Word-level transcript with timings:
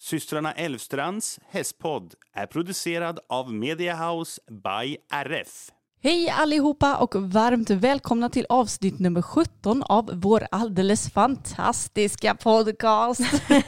Systrarna 0.00 0.52
Elvstrands 0.52 1.40
hästpodd 1.50 2.14
är 2.34 2.46
producerad 2.46 3.18
av 3.28 3.52
Mediahouse 3.52 4.40
by 4.50 4.96
RF. 5.12 5.70
Hej 6.02 6.30
allihopa 6.30 6.96
och 6.96 7.14
varmt 7.14 7.70
välkomna 7.70 8.28
till 8.28 8.46
avsnitt 8.48 8.98
nummer 8.98 9.22
17 9.22 9.82
av 9.82 10.10
vår 10.14 10.46
alldeles 10.50 11.10
fantastiska 11.10 12.34
podcast. 12.34 13.20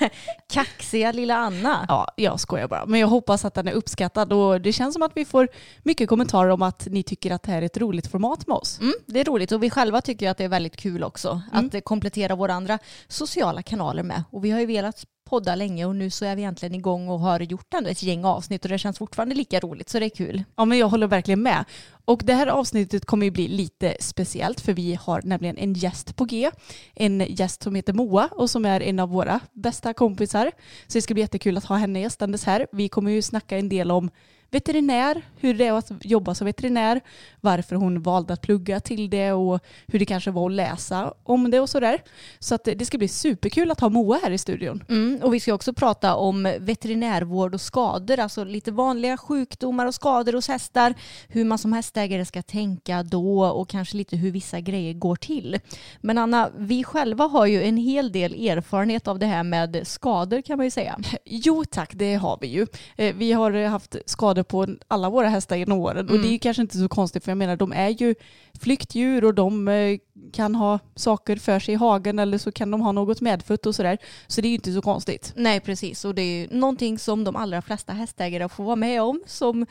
Kaxiga 0.52 1.12
lilla 1.12 1.36
Anna. 1.36 1.84
Ja, 1.88 2.06
jag 2.16 2.40
skojar 2.40 2.68
bara. 2.68 2.86
Men 2.86 3.00
jag 3.00 3.08
hoppas 3.08 3.44
att 3.44 3.54
den 3.54 3.68
är 3.68 3.72
uppskattad 3.72 4.32
och 4.32 4.60
det 4.60 4.72
känns 4.72 4.94
som 4.94 5.02
att 5.02 5.12
vi 5.16 5.24
får 5.24 5.48
mycket 5.82 6.08
kommentarer 6.08 6.50
om 6.50 6.62
att 6.62 6.86
ni 6.86 7.02
tycker 7.02 7.30
att 7.30 7.42
det 7.42 7.52
här 7.52 7.62
är 7.62 7.66
ett 7.66 7.78
roligt 7.78 8.06
format 8.06 8.46
med 8.46 8.56
oss. 8.56 8.80
Mm, 8.80 8.94
det 9.06 9.20
är 9.20 9.24
roligt 9.24 9.52
och 9.52 9.62
vi 9.62 9.70
själva 9.70 10.00
tycker 10.00 10.30
att 10.30 10.38
det 10.38 10.44
är 10.44 10.48
väldigt 10.48 10.76
kul 10.76 11.04
också 11.04 11.42
att 11.52 11.74
eh, 11.74 11.80
komplettera 11.80 12.34
våra 12.34 12.54
andra 12.54 12.78
sociala 13.08 13.62
kanaler 13.62 14.02
med. 14.02 14.24
Och 14.30 14.44
vi 14.44 14.50
har 14.50 14.60
ju 14.60 14.66
velat 14.66 15.04
podda 15.30 15.54
länge 15.54 15.84
och 15.84 15.96
nu 15.96 16.10
så 16.10 16.24
är 16.24 16.36
vi 16.36 16.42
egentligen 16.42 16.74
igång 16.74 17.08
och 17.08 17.20
har 17.20 17.40
gjort 17.40 17.74
ändå 17.74 17.90
ett 17.90 18.02
gäng 18.02 18.24
avsnitt 18.24 18.64
och 18.64 18.68
det 18.68 18.78
känns 18.78 18.98
fortfarande 18.98 19.34
lika 19.34 19.60
roligt 19.60 19.88
så 19.88 19.98
det 19.98 20.06
är 20.06 20.10
kul. 20.10 20.44
Ja, 20.56 20.64
men 20.64 20.78
jag 20.78 20.88
håller 20.88 21.06
verkligen 21.06 21.42
med. 21.42 21.64
Och 22.04 22.22
det 22.24 22.34
här 22.34 22.46
avsnittet 22.46 23.04
kommer 23.04 23.26
ju 23.26 23.30
bli 23.30 23.48
lite 23.48 23.96
speciellt 24.00 24.60
för 24.60 24.72
vi 24.72 24.94
har 24.94 25.22
nämligen 25.24 25.58
en 25.58 25.74
gäst 25.74 26.16
på 26.16 26.24
G. 26.24 26.50
En 26.94 27.20
gäst 27.28 27.62
som 27.62 27.74
heter 27.74 27.92
Moa 27.92 28.28
och 28.32 28.50
som 28.50 28.64
är 28.64 28.80
en 28.80 28.98
av 28.98 29.08
våra 29.08 29.40
bästa 29.52 29.94
kompisar. 29.94 30.52
Så 30.86 30.98
det 30.98 31.02
ska 31.02 31.14
bli 31.14 31.20
jättekul 31.20 31.56
att 31.56 31.64
ha 31.64 31.76
henne 31.76 32.00
gästandes 32.00 32.44
här. 32.44 32.66
Vi 32.72 32.88
kommer 32.88 33.10
ju 33.10 33.22
snacka 33.22 33.58
en 33.58 33.68
del 33.68 33.90
om 33.90 34.10
veterinär, 34.50 35.22
hur 35.36 35.54
det 35.54 35.66
är 35.66 35.72
att 35.72 35.90
jobba 36.00 36.34
som 36.34 36.44
veterinär, 36.44 37.00
varför 37.40 37.76
hon 37.76 38.02
valde 38.02 38.32
att 38.32 38.40
plugga 38.42 38.80
till 38.80 39.10
det 39.10 39.32
och 39.32 39.60
hur 39.86 39.98
det 39.98 40.04
kanske 40.06 40.30
var 40.30 40.46
att 40.46 40.52
läsa 40.52 41.14
om 41.24 41.50
det 41.50 41.60
och 41.60 41.68
sådär. 41.68 42.02
Så 42.38 42.54
att 42.54 42.64
det 42.64 42.86
ska 42.86 42.98
bli 42.98 43.08
superkul 43.08 43.70
att 43.70 43.80
ha 43.80 43.88
Moa 43.88 44.18
här 44.22 44.30
i 44.30 44.38
studion. 44.38 44.84
Mm, 44.88 45.20
och 45.22 45.34
vi 45.34 45.40
ska 45.40 45.54
också 45.54 45.72
prata 45.72 46.14
om 46.16 46.42
veterinärvård 46.60 47.54
och 47.54 47.60
skador, 47.60 48.18
alltså 48.20 48.44
lite 48.44 48.72
vanliga 48.72 49.16
sjukdomar 49.16 49.86
och 49.86 49.94
skador 49.94 50.32
hos 50.32 50.48
hästar, 50.48 50.94
hur 51.28 51.44
man 51.44 51.58
som 51.58 51.72
hästägare 51.72 52.24
ska 52.24 52.42
tänka 52.42 53.02
då 53.02 53.44
och 53.44 53.68
kanske 53.68 53.96
lite 53.96 54.16
hur 54.16 54.30
vissa 54.30 54.60
grejer 54.60 54.94
går 54.94 55.16
till. 55.16 55.58
Men 56.00 56.18
Anna, 56.18 56.50
vi 56.56 56.84
själva 56.84 57.24
har 57.24 57.46
ju 57.46 57.62
en 57.62 57.76
hel 57.76 58.12
del 58.12 58.48
erfarenhet 58.48 59.08
av 59.08 59.18
det 59.18 59.26
här 59.26 59.42
med 59.42 59.80
skador 59.86 60.42
kan 60.42 60.56
man 60.56 60.66
ju 60.66 60.70
säga. 60.70 60.98
Jo 61.24 61.64
tack, 61.70 61.90
det 61.94 62.14
har 62.14 62.38
vi 62.40 62.46
ju. 62.46 62.66
Eh, 62.96 63.14
Vi 63.16 63.32
har 63.32 63.66
haft 63.68 63.96
skador 64.06 64.39
på 64.42 64.66
alla 64.88 65.10
våra 65.10 65.28
hästar 65.28 65.56
genom 65.56 65.78
åren 65.78 66.10
och 66.10 66.18
det 66.18 66.28
är 66.28 66.32
ju 66.32 66.38
kanske 66.38 66.62
inte 66.62 66.78
så 66.78 66.88
konstigt 66.88 67.24
för 67.24 67.30
jag 67.30 67.38
menar 67.38 67.56
de 67.56 67.72
är 67.72 67.88
ju 67.88 68.14
flyktdjur 68.60 69.24
och 69.24 69.34
de 69.34 69.68
eh, 69.68 69.98
kan 70.32 70.54
ha 70.54 70.78
saker 70.94 71.36
för 71.36 71.58
sig 71.58 71.74
i 71.74 71.76
hagen 71.76 72.18
eller 72.18 72.38
så 72.38 72.52
kan 72.52 72.70
de 72.70 72.80
ha 72.80 72.92
något 72.92 73.20
medfött 73.20 73.66
och 73.66 73.74
sådär. 73.74 73.98
Så 74.26 74.40
det 74.40 74.48
är 74.48 74.50
ju 74.50 74.54
inte 74.54 74.72
så 74.72 74.82
konstigt. 74.82 75.32
Nej, 75.36 75.60
precis. 75.60 76.04
Och 76.04 76.14
det 76.14 76.22
är 76.22 76.40
ju 76.40 76.58
någonting 76.58 76.98
som 76.98 77.24
de 77.24 77.36
allra 77.36 77.62
flesta 77.62 77.92
hästägare 77.92 78.48
får 78.48 78.64
vara 78.64 78.76
med 78.76 79.02
om. 79.02 79.22
Som 79.26 79.66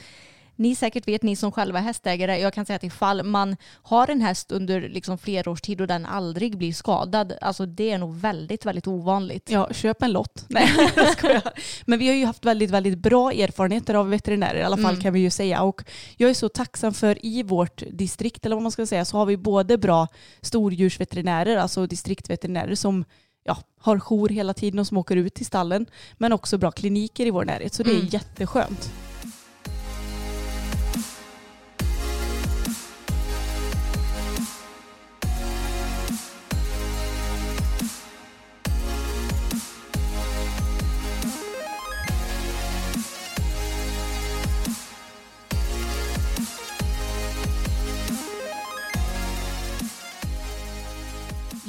ni 0.60 0.76
säkert 0.76 1.08
vet, 1.08 1.24
ni 1.24 1.36
som 1.36 1.52
själva 1.52 1.80
är 1.80 1.84
hästägare. 1.84 2.40
Jag 2.40 2.54
kan 2.54 2.66
säga 2.66 2.76
att 2.76 2.84
ifall 2.84 3.24
man 3.24 3.58
har 3.82 4.10
en 4.10 4.22
häst 4.22 4.52
under 4.52 4.82
liksom 4.82 5.18
flera 5.18 5.52
års 5.52 5.62
tid 5.62 5.82
och 5.82 5.88
den 5.88 6.06
aldrig 6.06 6.58
blir 6.58 6.74
skadad, 6.74 7.34
alltså 7.42 7.66
det 7.66 7.92
är 7.92 7.98
nog 7.98 8.16
väldigt, 8.16 8.66
väldigt 8.66 8.88
ovanligt. 8.88 9.50
Ja, 9.52 9.70
köp 9.74 10.02
en 10.02 10.12
lott. 10.12 10.46
Nej, 10.48 10.70
jag 10.96 11.12
skojar. 11.12 11.52
Men 11.86 12.00
vi 12.00 12.08
har 12.08 12.16
ju 12.16 12.26
haft 12.26 12.46
väldigt, 12.46 12.70
väldigt 12.70 12.98
bra 12.98 13.32
erfarenheter 13.32 13.94
av 13.94 14.10
veterinärer 14.10 14.60
i 14.60 14.64
alla 14.64 14.78
fall 14.78 15.02
kan 15.02 15.14
vi 15.14 15.20
ju 15.20 15.30
säga. 15.30 15.62
Och 15.62 15.84
jag 16.18 16.30
är 16.30 16.34
så 16.34 16.50
tacksam 16.50 16.94
för 16.94 17.26
i 17.26 17.44
vårt 17.44 17.84
distrikt, 17.92 18.46
eller 18.46 18.56
vad 18.56 18.64
man 18.64 18.72
ska 18.72 18.86
säga, 18.86 19.06
så 19.06 19.18
har 19.18 19.26
vi 19.26 19.38
både 19.38 19.78
bra 19.78 20.08
stordjursveterinärer, 20.42 21.58
alltså 21.58 21.88
distriktveterinärer 21.88 22.76
som 22.76 23.06
ja, 23.44 23.58
har 23.80 24.00
jour 24.00 24.30
hela 24.30 24.54
tiden 24.54 24.80
och 24.80 24.88
som 24.88 24.98
åker 24.98 25.16
ut 25.16 25.34
till 25.34 25.46
stallen, 25.46 25.86
men 26.18 26.34
också 26.34 26.58
bra 26.58 26.72
kliniker 26.72 27.26
i 27.26 27.32
vår 27.32 27.46
närhet. 27.46 27.74
Så 27.74 27.84
det 27.84 27.92
är 27.92 28.14
jätteskönt. 28.14 28.92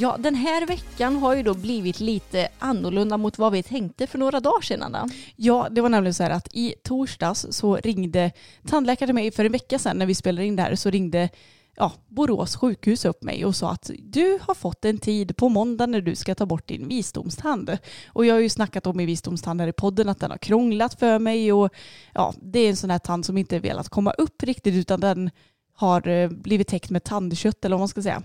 Ja, 0.00 0.16
den 0.18 0.34
här 0.34 0.66
veckan 0.66 1.16
har 1.16 1.36
ju 1.36 1.42
då 1.42 1.54
blivit 1.54 2.00
lite 2.00 2.48
annorlunda 2.58 3.16
mot 3.16 3.38
vad 3.38 3.52
vi 3.52 3.62
tänkte 3.62 4.06
för 4.06 4.18
några 4.18 4.40
dagar 4.40 4.60
sedan. 4.62 4.82
Anna. 4.82 5.08
Ja, 5.36 5.68
det 5.70 5.80
var 5.80 5.88
nämligen 5.88 6.14
så 6.14 6.22
här 6.22 6.30
att 6.30 6.48
i 6.52 6.74
torsdags 6.84 7.46
så 7.50 7.76
ringde 7.76 8.32
tandläkaren 8.66 9.08
till 9.08 9.14
mig 9.14 9.30
för 9.30 9.44
en 9.44 9.52
vecka 9.52 9.78
sedan 9.78 9.96
när 9.96 10.06
vi 10.06 10.14
spelade 10.14 10.46
in 10.46 10.56
det 10.56 10.62
här 10.62 10.74
så 10.74 10.90
ringde 10.90 11.28
ja, 11.76 11.92
Borås 12.08 12.56
sjukhus 12.56 13.04
upp 13.04 13.22
mig 13.22 13.44
och 13.44 13.56
sa 13.56 13.70
att 13.70 13.90
du 13.98 14.38
har 14.42 14.54
fått 14.54 14.84
en 14.84 14.98
tid 14.98 15.36
på 15.36 15.48
måndag 15.48 15.86
när 15.86 16.00
du 16.00 16.14
ska 16.14 16.34
ta 16.34 16.46
bort 16.46 16.68
din 16.68 16.88
visdomstand. 16.88 17.78
Och 18.06 18.26
jag 18.26 18.34
har 18.34 18.40
ju 18.40 18.48
snackat 18.48 18.86
om 18.86 18.96
min 18.96 19.06
visdomstand 19.06 19.60
här 19.60 19.68
i 19.68 19.72
podden 19.72 20.08
att 20.08 20.20
den 20.20 20.30
har 20.30 20.38
krånglat 20.38 20.98
för 20.98 21.18
mig 21.18 21.52
och 21.52 21.74
ja, 22.14 22.34
det 22.42 22.58
är 22.58 22.70
en 22.70 22.76
sån 22.76 22.90
här 22.90 22.98
tand 22.98 23.26
som 23.26 23.38
inte 23.38 23.58
velat 23.58 23.88
komma 23.88 24.10
upp 24.10 24.42
riktigt 24.42 24.74
utan 24.74 25.00
den 25.00 25.30
har 25.74 26.08
eh, 26.08 26.28
blivit 26.28 26.68
täckt 26.68 26.90
med 26.90 27.04
tandkött 27.04 27.64
eller 27.64 27.76
vad 27.76 27.80
man 27.80 27.88
ska 27.88 28.02
säga. 28.02 28.22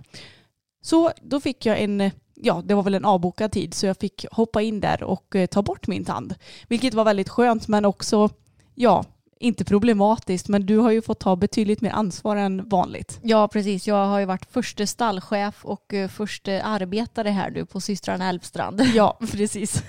Så 0.85 1.11
då 1.21 1.39
fick 1.39 1.65
jag 1.65 1.81
en, 1.81 2.11
ja 2.35 2.61
det 2.65 2.73
var 2.73 2.83
väl 2.83 2.93
en 2.93 3.05
avbokad 3.05 3.51
tid 3.51 3.73
så 3.73 3.85
jag 3.85 3.97
fick 3.97 4.25
hoppa 4.31 4.61
in 4.61 4.79
där 4.79 5.03
och 5.03 5.35
eh, 5.35 5.45
ta 5.45 5.61
bort 5.61 5.87
min 5.87 6.05
tand. 6.05 6.35
Vilket 6.67 6.93
var 6.93 7.05
väldigt 7.05 7.29
skönt 7.29 7.67
men 7.67 7.85
också, 7.85 8.29
ja, 8.75 9.05
inte 9.39 9.65
problematiskt 9.65 10.47
men 10.47 10.65
du 10.65 10.77
har 10.77 10.91
ju 10.91 11.01
fått 11.01 11.19
ta 11.19 11.35
betydligt 11.35 11.81
mer 11.81 11.91
ansvar 11.91 12.35
än 12.35 12.69
vanligt. 12.69 13.19
Ja, 13.23 13.47
precis. 13.47 13.87
Jag 13.87 14.05
har 14.05 14.19
ju 14.19 14.25
varit 14.25 14.51
förste 14.51 14.87
stallchef 14.87 15.65
och 15.65 15.93
eh, 15.93 16.09
förste 16.09 16.63
arbetare 16.63 17.29
här 17.29 17.51
nu 17.51 17.65
på 17.65 17.81
systrarna 17.81 18.29
Älvstrand. 18.29 18.81
Ja, 18.95 19.17
precis. 19.31 19.83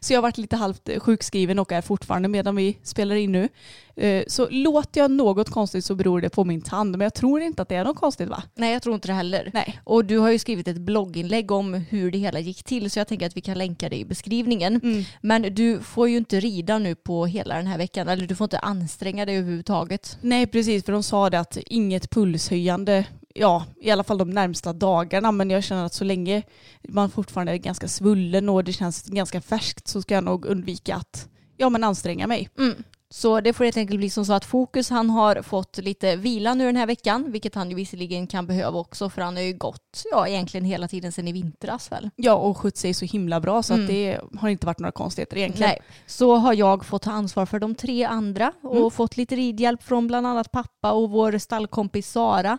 Så 0.00 0.12
jag 0.12 0.18
har 0.18 0.22
varit 0.22 0.38
lite 0.38 0.56
halvt 0.56 0.88
eh, 0.88 1.00
sjukskriven 1.00 1.58
och 1.58 1.72
är 1.72 1.80
fortfarande 1.80 2.28
medan 2.28 2.56
vi 2.56 2.78
spelar 2.82 3.16
in 3.16 3.32
nu. 3.32 3.48
Eh, 3.96 4.24
Så 4.26 4.48
låter 4.50 5.00
jag 5.00 5.10
något 5.10 5.50
konstigt 5.50 5.84
så 5.84 5.94
beror 5.94 6.20
det 6.20 6.28
på 6.30 6.44
min 6.44 6.62
tand 6.62 6.90
men 6.98 7.00
jag 7.04 7.14
tror 7.14 7.40
inte 7.40 7.62
att 7.62 7.68
det 7.68 7.74
är 7.74 7.84
något 7.84 7.96
konstigt 7.96 8.28
va? 8.28 8.42
Nej, 8.54 8.72
jag 8.72 8.82
tror 8.82 8.94
inte 8.94 9.08
det 9.08 9.14
heller. 9.14 9.50
Nej. 9.54 9.80
Och 9.84 10.04
du 10.04 10.18
har 10.18 10.30
ju 10.30 10.38
skrivit 10.38 10.68
ett 10.68 10.78
blogginlägg 10.80 11.50
om 11.50 11.74
hur 11.74 12.10
det 12.10 12.18
hela 12.18 12.40
gick 12.40 12.62
till 12.64 12.90
så 12.90 12.98
jag 12.98 13.08
tänker 13.08 13.26
att 13.26 13.36
vi 13.36 13.40
kan 13.40 13.58
länka 13.58 13.88
det 13.88 13.96
i 13.96 14.04
beskrivningen. 14.04 14.80
Mm. 14.82 15.04
Men 15.20 15.54
du 15.54 15.80
får 15.80 16.08
ju 16.08 16.16
inte 16.16 16.40
rida 16.40 16.78
nu 16.78 16.94
på 16.94 17.26
hela 17.26 17.56
den 17.56 17.66
här 17.66 17.78
veckan 17.78 18.08
eller 18.08 18.26
du 18.26 18.34
får 18.36 18.44
inte 18.44 18.58
anstränga 18.58 19.26
dig 19.26 19.36
överhuvudtaget. 19.36 20.18
Nej 20.20 20.46
precis 20.46 20.84
för 20.84 20.92
de 20.92 21.02
sa 21.02 21.30
det 21.30 21.40
att 21.40 21.56
inget 21.66 22.10
pulshöjande 22.10 23.04
ja, 23.34 23.64
i 23.80 23.90
alla 23.90 24.04
fall 24.04 24.18
de 24.18 24.30
närmsta 24.30 24.72
dagarna. 24.72 25.32
Men 25.32 25.50
jag 25.50 25.64
känner 25.64 25.84
att 25.84 25.94
så 25.94 26.04
länge 26.04 26.42
man 26.88 27.10
fortfarande 27.10 27.52
är 27.52 27.56
ganska 27.56 27.88
svullen 27.88 28.48
och 28.48 28.64
det 28.64 28.72
känns 28.72 29.02
ganska 29.02 29.40
färskt 29.40 29.88
så 29.88 30.02
ska 30.02 30.14
jag 30.14 30.24
nog 30.24 30.44
undvika 30.46 30.96
att 30.96 31.28
ja, 31.56 31.68
men 31.68 31.84
anstränga 31.84 32.26
mig. 32.26 32.48
Mm. 32.58 32.74
Så 33.10 33.40
det 33.40 33.52
får 33.52 33.64
helt 33.64 33.76
enkelt 33.76 33.98
bli 33.98 34.10
som 34.10 34.24
så 34.24 34.32
att 34.32 34.44
Fokus 34.44 34.90
han 34.90 35.10
har 35.10 35.42
fått 35.42 35.78
lite 35.78 36.16
vila 36.16 36.54
nu 36.54 36.66
den 36.66 36.76
här 36.76 36.86
veckan, 36.86 37.32
vilket 37.32 37.54
han 37.54 37.70
ju 37.70 37.76
visserligen 37.76 38.26
kan 38.26 38.46
behöva 38.46 38.78
också 38.78 39.10
för 39.10 39.22
han 39.22 39.36
har 39.36 39.42
ju 39.42 39.52
gått, 39.52 40.02
ja 40.12 40.28
egentligen 40.28 40.64
hela 40.64 40.88
tiden 40.88 41.12
sedan 41.12 41.28
i 41.28 41.32
vintras 41.32 41.92
väl. 41.92 42.10
Ja, 42.16 42.34
och 42.34 42.58
skött 42.58 42.76
sig 42.76 42.94
så 42.94 43.04
himla 43.04 43.40
bra 43.40 43.62
så 43.62 43.72
Mm. 43.74 43.84
att 43.84 43.88
det 43.90 44.20
har 44.40 44.48
inte 44.48 44.66
varit 44.66 44.78
några 44.78 44.92
konstigheter 44.92 45.36
egentligen. 45.36 45.68
Nej, 45.70 45.80
så 46.06 46.36
har 46.36 46.54
jag 46.54 46.84
fått 46.84 47.02
ta 47.02 47.10
ansvar 47.10 47.46
för 47.46 47.58
de 47.58 47.74
tre 47.74 48.04
andra 48.04 48.52
och 48.62 48.76
Mm. 48.76 48.90
fått 48.90 49.16
lite 49.16 49.36
ridhjälp 49.36 49.82
från 49.82 50.06
bland 50.06 50.26
annat 50.26 50.52
pappa 50.52 50.92
och 50.92 51.10
vår 51.10 51.38
stallkompis 51.38 52.10
Sara. 52.10 52.58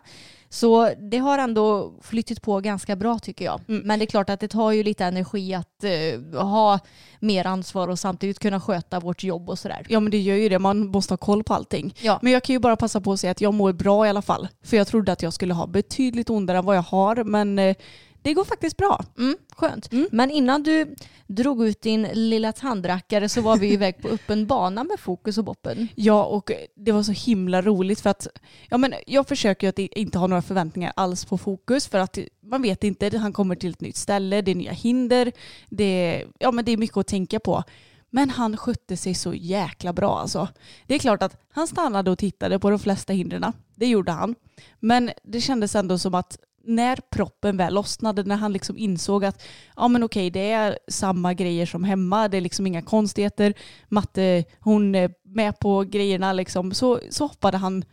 Så 0.54 0.94
det 0.98 1.18
har 1.18 1.38
ändå 1.38 1.94
flyttit 2.02 2.42
på 2.42 2.60
ganska 2.60 2.96
bra 2.96 3.20
tycker 3.20 3.46
jag. 3.46 3.62
Mm. 3.68 3.82
Men 3.88 4.00
det 4.00 4.06
är 4.06 4.08
klart 4.08 4.30
att 4.30 4.40
det 4.40 4.48
tar 4.48 4.72
ju 4.72 4.84
lite 4.84 5.06
energi 5.06 5.54
att 5.54 5.84
eh, 5.84 6.42
ha 6.42 6.80
mer 7.20 7.48
ansvar 7.48 7.88
och 7.88 8.00
samtidigt 8.00 8.40
kunna 8.40 8.62
sköta 8.62 9.00
vårt 9.00 9.24
jobb 9.24 9.50
och 9.50 9.60
sådär. 9.60 9.86
Ja 9.90 10.00
men 10.00 10.12
det 10.12 10.20
gör 10.20 10.36
ju 10.36 10.50
det, 10.50 10.60
man 10.60 10.88
måste 10.88 11.14
ha 11.14 11.18
koll 11.18 11.44
på 11.44 11.54
allting. 11.54 11.96
Ja. 12.02 12.20
Men 12.22 12.34
jag 12.34 12.44
kan 12.44 12.54
ju 12.54 12.60
bara 12.60 12.76
passa 12.76 13.02
på 13.02 13.12
att 13.12 13.20
säga 13.20 13.32
att 13.32 13.42
jag 13.42 13.54
mår 13.54 13.74
bra 13.74 14.06
i 14.06 14.10
alla 14.10 14.22
fall. 14.22 14.48
För 14.64 14.78
jag 14.78 14.88
trodde 14.88 15.12
att 15.12 15.22
jag 15.22 15.34
skulle 15.34 15.54
ha 15.54 15.68
betydligt 15.68 16.30
ondare 16.30 16.58
än 16.58 16.66
vad 16.66 16.76
jag 16.76 16.82
har 16.82 17.24
men 17.24 17.60
eh, 17.60 17.76
det 18.24 18.34
går 18.34 18.46
faktiskt 18.46 18.78
bra. 18.78 19.06
Mm, 19.18 19.38
skönt. 19.50 19.92
Mm. 19.92 20.08
Men 20.12 20.32
innan 20.32 20.64
du 20.64 20.96
drog 21.28 21.68
ut 21.68 21.82
din 21.82 22.08
lilla 22.14 22.52
tandrackare 22.52 23.30
så 23.30 23.42
var 23.42 23.58
vi 23.58 23.74
iväg 23.74 24.02
på 24.02 24.08
öppen 24.08 24.48
bana 24.48 24.84
med 24.84 25.00
Fokus 25.00 25.38
och 25.38 25.44
Boppen. 25.44 25.88
Ja 25.96 26.26
och 26.26 26.52
det 26.76 26.92
var 26.92 27.04
så 27.04 27.12
himla 27.12 27.62
roligt 27.62 28.02
för 28.02 28.10
att 28.10 28.28
ja, 28.70 28.78
men 28.78 28.94
jag 29.08 29.28
försöker 29.28 29.70
att 29.70 29.80
inte 29.80 30.18
ha 30.18 30.28
några 30.28 30.42
förväntningar 30.42 30.94
alls 30.96 31.26
på 31.26 31.38
fokus 31.38 31.88
för 31.88 32.00
att 32.00 32.18
man 32.44 32.62
vet 32.62 32.84
inte, 32.84 33.18
han 33.18 33.34
kommer 33.34 33.56
till 33.56 33.72
ett 33.72 33.82
nytt 33.82 33.98
ställe, 33.98 34.42
det 34.42 34.52
är 34.52 34.56
nya 34.56 34.72
hinder, 34.72 35.32
det 35.70 36.24
ja, 36.40 36.52
men 36.52 36.66
det 36.66 36.72
är 36.72 36.78
mycket 36.78 36.98
att 36.98 37.08
tänka 37.08 37.40
på. 37.40 37.64
Men 38.10 38.30
han 38.30 38.58
skötte 38.58 38.98
sig 38.98 39.14
så 39.14 39.34
jäkla 39.34 39.94
bra 39.94 40.20
alltså. 40.20 40.48
Det 40.88 40.96
är 40.96 41.00
klart 41.00 41.24
att 41.24 41.38
han 41.50 41.68
stannade 41.68 42.12
och 42.12 42.18
tittade 42.18 42.60
på 42.60 42.70
de 42.70 42.80
flesta 42.80 43.14
hindren. 43.14 43.54
Det 43.76 43.88
gjorde 43.88 44.12
han. 44.12 44.36
Men 44.80 45.12
det 45.24 45.42
kändes 45.42 45.76
ändå 45.76 45.98
som 45.98 46.16
att 46.16 46.38
när 46.64 46.96
proppen 47.12 47.58
väl 47.58 47.74
lossnade, 47.74 48.24
när 48.24 48.36
han 48.36 48.54
liksom 48.54 48.78
insåg 48.78 49.26
att 49.26 49.44
ja 49.76 49.88
men 49.88 50.04
okej 50.04 50.30
det 50.30 50.52
är 50.52 50.80
samma 50.88 51.34
grejer 51.34 51.66
som 51.66 51.84
hemma, 51.84 52.28
det 52.28 52.38
är 52.38 52.42
liksom 52.42 52.68
inga 52.68 52.82
konstigheter, 52.82 53.54
matte 53.88 54.44
hon 54.60 54.96
är 54.96 55.12
med 55.26 55.60
på 55.60 55.82
grejerna 55.82 56.34
liksom, 56.34 56.74
så, 56.74 57.00
så 57.10 57.24
hoppade 57.28 57.58
han 57.58 57.86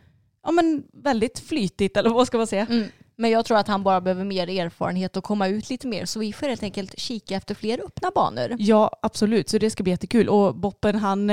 ja 0.43 0.51
men 0.51 0.83
väldigt 0.93 1.39
flytigt 1.39 1.97
eller 1.97 2.09
vad 2.09 2.27
ska 2.27 2.37
man 2.37 2.47
säga. 2.47 2.67
Mm. 2.69 2.87
Men 3.15 3.31
jag 3.31 3.45
tror 3.45 3.57
att 3.57 3.67
han 3.67 3.83
bara 3.83 4.01
behöver 4.01 4.23
mer 4.23 4.49
erfarenhet 4.49 5.17
och 5.17 5.23
komma 5.23 5.47
ut 5.47 5.69
lite 5.69 5.87
mer 5.87 6.05
så 6.05 6.19
vi 6.19 6.33
får 6.33 6.47
helt 6.47 6.63
enkelt 6.63 6.99
kika 6.99 7.35
efter 7.35 7.55
fler 7.55 7.81
öppna 7.85 8.11
banor. 8.15 8.55
Ja 8.59 8.91
absolut, 9.01 9.49
så 9.49 9.57
det 9.57 9.69
ska 9.69 9.83
bli 9.83 9.91
jättekul 9.91 10.29
och 10.29 10.55
Boppen 10.55 10.95
han 10.95 11.29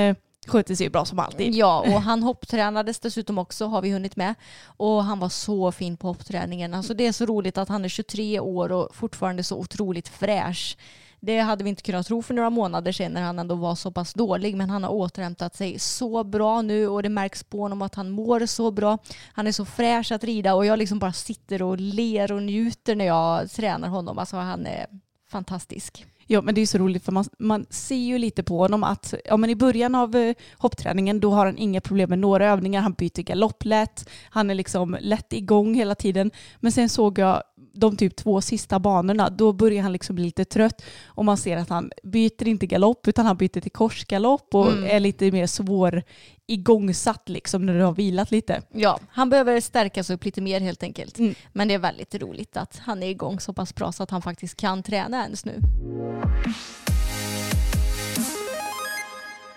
sköter 0.50 0.74
sig 0.74 0.88
bra 0.90 1.04
som 1.04 1.18
alltid. 1.18 1.54
Ja, 1.54 1.80
och 1.80 2.02
han 2.02 2.22
hopptränades 2.22 3.00
dessutom 3.00 3.38
också 3.38 3.66
har 3.66 3.82
vi 3.82 3.92
hunnit 3.92 4.16
med. 4.16 4.34
Och 4.64 5.04
han 5.04 5.18
var 5.18 5.28
så 5.28 5.72
fin 5.72 5.96
på 5.96 6.06
hoppträningen. 6.06 6.74
Alltså 6.74 6.94
det 6.94 7.06
är 7.06 7.12
så 7.12 7.26
roligt 7.26 7.58
att 7.58 7.68
han 7.68 7.84
är 7.84 7.88
23 7.88 8.40
år 8.40 8.72
och 8.72 8.94
fortfarande 8.94 9.44
så 9.44 9.56
otroligt 9.56 10.08
fräsch. 10.08 10.76
Det 11.20 11.38
hade 11.38 11.64
vi 11.64 11.70
inte 11.70 11.82
kunnat 11.82 12.06
tro 12.06 12.22
för 12.22 12.34
några 12.34 12.50
månader 12.50 12.92
sedan 12.92 13.12
när 13.12 13.22
han 13.22 13.38
ändå 13.38 13.54
var 13.54 13.74
så 13.74 13.90
pass 13.90 14.14
dålig. 14.14 14.56
Men 14.56 14.70
han 14.70 14.84
har 14.84 14.90
återhämtat 14.90 15.56
sig 15.56 15.78
så 15.78 16.24
bra 16.24 16.62
nu 16.62 16.88
och 16.88 17.02
det 17.02 17.08
märks 17.08 17.44
på 17.44 17.60
honom 17.60 17.82
att 17.82 17.94
han 17.94 18.10
mår 18.10 18.46
så 18.46 18.70
bra. 18.70 18.98
Han 19.32 19.46
är 19.46 19.52
så 19.52 19.64
fräsch 19.64 20.12
att 20.12 20.24
rida 20.24 20.54
och 20.54 20.66
jag 20.66 20.78
liksom 20.78 20.98
bara 20.98 21.12
sitter 21.12 21.62
och 21.62 21.80
ler 21.80 22.32
och 22.32 22.42
njuter 22.42 22.96
när 22.96 23.04
jag 23.04 23.50
tränar 23.50 23.88
honom. 23.88 24.18
Alltså 24.18 24.36
han 24.36 24.66
är 24.66 24.86
fantastisk. 25.30 26.06
Ja 26.30 26.42
men 26.42 26.54
det 26.54 26.60
är 26.60 26.66
så 26.66 26.78
roligt 26.78 27.04
för 27.04 27.12
man, 27.12 27.24
man 27.38 27.66
ser 27.70 27.96
ju 27.96 28.18
lite 28.18 28.42
på 28.42 28.58
honom 28.58 28.84
att 28.84 29.14
ja, 29.24 29.36
men 29.36 29.50
i 29.50 29.56
början 29.56 29.94
av 29.94 30.16
eh, 30.16 30.34
hoppträningen 30.58 31.20
då 31.20 31.30
har 31.30 31.46
han 31.46 31.58
inga 31.58 31.80
problem 31.80 32.10
med 32.10 32.18
några 32.18 32.46
övningar, 32.46 32.80
han 32.80 32.92
byter 32.92 33.22
galopp 33.22 33.64
lätt, 33.64 34.08
han 34.30 34.50
är 34.50 34.54
liksom 34.54 34.96
lätt 35.00 35.32
igång 35.32 35.74
hela 35.74 35.94
tiden. 35.94 36.30
Men 36.60 36.72
sen 36.72 36.88
såg 36.88 37.18
jag 37.18 37.42
de 37.80 37.96
typ 37.96 38.16
två 38.16 38.40
sista 38.40 38.78
banorna, 38.78 39.30
då 39.30 39.52
börjar 39.52 39.82
han 39.82 39.92
liksom 39.92 40.14
bli 40.16 40.24
lite 40.24 40.44
trött 40.44 40.82
och 41.06 41.24
man 41.24 41.36
ser 41.36 41.56
att 41.56 41.68
han 41.68 41.90
byter 42.02 42.48
inte 42.48 42.66
galopp 42.66 43.08
utan 43.08 43.26
han 43.26 43.36
byter 43.36 43.60
till 43.60 43.70
korsgalopp 43.72 44.54
och 44.54 44.72
Mm. 44.72 44.84
är 44.84 45.00
lite 45.00 45.32
mer 45.32 45.46
svår 45.46 46.02
igångsatt 46.46 47.28
liksom 47.28 47.66
när 47.66 47.74
du 47.74 47.80
har 47.82 47.92
vilat 47.92 48.30
lite. 48.30 48.62
Ja, 48.72 49.00
han 49.10 49.30
behöver 49.30 49.60
stärkas 49.60 50.10
upp 50.10 50.24
lite 50.24 50.40
mer 50.40 50.60
helt 50.60 50.82
enkelt. 50.82 51.18
Mm. 51.18 51.34
Men 51.52 51.68
det 51.68 51.74
är 51.74 51.78
väldigt 51.78 52.14
roligt 52.14 52.56
att 52.56 52.78
han 52.78 53.02
är 53.02 53.08
igång 53.08 53.40
så 53.40 53.52
pass 53.52 53.74
bra 53.74 53.92
så 53.92 54.02
att 54.02 54.10
han 54.10 54.22
faktiskt 54.22 54.56
kan 54.56 54.82
träna 54.82 55.24
ens 55.24 55.44
nu. 55.44 55.60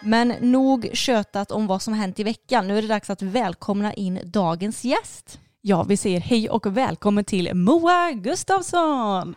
Men 0.03 0.33
nog 0.39 0.89
tjötat 0.93 1.51
om 1.51 1.67
vad 1.67 1.81
som 1.81 1.93
hänt 1.93 2.19
i 2.19 2.23
veckan. 2.23 2.67
Nu 2.67 2.77
är 2.77 2.81
det 2.81 2.87
dags 2.87 3.09
att 3.09 3.21
välkomna 3.21 3.93
in 3.93 4.19
dagens 4.23 4.83
gäst. 4.83 5.39
Ja, 5.63 5.83
vi 5.83 5.97
säger 5.97 6.19
hej 6.19 6.49
och 6.49 6.77
välkommen 6.77 7.25
till 7.25 7.55
Moa 7.55 8.11
Gustafsson! 8.11 9.35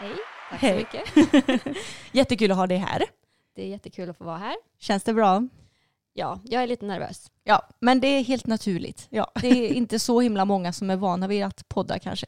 Hej, 0.00 0.12
tack 0.50 0.60
Hej. 0.60 0.86
så 0.92 0.98
mycket. 1.26 1.76
Jättekul 2.12 2.50
att 2.50 2.56
ha 2.56 2.66
dig 2.66 2.78
här. 2.78 3.02
Det 3.56 3.62
är 3.62 3.66
jättekul 3.66 4.10
att 4.10 4.18
få 4.18 4.24
vara 4.24 4.36
här. 4.36 4.56
Känns 4.78 5.02
det 5.02 5.14
bra? 5.14 5.48
Ja, 6.12 6.40
jag 6.44 6.62
är 6.62 6.66
lite 6.66 6.86
nervös. 6.86 7.30
Ja, 7.44 7.62
men 7.80 8.00
det 8.00 8.06
är 8.06 8.24
helt 8.24 8.46
naturligt. 8.46 9.06
Ja. 9.10 9.30
Det 9.40 9.48
är 9.48 9.72
inte 9.72 9.98
så 9.98 10.20
himla 10.20 10.44
många 10.44 10.72
som 10.72 10.90
är 10.90 10.96
vana 10.96 11.28
vid 11.28 11.44
att 11.44 11.68
podda 11.68 11.98
kanske. 11.98 12.26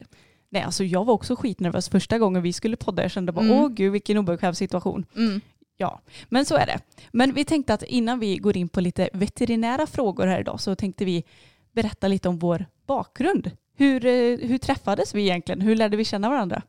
Nej, 0.49 0.63
alltså 0.63 0.85
jag 0.85 1.05
var 1.05 1.15
också 1.15 1.37
skitnervös 1.37 1.89
första 1.89 2.19
gången 2.19 2.43
vi 2.43 2.53
skulle 2.53 2.77
podda. 2.77 3.03
Jag 3.03 3.11
kände 3.11 3.33
bara, 3.33 3.45
Mm. 3.45 3.57
åh 3.57 3.69
gud 3.69 3.93
vilken 3.93 4.19
obekväm 4.19 4.55
situation. 4.55 5.07
Ja, 5.81 6.01
men 6.29 6.45
så 6.45 6.55
är 6.57 6.67
det. 6.67 6.79
Men 7.13 7.35
vi 7.35 7.45
tänkte 7.45 7.75
att 7.75 7.83
innan 7.83 8.19
vi 8.21 8.37
går 8.37 8.57
in 8.57 8.69
på 8.69 8.81
lite 8.81 9.09
veterinära 9.13 9.87
frågor 9.87 10.27
här 10.27 10.41
idag 10.41 10.61
så 10.61 10.75
tänkte 10.75 11.05
vi 11.05 11.25
berätta 11.73 12.09
lite 12.09 12.29
om 12.29 12.39
vår 12.39 12.67
bakgrund. 12.87 13.51
Hur, 13.75 14.07
eh, 14.07 14.39
hur 14.39 14.59
träffades 14.59 15.15
vi 15.15 15.23
egentligen? 15.23 15.61
Hur 15.61 15.77
lärde 15.77 15.97
vi 15.97 16.05
känna 16.05 16.29
varandra? 16.29 16.63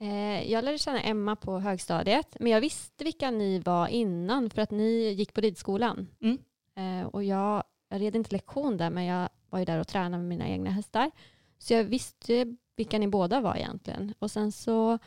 Eh, 0.00 0.52
jag 0.52 0.64
lärde 0.64 0.78
känna 0.78 1.00
Emma 1.00 1.36
på 1.36 1.58
högstadiet, 1.58 2.36
men 2.40 2.52
jag 2.52 2.60
visste 2.60 3.04
vilka 3.04 3.30
ni 3.30 3.58
var 3.58 3.88
innan 3.88 4.50
för 4.50 4.62
att 4.62 4.70
ni 4.70 5.12
gick 5.12 5.34
på 5.34 5.40
ridskolan. 5.40 6.08
Mm. 6.20 6.38
Eh, 6.76 7.06
och 7.06 7.24
jag, 7.24 7.62
jag 7.88 8.00
red 8.00 8.16
inte 8.16 8.32
lektion 8.32 8.76
där, 8.76 8.90
men 8.90 9.04
jag 9.04 9.28
var 9.50 9.58
ju 9.58 9.64
där 9.64 9.80
och 9.80 9.88
tränade 9.88 10.18
med 10.18 10.28
mina 10.28 10.48
egna 10.48 10.70
hästar. 10.70 11.10
Så 11.58 11.74
jag 11.74 11.84
visste 11.84 12.56
vilka 12.76 12.98
ni 12.98 13.08
båda 13.08 13.40
var 13.40 13.56
egentligen. 13.56 14.14
Och 14.18 14.30
sen 14.30 14.52
så 14.52 14.98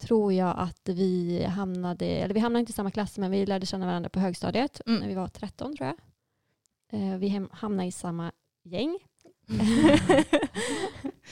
tror 0.00 0.32
jag 0.32 0.54
att 0.58 0.88
vi 0.88 1.44
hamnade, 1.44 2.06
eller 2.06 2.34
vi 2.34 2.40
hamnade 2.40 2.60
inte 2.60 2.70
i 2.70 2.72
samma 2.72 2.90
klass, 2.90 3.18
men 3.18 3.30
vi 3.30 3.46
lärde 3.46 3.66
känna 3.66 3.86
varandra 3.86 4.10
på 4.10 4.20
högstadiet 4.20 4.80
Mm. 4.86 5.00
när 5.00 5.08
vi 5.08 5.14
var 5.14 5.28
13 5.28 5.76
tror 5.76 5.86
jag. 5.86 5.96
Eh, 7.00 7.16
vi 7.18 7.28
hem, 7.28 7.48
hamnade 7.52 7.88
i 7.88 7.92
samma 7.92 8.32
gäng. 8.64 8.98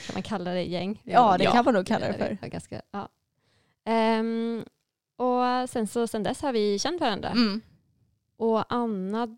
kan 0.05 0.13
man 0.13 0.23
kalla 0.23 0.53
det 0.53 0.63
gäng? 0.63 1.01
Ja, 1.05 1.37
det 1.37 1.45
kan 1.45 1.65
man 1.65 1.73
nog 1.73 1.87
kalla 1.87 2.07
det 2.07 2.13
för. 2.13 2.37
Ja, 2.41 2.47
ganska, 2.47 2.81
ja. 2.91 3.09
Ehm, 3.85 4.65
och 5.17 5.69
sen, 5.69 5.87
så, 5.87 6.07
sen 6.07 6.23
dess 6.23 6.41
har 6.41 6.53
vi 6.53 6.79
känt 6.79 7.01
varandra. 7.01 7.29
Mm. 7.29 7.61
Och 8.37 8.73
Anna, 8.73 9.37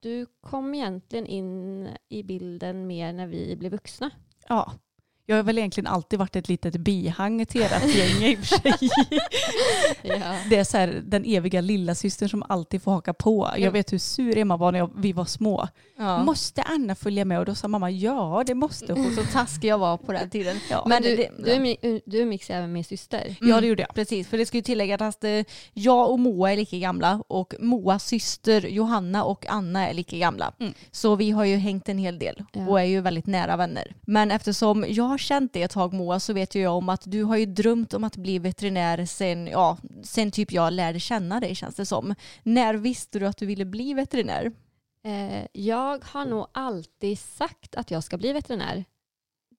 du 0.00 0.26
kom 0.40 0.74
egentligen 0.74 1.26
in 1.26 1.88
i 2.08 2.22
bilden 2.22 2.86
mer 2.86 3.12
när 3.12 3.26
vi 3.26 3.56
blev 3.56 3.72
vuxna. 3.72 4.10
Ja, 4.48 4.72
jag 5.26 5.36
har 5.36 5.42
väl 5.42 5.58
egentligen 5.58 5.86
alltid 5.86 6.18
varit 6.18 6.36
ett 6.36 6.48
litet 6.48 6.76
bihang 6.76 7.46
till 7.46 7.62
ert 7.62 7.94
gäng 7.94 8.22
i 8.22 8.34
och 8.34 8.38
för 8.38 8.46
sig. 8.46 8.72
Ja. 10.04 10.36
Det 10.50 10.56
är 10.56 10.64
så 10.64 10.76
här, 10.78 11.02
den 11.04 11.24
eviga 11.24 11.60
lilla 11.60 11.94
systern 11.94 12.28
som 12.28 12.42
alltid 12.48 12.82
får 12.82 12.92
haka 12.92 13.14
på. 13.14 13.50
Jag 13.56 13.70
vet 13.70 13.92
hur 13.92 13.98
sur 13.98 14.38
Emma 14.38 14.56
var 14.56 14.72
när 14.72 14.78
jag, 14.78 14.90
vi 14.96 15.12
var 15.12 15.24
små. 15.24 15.68
Ja. 15.98 16.22
Måste 16.22 16.62
Anna 16.62 16.94
följa 16.94 17.24
med? 17.24 17.38
Och 17.38 17.44
då 17.44 17.54
sa 17.54 17.68
mamma 17.68 17.90
ja 17.90 18.44
det 18.46 18.54
måste 18.54 18.92
hon. 18.92 19.14
Så 19.16 19.22
taskig 19.22 19.68
jag 19.68 19.78
var 19.78 19.96
på 19.96 20.12
den 20.12 20.30
tiden. 20.30 20.56
Ja, 20.70 20.84
Men 20.86 21.02
du, 21.02 21.16
du, 21.16 22.00
du 22.06 22.22
är 22.22 22.26
mix 22.26 22.50
även 22.50 22.72
med 22.72 22.86
syster. 22.86 23.36
ja 23.40 23.60
det 23.60 23.66
gjorde 23.66 23.82
jag. 23.82 23.94
Precis, 23.94 24.28
för 24.28 24.38
det 24.38 24.46
ska 24.46 24.56
ju 24.56 24.62
tilläggas 24.62 25.00
att 25.00 25.24
eh, 25.24 25.40
jag 25.72 26.10
och 26.10 26.18
Moa 26.18 26.52
är 26.52 26.56
lika 26.56 26.76
gamla 26.78 27.22
och 27.28 27.54
Moas 27.58 28.06
syster 28.06 28.66
Johanna 28.66 29.24
och 29.24 29.46
Anna 29.48 29.88
är 29.88 29.94
lika 29.94 30.16
gamla. 30.16 30.52
Mm. 30.60 30.72
Så 30.90 31.16
vi 31.16 31.30
har 31.30 31.44
ju 31.44 31.56
hängt 31.56 31.88
en 31.88 31.98
hel 31.98 32.18
del 32.18 32.44
och 32.68 32.80
är 32.80 32.84
ju 32.84 33.00
väldigt 33.00 33.26
nära 33.26 33.56
vänner. 33.56 33.94
Men 34.02 34.30
eftersom 34.30 34.84
jag 34.88 35.11
har 35.12 35.18
känt 35.18 35.52
dig 35.52 35.62
ett 35.62 35.70
tag 35.70 35.92
Moa 35.92 36.20
så 36.20 36.32
vet 36.32 36.54
ju 36.54 36.60
jag 36.60 36.76
om 36.76 36.88
att 36.88 37.02
du 37.04 37.24
har 37.24 37.36
ju 37.36 37.46
drömt 37.46 37.94
om 37.94 38.04
att 38.04 38.16
bli 38.16 38.38
veterinär 38.38 39.06
sen, 39.06 39.46
ja, 39.46 39.78
sen 40.02 40.30
typ 40.30 40.52
jag 40.52 40.72
lärde 40.72 41.00
känna 41.00 41.40
dig 41.40 41.54
känns 41.54 41.74
det 41.74 41.86
som. 41.86 42.14
När 42.42 42.74
visste 42.74 43.18
du 43.18 43.26
att 43.26 43.36
du 43.36 43.46
ville 43.46 43.64
bli 43.64 43.94
veterinär? 43.94 44.52
Eh, 45.04 45.46
jag 45.52 46.04
har 46.04 46.24
nog 46.24 46.46
alltid 46.52 47.18
sagt 47.18 47.74
att 47.74 47.90
jag 47.90 48.04
ska 48.04 48.18
bli 48.18 48.32
veterinär. 48.32 48.84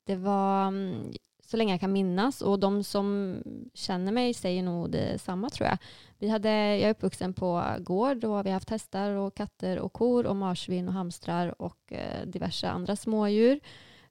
Det 0.05 0.15
var 0.15 0.67
mm, 0.67 1.13
så 1.45 1.57
länge 1.57 1.73
jag 1.73 1.79
kan 1.79 1.91
minnas 1.91 2.41
och 2.41 2.59
de 2.59 2.83
som 2.83 3.37
känner 3.73 4.11
mig 4.11 4.33
säger 4.33 4.63
nog 4.63 4.91
detsamma 4.91 5.49
tror 5.49 5.69
jag. 5.69 5.77
Vi 6.19 6.29
hade, 6.29 6.49
jag 6.49 6.89
är 6.89 6.89
uppvuxen 6.89 7.33
på 7.33 7.63
gård 7.79 8.23
och 8.23 8.45
vi 8.45 8.49
har 8.49 8.53
haft 8.53 8.69
hästar 8.69 9.11
och 9.11 9.35
katter 9.35 9.79
och 9.79 9.93
kor 9.93 10.25
och 10.25 10.35
marsvin 10.35 10.87
och 10.87 10.93
hamstrar 10.93 11.61
och 11.61 11.93
eh, 11.93 12.25
diverse 12.25 12.67
andra 12.67 12.95
smådjur. 12.95 13.59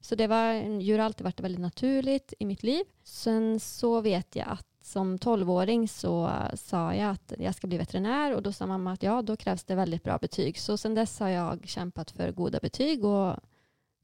Så 0.03 0.15
det 0.15 0.27
var, 0.27 0.53
djur 0.81 0.99
har 0.99 1.05
alltid 1.05 1.25
varit 1.25 1.41
väldigt 1.41 1.61
naturligt 1.61 2.35
i 2.39 2.45
mitt 2.47 2.63
liv. 2.63 2.85
Sen 3.05 3.61
så 3.61 4.01
vet 4.01 4.37
jag 4.37 4.49
att 4.49 4.67
som 4.83 5.19
tolvåring 5.19 5.89
så 5.89 6.33
sa 6.55 6.95
jag 6.95 7.11
att 7.11 7.33
jag 7.39 7.55
ska 7.55 7.67
bli 7.67 7.79
veterinär 7.79 8.35
och 8.35 8.43
då 8.43 8.53
sa 8.53 8.67
mamma 8.67 8.93
att 8.93 9.03
ja, 9.03 9.23
då 9.23 9.37
krävs 9.37 9.65
det 9.65 9.75
väldigt 9.75 10.03
bra 10.03 10.19
betyg. 10.19 10.59
Så 10.59 10.77
sen 10.77 10.95
dess 10.95 11.21
har 11.21 11.29
jag 11.29 11.69
kämpat 11.69 12.11
för 12.11 12.33
goda 12.33 12.59
betyg 12.63 13.05
och 13.05 13.37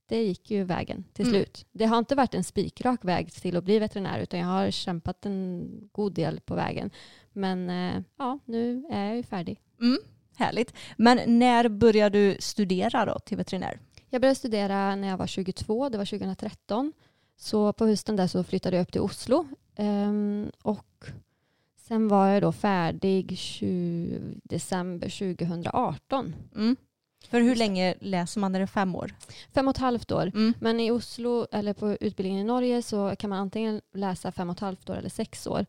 det 0.09 0.23
gick 0.23 0.51
ju 0.51 0.65
vägen 0.65 1.05
till 1.13 1.27
Mm. 1.29 1.35
slut. 1.35 1.67
Det 1.73 1.85
har 1.85 1.99
inte 1.99 2.15
varit 2.15 2.35
en 2.35 2.45
spikrak 2.45 3.05
väg 3.05 3.33
till 3.33 3.57
att 3.57 3.65
bli 3.65 3.79
veterinär 3.79 4.19
utan 4.21 4.41
jag 4.41 4.47
har 4.47 4.71
kämpat 4.71 5.27
en 5.27 5.69
god 5.93 6.13
del 6.13 6.41
på 6.41 6.55
vägen. 6.55 6.91
Men 7.33 7.71
eh, 7.71 8.03
ja, 8.19 8.39
nu 8.45 8.85
är 8.91 9.05
jag 9.07 9.17
ju 9.17 9.23
färdig. 9.23 9.61
Mm, 9.81 9.99
härligt. 10.37 10.75
Men 10.97 11.39
när 11.39 11.69
började 11.69 12.19
du 12.19 12.37
studera 12.41 13.05
då 13.05 13.19
till 13.19 13.37
veterinär? 13.37 13.81
Jag 14.11 14.21
började 14.21 14.35
studera 14.35 14.97
när 14.97 15.09
jag 15.09 15.17
var 15.17 15.27
22, 15.27 15.89
det 15.89 15.99
var 15.99 16.05
2013. 16.05 16.93
Så 17.37 17.73
på 17.73 17.87
hösten 17.87 18.17
där 18.17 18.27
så 18.27 18.45
flyttade 18.45 18.77
jag 18.77 18.83
upp 18.83 18.93
till 18.93 19.01
Oslo. 19.01 19.47
Ehm, 19.77 20.51
och 20.63 21.05
sen 21.77 22.09
var 22.09 22.27
jag 22.29 22.43
då 22.43 22.53
färdig 22.53 23.39
20, 23.39 24.21
december 24.45 25.37
2018. 25.37 26.35
Mm. 26.55 26.77
För 27.29 27.41
hur 27.41 27.55
länge 27.57 27.95
läser 28.01 28.41
man? 28.41 28.55
Är 28.55 28.61
det 28.61 28.67
fem 28.67 28.97
år? 28.97 29.15
Fem 29.55 29.69
och 29.69 29.75
ett 29.75 29.81
halvt 29.81 30.13
år. 30.13 30.23
Mm. 30.35 30.55
Men 30.61 30.81
i 30.81 30.91
Oslo 30.91 31.47
eller 31.53 31.73
på 31.73 31.97
utbildningen 32.01 32.41
i 32.41 32.49
Norge 32.49 32.83
så 32.83 33.17
kan 33.17 33.31
man 33.31 33.39
antingen 33.39 33.81
läsa 33.95 34.33
fem 34.33 34.51
och 34.51 34.57
ett 34.57 34.61
halvt 34.61 34.91
år 34.91 34.97
eller 34.97 35.09
sex 35.09 35.47
år. 35.47 35.67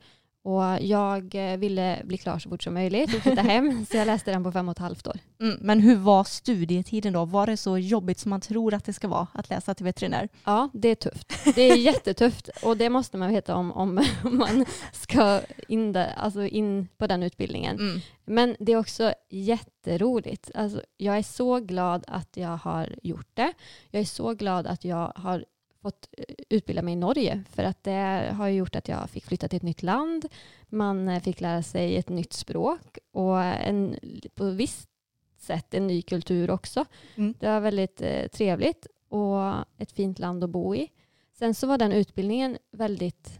Och 0.49 0.81
jag 0.81 1.35
eh, 1.35 1.57
ville 1.57 2.01
bli 2.03 2.17
klar 2.17 2.39
så 2.39 2.49
fort 2.49 2.63
som 2.63 2.73
möjligt 2.73 3.15
och 3.15 3.21
flytta 3.21 3.41
hem 3.41 3.85
så 3.85 3.97
jag 3.97 4.05
läste 4.05 4.31
den 4.31 4.43
på 4.43 4.51
fem 4.51 4.69
och 4.69 4.71
ett 4.71 4.79
halvt 4.79 5.07
år. 5.07 5.19
Mm. 5.41 5.57
Men 5.61 5.79
hur 5.79 5.95
var 5.95 6.23
studietiden 6.23 7.13
då? 7.13 7.25
Var 7.25 7.47
det 7.47 7.57
så 7.57 7.77
jobbigt 7.77 8.19
som 8.19 8.29
man 8.29 8.41
tror 8.41 8.73
att 8.73 8.85
det 8.85 8.93
ska 8.93 9.07
vara 9.07 9.27
att 9.33 9.49
läsa 9.49 9.73
till 9.73 9.85
veterinär? 9.85 10.29
Ja, 10.43 10.69
det 10.73 10.89
är 10.89 10.95
tufft. 10.95 11.55
Det 11.55 11.61
är 11.61 11.75
jättetufft 11.75 12.49
och 12.63 12.77
det 12.77 12.89
måste 12.89 13.17
man 13.17 13.33
veta 13.33 13.55
om 13.55 13.71
om 13.71 13.95
man 14.23 14.65
ska 14.93 15.41
in, 15.67 15.91
där, 15.91 16.13
alltså 16.17 16.45
in 16.45 16.87
på 16.97 17.07
den 17.07 17.23
utbildningen. 17.23 17.79
Mm. 17.79 17.99
Men 18.25 18.55
det 18.59 18.71
är 18.71 18.77
också 18.77 19.13
jätteroligt. 19.29 20.51
Alltså, 20.55 20.81
jag 20.97 21.17
är 21.17 21.23
så 21.23 21.59
glad 21.59 22.03
att 22.07 22.37
jag 22.37 22.57
har 22.57 22.95
gjort 23.03 23.29
det. 23.33 23.53
Jag 23.91 24.01
är 24.01 24.05
så 24.05 24.33
glad 24.33 24.67
att 24.67 24.85
jag 24.85 25.11
har 25.15 25.45
fått 25.81 26.09
eh, 26.17 26.35
utbilda 26.49 26.81
mig 26.81 26.93
i 26.93 26.97
Norge 26.97 27.43
för 27.49 27.63
att 27.63 27.83
det 27.83 28.33
har 28.37 28.47
gjort 28.47 28.75
att 28.75 28.87
jag 28.87 29.09
fick 29.09 29.25
flytta 29.25 29.47
till 29.47 29.57
ett 29.57 29.63
nytt 29.63 29.83
land. 29.83 30.25
Man 30.67 31.07
eh, 31.09 31.21
fick 31.21 31.41
lära 31.41 31.63
sig 31.63 31.97
ett 31.97 32.09
nytt 32.09 32.33
språk 32.33 32.97
och 33.11 33.43
en, 33.43 33.99
på 34.35 34.49
visst 34.49 34.89
sätt 35.37 35.73
en 35.73 35.87
ny 35.87 36.01
kultur 36.01 36.51
också. 36.51 36.85
Mm. 37.15 37.33
Det 37.39 37.47
var 37.47 37.59
väldigt 37.59 38.01
eh, 38.01 38.27
trevligt 38.27 38.87
och 39.09 39.53
ett 39.77 39.91
fint 39.91 40.19
land 40.19 40.43
att 40.43 40.49
bo 40.49 40.75
i. 40.75 40.89
Sen 41.33 41.55
så 41.55 41.67
var 41.67 41.77
den 41.77 41.91
utbildningen 41.91 42.57
väldigt 42.71 43.39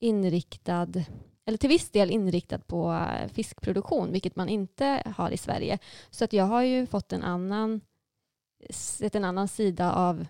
inriktad, 0.00 0.88
eller 1.44 1.58
till 1.58 1.68
viss 1.68 1.90
del 1.90 2.10
inriktad 2.10 2.58
på 2.58 2.92
eh, 2.92 3.28
fiskproduktion, 3.28 4.12
vilket 4.12 4.36
man 4.36 4.48
inte 4.48 5.12
har 5.16 5.30
i 5.30 5.36
Sverige. 5.36 5.78
Så 6.10 6.24
att 6.24 6.32
jag 6.32 6.44
har 6.44 6.62
ju 6.62 6.86
fått 6.86 7.12
en 7.12 7.22
annan, 7.22 7.80
sett 8.70 9.14
en 9.14 9.24
annan 9.24 9.48
sida 9.48 9.92
av 9.92 10.26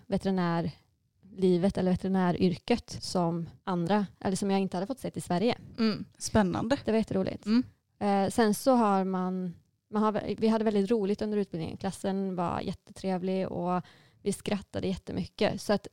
veterinärlivet 1.31 1.77
eller 1.77 1.91
veterinäryrket 1.91 2.97
som 3.01 3.49
andra, 3.63 4.05
eller 4.19 4.35
som 4.35 4.51
jag 4.51 4.59
inte 4.59 4.77
hade 4.77 4.87
fått 4.87 4.99
sett 4.99 5.17
i 5.17 5.21
Sverige. 5.21 5.57
Mm. 5.79 6.05
Spännande. 6.17 6.77
Det 6.85 6.91
var 6.91 6.97
jätteroligt. 6.97 7.45
Mm. 7.45 7.63
Eh, 7.99 8.29
sen 8.29 8.53
så 8.53 8.75
har 8.75 9.03
man, 9.03 9.53
man 9.89 10.03
har, 10.03 10.35
vi 10.37 10.47
hade 10.47 10.63
väldigt 10.63 10.91
roligt 10.91 11.21
under 11.21 11.37
utbildningen. 11.37 11.77
Klassen 11.77 12.35
var 12.35 12.61
jättetrevlig 12.61 13.47
och 13.47 13.81
vi 14.21 14.33
skrattade 14.33 14.87
jättemycket. 14.87 15.61
Så 15.61 15.73
att 15.73 15.87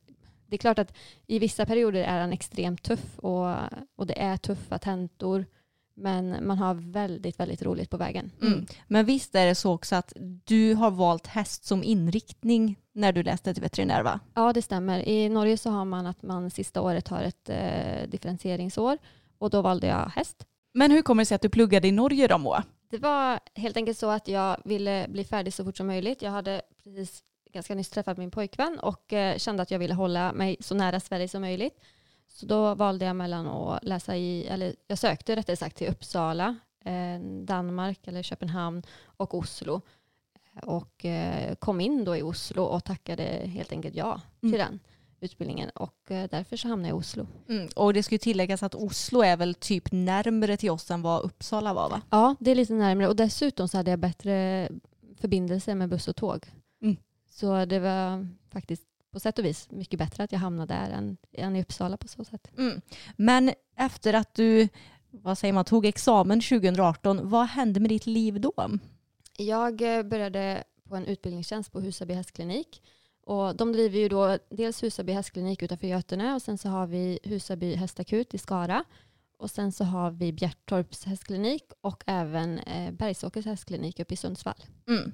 det 0.47 0.57
är 0.57 0.59
klart 0.59 0.78
att 0.78 0.97
i 1.26 1.38
vissa 1.38 1.66
perioder 1.66 2.02
är 2.02 2.21
den 2.21 2.33
extremt 2.33 2.83
tuff 2.83 3.18
och, 3.18 3.54
och 3.97 4.07
det 4.07 4.23
är 4.23 4.37
tuffa 4.37 4.78
tentor. 4.78 5.47
Men 5.95 6.47
man 6.47 6.59
har 6.59 6.75
väldigt, 6.75 7.40
väldigt 7.40 7.62
roligt 7.62 7.90
på 7.90 7.97
vägen. 7.97 8.30
Mm. 8.42 8.66
Men 8.87 9.07
visst 9.07 9.35
är 9.35 9.47
det 9.47 9.54
så 9.54 9.73
också 9.73 9.97
att 9.97 10.12
du 10.45 10.75
har 10.75 10.90
valt 10.90 11.26
häst 11.26 11.64
som 11.64 11.85
inriktning 11.85 12.76
när 12.99 13.12
du 13.12 13.23
läste 13.23 13.55
till 13.55 13.62
veterinär 13.62 14.02
va? 14.02 14.21
Ja, 14.35 14.52
det 14.52 14.62
stämmer. 14.62 15.09
I 15.09 15.28
Norge 15.28 15.57
så 15.57 15.71
har 15.71 15.85
man 15.85 16.07
att 16.07 16.23
man 16.23 16.50
sista 16.50 16.81
året 16.81 17.09
har 17.09 17.23
ett 17.23 17.49
eh, 17.49 18.09
differentieringsår 18.09 18.99
och 19.38 19.50
då 19.50 19.62
valde 19.62 19.87
jag 19.87 20.11
häst. 20.14 20.47
Men 20.75 20.90
hur 20.90 21.02
kommer 21.02 21.23
det 21.23 21.26
sig 21.26 21.35
att 21.35 21.43
du 21.43 21.49
pluggade 21.49 21.88
i 21.88 21.93
Norge 21.93 22.26
då 22.26 22.38
Moa? 22.38 22.64
Det 22.90 22.99
var 22.99 23.40
helt 23.55 23.76
enkelt 23.76 23.99
så 23.99 24.11
att 24.11 24.28
jag 24.28 24.57
ville 24.64 25.07
bli 25.09 25.25
färdig 25.25 25.52
så 25.55 25.64
fort 25.64 25.76
som 25.76 25.87
möjligt. 25.87 26.23
Jag 26.23 26.31
hade 26.31 26.62
precis 26.85 27.23
ganska 27.52 27.75
nyss 27.75 27.90
träffat 27.90 28.19
min 28.19 28.31
pojkvän 28.31 28.78
och 28.78 29.12
eh, 29.12 29.38
kände 29.38 29.62
att 29.62 29.71
jag 29.71 29.78
ville 29.78 29.95
hålla 29.95 30.33
mig 30.33 30.57
så 30.61 30.75
nära 30.75 31.00
Sverige 31.00 31.28
som 31.28 31.40
möjligt. 31.40 31.81
Så 32.28 32.47
då 32.47 32.75
valde 32.75 33.05
jag 33.05 33.17
mellan 33.17 33.47
att 33.47 33.85
läsa 33.85 34.17
i, 34.17 34.47
eller 34.47 34.75
jag 34.87 34.99
sökte 34.99 35.37
rättare 35.37 35.57
sagt 35.57 35.76
till 35.76 35.88
Uppsala, 35.88 36.57
eh, 36.85 37.21
Danmark 37.45 38.09
eller 38.09 38.23
Köpenhamn 38.23 38.83
och 39.05 39.35
Oslo. 39.35 39.81
Och 40.62 41.05
eh, 41.05 41.55
kom 41.55 41.81
in 41.81 42.05
då 42.05 42.17
i 42.17 42.23
Oslo 42.23 42.62
och 42.62 42.85
tackade 42.85 43.23
helt 43.47 43.73
enkelt 43.73 43.95
ja 43.95 44.21
till 44.41 44.55
Mm. 44.55 44.59
den 44.59 44.81
utbildningen. 45.21 45.71
Och 45.71 46.11
eh, 46.11 46.29
därför 46.31 46.57
så 46.57 46.69
hamnade 46.69 46.88
jag 46.88 46.97
i 46.97 47.00
Oslo. 47.00 47.27
Mm. 47.49 47.69
Och 47.77 47.95
det 47.95 48.03
ska 48.03 48.15
ju 48.15 48.19
tilläggas 48.19 48.62
att 48.62 48.75
Oslo 48.75 49.23
är 49.23 49.37
väl 49.37 49.55
typ 49.55 49.93
närmare 49.93 50.57
till 50.57 50.71
oss 50.71 50.91
än 50.91 51.03
vad 51.03 51.23
Uppsala 51.23 51.75
var 51.75 51.91
va? 51.91 52.03
Ja, 52.11 52.35
det 52.41 52.50
är 52.50 52.55
lite 52.55 52.73
närmare 52.75 53.09
och 53.09 53.17
dessutom 53.17 53.69
så 53.69 53.77
hade 53.77 53.91
jag 53.91 53.99
bättre 54.00 54.69
förbindelse 55.21 55.75
med 55.75 55.88
buss 55.88 56.09
och 56.09 56.17
tåg. 56.17 56.47
Mm. 56.83 56.97
Så 57.31 57.65
det 57.65 57.79
var 57.79 58.29
faktiskt 58.53 58.83
på 59.12 59.21
sätt 59.21 59.38
och 59.38 59.45
vis 59.45 59.71
mycket 59.71 59.99
bättre 59.99 60.25
att 60.25 60.33
jag 60.33 60.38
hamnade 60.38 60.75
där 60.75 60.91
än, 60.91 61.17
än 61.33 61.57
i 61.57 61.62
Uppsala 61.62 61.97
på 61.97 62.09
så 62.09 62.25
sätt. 62.25 62.50
Mm. 62.59 62.81
Men 63.17 63.53
efter 63.77 64.15
att 64.15 64.35
du 64.35 64.69
vad 65.11 65.38
säger 65.38 65.53
man, 65.53 65.65
tog 65.65 65.87
examen 65.87 66.41
2018, 66.41 67.31
vad 67.31 67.47
hände 67.47 67.81
med 67.81 67.91
ditt 67.91 68.07
liv 68.07 68.41
då? 68.41 68.53
Jag 69.40 69.97
eh, 69.99 70.02
började 70.02 70.64
på 70.88 70.97
en 70.97 71.07
utbildningstjänst 71.07 71.73
på 71.73 71.80
Husaby 71.80 72.14
hästklinik. 72.14 72.83
Och 73.23 73.57
de 73.57 73.73
driver 73.73 73.99
ju 73.99 74.09
då 74.09 74.38
dels 74.50 74.83
Husaby 74.83 75.12
hästklinik 75.12 75.62
utanför 75.62 75.87
Götene 75.87 76.35
och 76.35 76.42
sen 76.42 76.59
så 76.59 76.68
har 76.68 76.87
vi 76.87 77.18
Husaby 77.25 77.75
hästakut 77.75 78.35
i 78.35 78.38
Skara. 78.38 78.85
Och 79.37 79.50
sen 79.50 79.73
så 79.73 79.85
har 79.85 80.11
vi 80.11 80.33
Bjärtorps 80.33 81.04
hästklinik 81.04 81.64
och 81.80 82.04
även 82.07 82.59
eh, 82.59 82.92
Bergsåkers 82.92 83.47
hästklinik 83.47 84.00
uppe 84.00 84.14
i 84.14 84.16
Sundsvall. 84.16 84.64
Mm. 84.88 85.12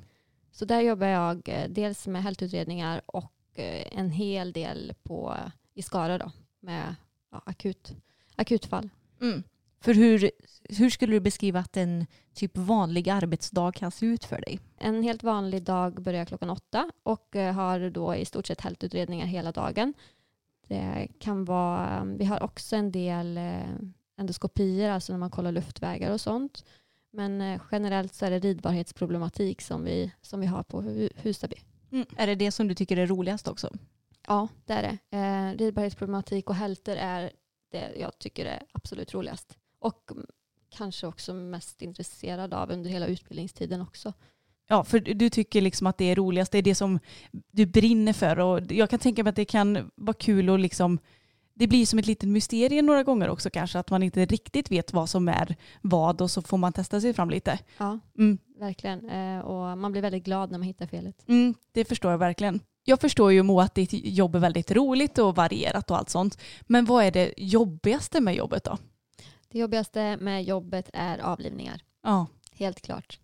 Så 0.52 0.64
där 0.64 0.80
jobbar 0.80 1.06
jag 1.06 1.48
eh, 1.48 1.68
dels 1.68 2.06
med 2.06 2.22
hältutredningar 2.22 3.02
och 3.06 3.32
eh, 3.54 3.98
en 3.98 4.10
hel 4.10 4.52
del 4.52 4.94
på, 5.02 5.36
i 5.74 5.82
Skara 5.82 6.18
då, 6.18 6.32
med 6.60 6.94
ja, 7.30 7.42
akut, 7.46 7.92
akutfall. 8.36 8.90
Mm. 9.20 9.42
För 9.84 9.94
hur, 9.94 10.30
hur 10.68 10.90
skulle 10.90 11.12
du 11.12 11.20
beskriva 11.20 11.60
att 11.60 11.76
en 11.76 12.06
typ 12.34 12.56
vanlig 12.56 13.08
arbetsdag 13.08 13.72
kan 13.72 13.90
se 13.90 14.06
ut 14.06 14.24
för 14.24 14.40
dig? 14.40 14.60
En 14.78 15.02
helt 15.02 15.22
vanlig 15.22 15.62
dag 15.62 16.02
börjar 16.02 16.24
klockan 16.24 16.50
åtta 16.50 16.90
och 17.02 17.36
eh, 17.36 17.54
har 17.54 17.90
då 17.90 18.14
i 18.14 18.24
stort 18.24 18.46
sett 18.46 18.60
hältutredningar 18.60 19.26
hela 19.26 19.52
dagen. 19.52 19.94
Det 20.68 21.08
kan 21.18 21.44
vara, 21.44 22.04
vi 22.18 22.24
har 22.24 22.42
också 22.42 22.76
en 22.76 22.92
del 22.92 23.36
eh, 23.36 23.74
endoskopier, 24.18 24.90
alltså 24.90 25.12
när 25.12 25.18
man 25.18 25.30
kollar 25.30 25.52
luftvägar 25.52 26.10
och 26.10 26.20
sånt. 26.20 26.64
Men 27.12 27.40
eh, 27.40 27.60
generellt 27.72 28.14
så 28.14 28.26
är 28.26 28.30
det 28.30 28.38
ridbarhetsproblematik 28.38 29.60
som 29.60 29.84
vi, 29.84 30.12
som 30.22 30.40
vi 30.40 30.46
har 30.46 30.62
på 30.62 30.82
Hu- 30.82 31.12
Husaby. 31.16 31.56
Mm. 31.92 32.06
Är 32.16 32.26
det 32.26 32.34
det 32.34 32.50
som 32.52 32.68
du 32.68 32.74
tycker 32.74 32.96
är 32.96 33.06
roligast 33.06 33.48
också? 33.48 33.70
Ja, 34.26 34.48
det 34.64 34.72
är 34.72 34.82
det. 34.82 35.16
Eh, 35.18 35.58
ridbarhetsproblematik 35.58 36.50
och 36.50 36.56
hälter 36.56 36.96
är 36.96 37.30
det 37.72 37.92
jag 37.96 38.18
tycker 38.18 38.46
är 38.46 38.62
absolut 38.72 39.14
roligast. 39.14 39.58
Och 39.84 40.10
kanske 40.76 41.06
också 41.06 41.34
mest 41.34 41.82
intresserad 41.82 42.54
av 42.54 42.70
under 42.70 42.90
hela 42.90 43.06
utbildningstiden 43.06 43.80
också. 43.80 44.12
Ja, 44.68 44.84
för 44.84 44.98
du 45.00 45.30
tycker 45.30 45.60
liksom 45.60 45.86
att 45.86 45.98
det 45.98 46.04
är 46.04 46.14
roligast, 46.14 46.52
det 46.52 46.58
är 46.58 46.62
det 46.62 46.74
som 46.74 46.98
du 47.52 47.66
brinner 47.66 48.12
för 48.12 48.38
och 48.38 48.72
jag 48.72 48.90
kan 48.90 48.98
tänka 48.98 49.22
mig 49.22 49.30
att 49.30 49.36
det 49.36 49.44
kan 49.44 49.90
vara 49.94 50.14
kul 50.14 50.50
och 50.50 50.58
liksom 50.58 50.98
det 51.54 51.66
blir 51.66 51.86
som 51.86 51.98
ett 51.98 52.06
litet 52.06 52.28
mysterium 52.28 52.86
några 52.86 53.02
gånger 53.02 53.28
också 53.28 53.50
kanske 53.50 53.78
att 53.78 53.90
man 53.90 54.02
inte 54.02 54.24
riktigt 54.26 54.70
vet 54.70 54.92
vad 54.92 55.10
som 55.10 55.28
är 55.28 55.56
vad 55.82 56.20
och 56.20 56.30
så 56.30 56.42
får 56.42 56.56
man 56.58 56.72
testa 56.72 57.00
sig 57.00 57.14
fram 57.14 57.30
lite. 57.30 57.58
Ja, 57.78 57.98
Mm, 58.18 58.38
verkligen. 58.58 59.10
Eh, 59.10 59.40
och 59.40 59.78
man 59.78 59.92
blir 59.92 60.02
väldigt 60.02 60.24
glad 60.24 60.50
när 60.50 60.58
man 60.58 60.66
hittar 60.66 60.86
felet. 60.86 61.28
mm, 61.28 61.54
det 61.72 61.84
förstår 61.84 62.10
jag 62.10 62.18
verkligen. 62.18 62.60
Jag 62.84 63.00
förstår 63.00 63.32
ju 63.32 63.42
Moa 63.42 63.62
att 63.64 63.74
ditt 63.74 63.90
jobb 63.92 64.34
är 64.34 64.38
väldigt 64.38 64.70
roligt 64.70 65.18
och 65.18 65.36
varierat 65.36 65.90
och 65.90 65.98
allt 65.98 66.10
sånt. 66.10 66.38
Men 66.62 66.84
vad 66.84 67.04
är 67.04 67.10
det 67.10 67.34
jobbigaste 67.36 68.20
med 68.20 68.34
jobbet 68.34 68.64
då? 68.64 68.78
Det 69.54 69.60
jobbigaste 69.60 70.16
med 70.16 70.44
jobbet 70.44 70.90
är 70.92 71.18
avlivningar. 71.18 71.80
Ja, 72.02 72.26
Helt 72.52 72.80
klart. 72.80 73.18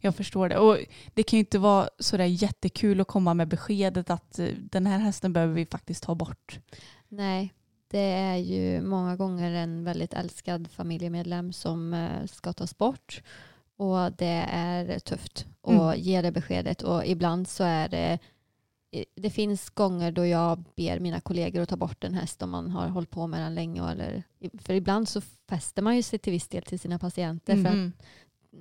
jag 0.00 0.14
förstår 0.16 0.48
det. 0.48 0.58
Och 0.58 0.78
det 1.14 1.22
kan 1.22 1.36
ju 1.36 1.40
inte 1.40 1.58
vara 1.58 1.88
sådär 1.98 2.24
jättekul 2.24 3.00
att 3.00 3.06
komma 3.06 3.34
med 3.34 3.48
beskedet 3.48 4.10
att 4.10 4.38
eh, 4.38 4.48
den 4.70 4.86
här 4.86 4.98
hästen 4.98 5.32
behöver 5.32 5.54
vi 5.54 5.66
faktiskt 5.66 6.02
ta 6.02 6.14
bort. 6.14 6.58
Nej, 7.08 7.52
det 7.90 7.98
är 8.12 8.36
ju 8.36 8.80
många 8.82 9.16
gånger 9.16 9.50
en 9.52 9.84
väldigt 9.84 10.14
älskad 10.14 10.68
familjemedlem 10.70 11.52
som 11.52 11.94
eh, 11.94 12.26
ska 12.26 12.52
tas 12.52 12.78
bort. 12.78 13.22
Och 13.76 14.12
det 14.12 14.44
är 14.50 14.98
tufft 14.98 15.46
att 15.62 15.70
Mm. 15.72 15.94
ge 16.00 16.22
det 16.22 16.32
beskedet. 16.32 16.82
Och 16.82 17.06
ibland 17.06 17.48
så 17.48 17.64
är 17.64 17.88
det 17.88 18.18
det 19.14 19.30
finns 19.30 19.70
gånger 19.70 20.12
då 20.12 20.26
jag 20.26 20.64
ber 20.76 21.00
mina 21.00 21.20
kollegor 21.20 21.62
att 21.62 21.68
ta 21.68 21.76
bort 21.76 22.04
en 22.04 22.14
häst 22.14 22.42
om 22.42 22.50
man 22.50 22.70
har 22.70 22.88
hållit 22.88 23.10
på 23.10 23.26
med 23.26 23.40
den 23.40 23.54
länge. 23.54 23.90
Eller, 23.90 24.22
för 24.58 24.74
ibland 24.74 25.08
så 25.08 25.20
fäster 25.20 25.82
man 25.82 25.96
ju 25.96 26.02
sig 26.02 26.18
till 26.18 26.32
viss 26.32 26.48
del 26.48 26.62
till 26.62 26.80
sina 26.80 26.98
patienter 26.98 27.54
för 27.54 27.70
Mm. 27.70 27.92
att 27.98 28.04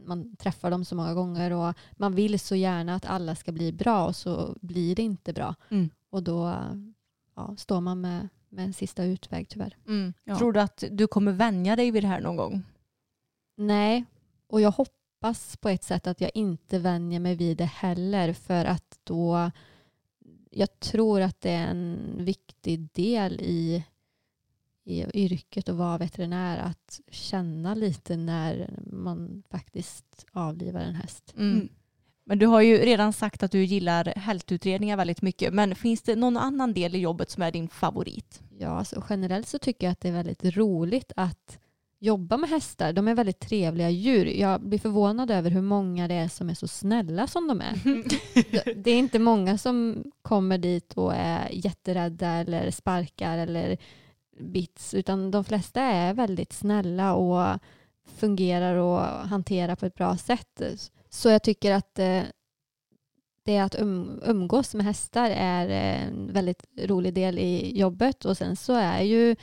man 0.07 0.35
träffar 0.35 0.71
dem 0.71 0.85
så 0.85 0.95
många 0.95 1.13
gånger 1.13 1.51
och 1.51 1.73
man 1.91 2.15
vill 2.15 2.39
så 2.39 2.55
gärna 2.55 2.95
att 2.95 3.05
alla 3.05 3.35
ska 3.35 3.51
bli 3.51 3.71
bra 3.71 4.05
och 4.07 4.15
så 4.15 4.55
blir 4.61 4.95
det 4.95 5.01
inte 5.03 5.33
bra. 5.33 5.55
Mm. 5.69 5.89
Och 6.09 6.23
då 6.23 6.55
ja, 7.35 7.55
står 7.57 7.81
man 7.81 8.01
med, 8.01 8.29
med 8.49 8.65
en 8.65 8.73
sista 8.73 9.03
utväg 9.03 9.49
tyvärr. 9.49 9.77
Mm. 9.87 10.13
Ja. 10.23 10.37
Tror 10.37 10.53
du 10.53 10.59
att 10.59 10.83
du 10.91 11.07
kommer 11.07 11.31
vänja 11.31 11.75
dig 11.75 11.91
vid 11.91 12.03
det 12.03 12.07
här 12.07 12.21
någon 12.21 12.35
gång? 12.37 12.63
Nej, 13.57 14.05
och 14.47 14.61
jag 14.61 14.71
hoppas 14.71 15.57
på 15.57 15.69
ett 15.69 15.83
sätt 15.83 16.07
att 16.07 16.21
jag 16.21 16.31
inte 16.33 16.79
vänjer 16.79 17.19
mig 17.19 17.35
vid 17.35 17.57
det 17.57 17.65
heller 17.65 18.33
för 18.33 18.65
att 18.65 18.99
då 19.03 19.51
jag 20.57 20.79
tror 20.79 21.21
att 21.21 21.41
det 21.41 21.49
är 21.49 21.67
en 21.67 22.15
viktig 22.17 22.87
del 22.93 23.41
i, 23.41 23.83
i 24.83 25.05
yrket 25.13 25.69
att 25.69 25.75
vara 25.75 25.97
veterinär 25.97 26.57
att 26.57 26.99
känna 27.11 27.75
lite 27.75 28.17
när 28.17 28.69
man 28.91 29.43
faktiskt 29.49 30.25
avlivar 30.31 30.79
en 30.79 30.95
häst. 30.95 31.33
Mm. 31.37 31.69
Men 32.23 32.39
du 32.39 32.45
har 32.45 32.61
ju 32.61 32.77
redan 32.77 33.13
sagt 33.13 33.43
att 33.43 33.51
du 33.51 33.63
gillar 33.63 34.05
hältutredningar 34.05 34.97
väldigt 34.97 35.21
mycket. 35.21 35.53
Men 35.53 35.75
finns 35.75 36.01
det 36.01 36.15
någon 36.15 36.37
annan 36.37 36.73
del 36.73 36.95
i 36.95 36.99
jobbet 36.99 37.29
som 37.29 37.43
är 37.43 37.51
din 37.51 37.67
favorit? 37.67 38.41
Ja, 38.59 38.69
alltså 38.69 39.03
generellt 39.09 39.47
så 39.47 39.59
tycker 39.59 39.87
jag 39.87 39.91
att 39.91 39.99
det 39.99 40.07
är 40.07 40.13
väldigt 40.13 40.43
roligt 40.43 41.11
att 41.15 41.59
jobba 42.05 42.37
med 42.37 42.49
hästar. 42.49 42.93
De 42.93 43.07
är 43.07 43.15
väldigt 43.15 43.39
trevliga 43.39 43.89
djur. 43.89 44.25
Jag 44.25 44.61
blir 44.61 44.79
förvånad 44.79 45.31
över 45.31 45.49
hur 45.51 45.61
många 45.61 46.07
det 46.07 46.13
är 46.13 46.27
som 46.27 46.49
är 46.49 46.53
så 46.53 46.67
snälla 46.67 47.27
som 47.27 47.47
de 47.47 47.61
är. 47.61 47.73
Det 48.83 48.91
är 48.91 48.99
inte 48.99 49.19
många 49.19 49.57
som 49.57 50.03
kommer 50.21 50.57
dit 50.57 50.93
och 50.93 51.13
är 51.15 51.49
jätterädda 51.51 52.27
eller 52.27 52.71
sparkar 52.71 53.37
eller 53.37 53.77
bits, 54.39 54.93
utan 54.93 55.31
de 55.31 55.43
flesta 55.43 55.81
är 55.81 56.13
väldigt 56.13 56.53
snälla 56.53 57.13
och 57.13 57.59
fungerar 58.15 58.75
och 58.75 58.99
hanterar 59.01 59.75
på 59.75 59.85
ett 59.85 59.95
bra 59.95 60.17
sätt. 60.17 60.61
Så 61.09 61.29
jag 61.29 61.43
tycker 61.43 61.71
att 61.71 61.99
eh, 61.99 62.21
det 63.45 63.57
att 63.57 63.79
um, 63.79 64.21
umgås 64.25 64.75
med 64.75 64.85
hästar 64.85 65.29
är 65.29 65.69
en 65.69 66.33
väldigt 66.33 66.65
rolig 66.77 67.13
del 67.13 67.39
i 67.39 67.79
jobbet 67.79 68.25
och 68.25 68.37
sen 68.37 68.55
så 68.55 68.73
är 68.73 69.01
ju 69.01 69.35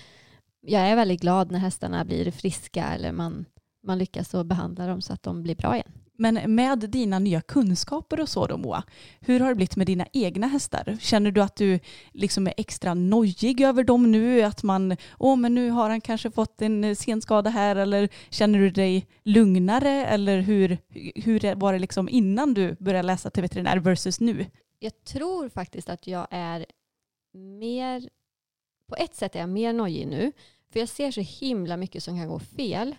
jag 0.62 0.82
är 0.82 0.96
väldigt 0.96 1.20
glad 1.20 1.50
när 1.50 1.58
hästarna 1.58 2.04
blir 2.04 2.30
friska 2.30 2.84
eller 2.84 3.12
man, 3.12 3.44
man 3.86 3.98
lyckas 3.98 4.34
att 4.34 4.46
behandla 4.46 4.86
dem 4.86 5.00
så 5.00 5.12
att 5.12 5.22
de 5.22 5.42
blir 5.42 5.56
bra 5.56 5.74
igen. 5.74 5.92
Men 6.18 6.54
med 6.54 6.78
dina 6.78 7.18
nya 7.18 7.40
kunskaper 7.40 8.20
och 8.20 8.28
så 8.28 8.46
då 8.46 8.56
Moa, 8.56 8.82
hur 9.20 9.40
har 9.40 9.48
det 9.48 9.54
blivit 9.54 9.76
med 9.76 9.86
dina 9.86 10.06
egna 10.12 10.46
hästar? 10.46 10.96
Känner 11.00 11.30
du 11.30 11.42
att 11.42 11.56
du 11.56 11.80
liksom 12.12 12.46
är 12.46 12.54
extra 12.56 12.94
nojig 12.94 13.60
över 13.60 13.84
dem 13.84 14.12
nu? 14.12 14.42
Att 14.42 14.62
man, 14.62 14.96
åh 15.18 15.36
men 15.36 15.54
nu 15.54 15.70
har 15.70 15.90
han 15.90 16.00
kanske 16.00 16.30
fått 16.30 16.62
en 16.62 16.84
eh, 16.84 16.94
senskada 16.94 17.50
här 17.50 17.76
eller 17.76 18.08
känner 18.30 18.58
du 18.58 18.70
dig 18.70 19.06
lugnare 19.22 20.06
eller 20.06 20.40
hur, 20.40 20.78
hur 21.14 21.54
var 21.54 21.72
det 21.72 21.78
liksom 21.78 22.08
innan 22.08 22.54
du 22.54 22.76
började 22.78 23.06
läsa 23.06 23.30
till 23.30 23.42
veterinär 23.42 23.76
versus 23.76 24.20
nu? 24.20 24.46
Jag 24.78 25.04
tror 25.04 25.48
faktiskt 25.48 25.88
att 25.88 26.06
jag 26.06 26.26
är 26.30 26.66
mer, 27.34 28.08
på 28.92 28.96
ett 28.96 29.14
sätt 29.14 29.36
är 29.36 29.40
jag 29.40 29.48
mer 29.48 29.72
nojig 29.72 30.06
nu, 30.06 30.32
för 30.70 30.80
jag 30.80 30.88
ser 30.88 31.10
så 31.10 31.20
himla 31.20 31.76
mycket 31.76 32.02
som 32.02 32.18
kan 32.18 32.28
gå 32.28 32.38
fel. 32.38 32.96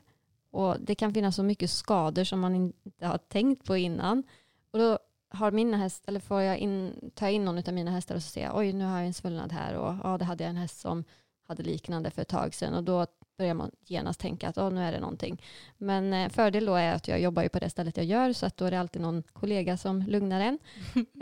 Och 0.51 0.79
det 0.79 0.95
kan 0.95 1.13
finnas 1.13 1.35
så 1.35 1.43
mycket 1.43 1.69
skador 1.69 2.23
som 2.23 2.39
man 2.39 2.55
inte 2.55 3.07
har 3.07 3.17
tänkt 3.17 3.65
på 3.65 3.77
innan. 3.77 4.23
Och 4.71 4.79
då 4.79 4.99
har 5.29 5.51
mina 5.51 5.77
häst, 5.77 6.03
eller 6.07 6.19
får 6.19 6.41
jag 6.41 6.57
in, 6.57 7.11
ta 7.15 7.29
in 7.29 7.45
någon 7.45 7.57
av 7.57 7.73
mina 7.73 7.91
hästar 7.91 8.15
och 8.15 8.23
så 8.23 8.29
ser 8.29 8.43
jag, 8.43 8.57
oj 8.57 8.73
nu 8.73 8.85
har 8.85 8.97
jag 8.97 9.07
en 9.07 9.13
svullnad 9.13 9.51
här 9.51 9.75
och 9.75 9.95
ja, 10.03 10.17
det 10.17 10.25
hade 10.25 10.43
jag 10.43 10.49
en 10.49 10.57
häst 10.57 10.79
som 10.79 11.03
hade 11.47 11.63
liknande 11.63 12.11
för 12.11 12.21
ett 12.21 12.27
tag 12.27 12.53
sedan 12.53 12.73
och 12.73 12.83
då 12.83 13.05
börjar 13.37 13.53
man 13.53 13.71
genast 13.85 14.19
tänka 14.19 14.49
att 14.49 14.57
oh, 14.57 14.71
nu 14.71 14.81
är 14.81 14.91
det 14.91 14.99
någonting. 14.99 15.41
Men 15.77 16.13
eh, 16.13 16.29
fördel 16.29 16.65
då 16.65 16.75
är 16.75 16.93
att 16.93 17.07
jag 17.07 17.21
jobbar 17.21 17.43
ju 17.43 17.49
på 17.49 17.59
det 17.59 17.69
stället 17.69 17.97
jag 17.97 18.05
gör 18.05 18.33
så 18.33 18.45
att 18.45 18.57
då 18.57 18.65
är 18.65 18.71
det 18.71 18.79
alltid 18.79 19.01
någon 19.01 19.23
kollega 19.33 19.77
som 19.77 20.01
lugnar 20.01 20.41
en. 20.41 20.59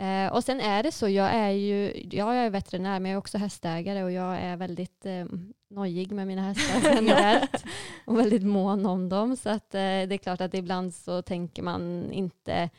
eh, 0.00 0.32
och 0.32 0.44
sen 0.44 0.60
är 0.60 0.82
det 0.82 0.92
så, 0.92 1.08
jag 1.08 1.34
är 1.34 1.50
ju 1.50 2.08
ja, 2.10 2.34
jag 2.34 2.46
är 2.46 2.50
veterinär 2.50 3.00
men 3.00 3.10
jag 3.10 3.16
är 3.16 3.18
också 3.18 3.38
hästägare 3.38 4.04
och 4.04 4.12
jag 4.12 4.36
är 4.36 4.56
väldigt 4.56 5.06
eh, 5.06 5.24
nojig 5.70 6.12
med 6.12 6.26
mina 6.26 6.42
hästar 6.42 6.80
generellt 6.94 7.64
och 8.04 8.18
väldigt 8.18 8.44
mån 8.44 8.86
om 8.86 9.08
dem. 9.08 9.36
Så 9.36 9.50
att, 9.50 9.74
eh, 9.74 9.80
det 9.80 10.14
är 10.14 10.18
klart 10.18 10.40
att 10.40 10.54
ibland 10.54 10.94
så 10.94 11.22
tänker 11.22 11.62
man 11.62 12.12
inte 12.12 12.70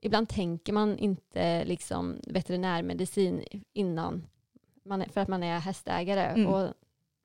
Ibland 0.00 0.28
tänker 0.28 0.72
man 0.72 0.98
inte 0.98 1.64
liksom 1.64 2.20
veterinärmedicin 2.26 3.44
innan, 3.72 4.26
man 4.84 5.04
för 5.12 5.20
att 5.20 5.28
man 5.28 5.42
är 5.42 5.58
hästägare. 5.58 6.22
Mm. 6.22 6.46
Och 6.46 6.68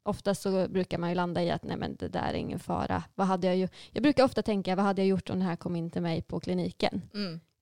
ofta 0.03 0.35
så 0.35 0.67
brukar 0.67 0.97
man 0.97 1.09
ju 1.09 1.15
landa 1.15 1.43
i 1.43 1.51
att 1.51 1.63
nej 1.63 1.77
men 1.77 1.95
det 1.95 2.07
där 2.07 2.29
är 2.29 2.33
ingen 2.33 2.59
fara. 2.59 3.03
Vad 3.15 3.27
hade 3.27 3.47
jag, 3.47 3.55
ju, 3.57 3.67
jag 3.91 4.03
brukar 4.03 4.23
ofta 4.23 4.41
tänka, 4.41 4.75
vad 4.75 4.85
hade 4.85 5.01
jag 5.01 5.07
gjort 5.07 5.29
om 5.29 5.39
det 5.39 5.45
här 5.45 5.55
kom 5.55 5.75
in 5.75 5.89
till 5.91 6.01
mig 6.01 6.21
på 6.21 6.39
kliniken? 6.39 7.01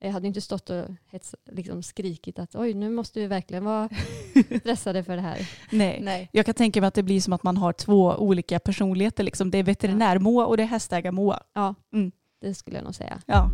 Jag 0.04 0.12
hade 0.12 0.28
inte 0.28 0.42
stått 0.42 0.70
och 0.70 0.86
hets, 1.08 1.36
liksom 1.52 1.84
skrikit 1.84 2.40
att 2.40 2.56
oj, 2.56 2.74
nu 2.74 2.90
måste 2.90 3.20
vi 3.20 3.28
verkligen 3.28 3.64
vara 3.66 3.90
stressade 4.60 5.04
för 5.04 5.16
det 5.16 5.22
här. 5.22 5.50
Nej. 5.72 6.00
Nej. 6.04 6.30
Jag 6.34 6.46
kan 6.46 6.56
tänka 6.56 6.82
mig 6.82 6.88
att 6.88 6.94
det 6.94 7.04
blir 7.04 7.22
som 7.22 7.34
att 7.34 7.44
man 7.44 7.58
har 7.58 7.74
två 7.74 8.16
olika 8.16 8.60
personligheter. 8.60 9.24
Liksom. 9.24 9.52
Det 9.52 9.58
är 9.58 9.64
veterinär-Moa 9.64 10.46
och 10.46 10.58
det 10.58 10.64
är 10.64 10.68
hästägar-Moa. 10.68 11.40
Ja, 11.54 11.76
Mm. 11.94 12.12
det 12.42 12.54
skulle 12.54 12.78
jag 12.78 12.84
nog 12.84 12.96
säga. 12.96 13.22
Ja. 13.26 13.52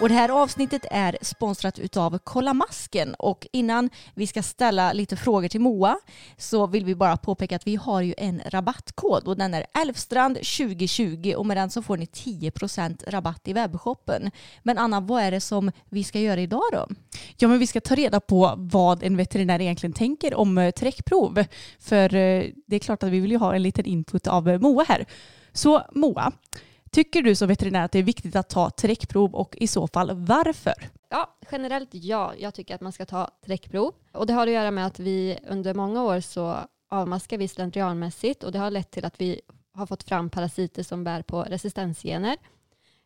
Och 0.00 0.08
det 0.08 0.14
här 0.14 0.28
avsnittet 0.28 0.86
är 0.90 1.18
sponsrat 1.22 1.78
utav 1.78 2.18
Kolla 2.24 2.54
Masken 2.54 3.14
och 3.14 3.46
innan 3.52 3.90
vi 4.14 4.26
ska 4.26 4.42
ställa 4.42 4.92
lite 4.92 5.16
frågor 5.16 5.48
till 5.48 5.60
Moa 5.60 5.98
så 6.36 6.66
vill 6.66 6.84
vi 6.84 6.94
bara 6.94 7.16
påpeka 7.16 7.56
att 7.56 7.66
vi 7.66 7.76
har 7.76 8.00
ju 8.00 8.14
en 8.16 8.42
rabattkod 8.46 9.28
och 9.28 9.36
den 9.36 9.54
är 9.54 9.66
Älvstrand 9.82 10.36
2020 10.36 11.34
och 11.36 11.46
med 11.46 11.56
den 11.56 11.70
så 11.70 11.82
får 11.82 11.96
ni 11.96 12.04
10% 12.04 13.10
rabatt 13.10 13.48
i 13.48 13.52
webbshoppen. 13.52 14.30
Men 14.62 14.78
Anna, 14.78 15.00
vad 15.00 15.22
är 15.22 15.30
det 15.30 15.40
som 15.40 15.72
vi 15.88 16.04
ska 16.04 16.20
göra 16.20 16.40
idag 16.40 16.64
då? 16.72 16.86
Ja, 17.36 17.48
men 17.48 17.58
vi 17.58 17.66
ska 17.66 17.80
ta 17.80 17.94
reda 17.94 18.20
på 18.20 18.54
vad 18.56 19.02
en 19.02 19.16
veterinär 19.16 19.60
egentligen 19.60 19.92
tänker 19.92 20.34
om 20.34 20.58
eh, 20.58 20.70
träckprov. 20.70 21.44
För 21.78 22.14
eh, 22.14 22.44
det 22.66 22.76
är 22.76 22.80
klart 22.80 23.02
att 23.02 23.10
vi 23.10 23.20
vill 23.20 23.30
ju 23.30 23.38
ha 23.38 23.54
en 23.54 23.62
liten 23.62 23.84
input 23.84 24.26
av 24.26 24.48
eh, 24.48 24.58
Moa 24.58 24.84
här. 24.88 25.06
Så 25.52 25.82
Moa, 25.92 26.32
tycker 26.92 27.22
du 27.22 27.34
som 27.34 27.48
veterinär 27.48 27.84
att 27.84 27.92
det 27.92 27.98
är 27.98 28.02
viktigt 28.02 28.36
att 28.36 28.48
ta 28.48 28.70
träckprov 28.70 29.34
och 29.34 29.56
i 29.56 29.66
så 29.66 29.86
fall 29.88 30.10
varför? 30.14 30.74
Ja, 31.08 31.38
generellt 31.52 31.88
ja. 31.92 32.32
Jag 32.38 32.54
tycker 32.54 32.74
att 32.74 32.80
man 32.80 32.92
ska 32.92 33.06
ta 33.06 33.30
träckprov. 33.46 33.94
Och 34.12 34.26
det 34.26 34.32
har 34.32 34.46
att 34.46 34.52
göra 34.52 34.70
med 34.70 34.86
att 34.86 34.98
vi 34.98 35.38
under 35.48 35.74
många 35.74 36.04
år 36.04 36.20
så 36.20 36.58
avmaskar 36.90 37.38
vi 37.38 37.48
slentrianmässigt 37.48 38.44
och 38.44 38.52
det 38.52 38.58
har 38.58 38.70
lett 38.70 38.90
till 38.90 39.04
att 39.04 39.20
vi 39.20 39.40
har 39.72 39.86
fått 39.86 40.02
fram 40.02 40.30
parasiter 40.30 40.82
som 40.82 41.04
bär 41.04 41.22
på 41.22 41.42
resistensgener. 41.42 42.36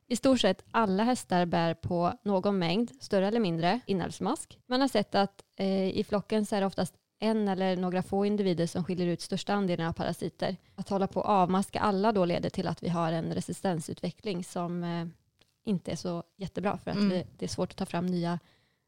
I 0.06 0.16
stort 0.16 0.40
sett 0.40 0.64
alla 0.70 1.04
hästar 1.04 1.46
bär 1.46 1.74
på 1.74 2.12
någon 2.24 2.58
mängd, 2.58 2.90
större 3.00 3.28
eller 3.28 3.40
mindre, 3.40 3.80
inälvsmask. 3.86 4.58
Man 4.66 4.80
har 4.80 4.88
sett 4.88 5.14
att 5.14 5.42
eh, 5.56 5.88
i 5.88 6.04
flocken 6.08 6.46
så 6.46 6.56
är 6.56 6.60
det 6.60 6.66
oftast 6.66 6.94
en 7.18 7.48
eller 7.48 7.76
några 7.76 8.02
få 8.02 8.26
individer 8.26 8.66
som 8.66 8.84
skiljer 8.84 9.06
ut 9.06 9.20
största 9.20 9.54
andelen 9.54 9.86
av 9.88 9.92
parasiter. 9.92 10.56
Att 10.74 10.88
hålla 10.88 11.06
på 11.06 11.20
att 11.20 11.26
avmaska 11.26 11.80
alla 11.80 12.12
då 12.12 12.24
leder 12.24 12.50
till 12.50 12.66
att 12.68 12.82
vi 12.82 12.88
har 12.88 13.12
en 13.12 13.34
resistensutveckling 13.34 14.44
som 14.44 14.84
eh, 14.84 15.06
inte 15.64 15.92
är 15.92 15.96
så 15.96 16.22
jättebra 16.36 16.78
för 16.78 16.90
att 16.90 16.96
Mm. 16.96 17.08
vi, 17.08 17.26
det 17.38 17.44
är 17.44 17.48
svårt 17.48 17.70
att 17.70 17.76
ta 17.76 17.86
fram 17.86 18.06
nya 18.06 18.38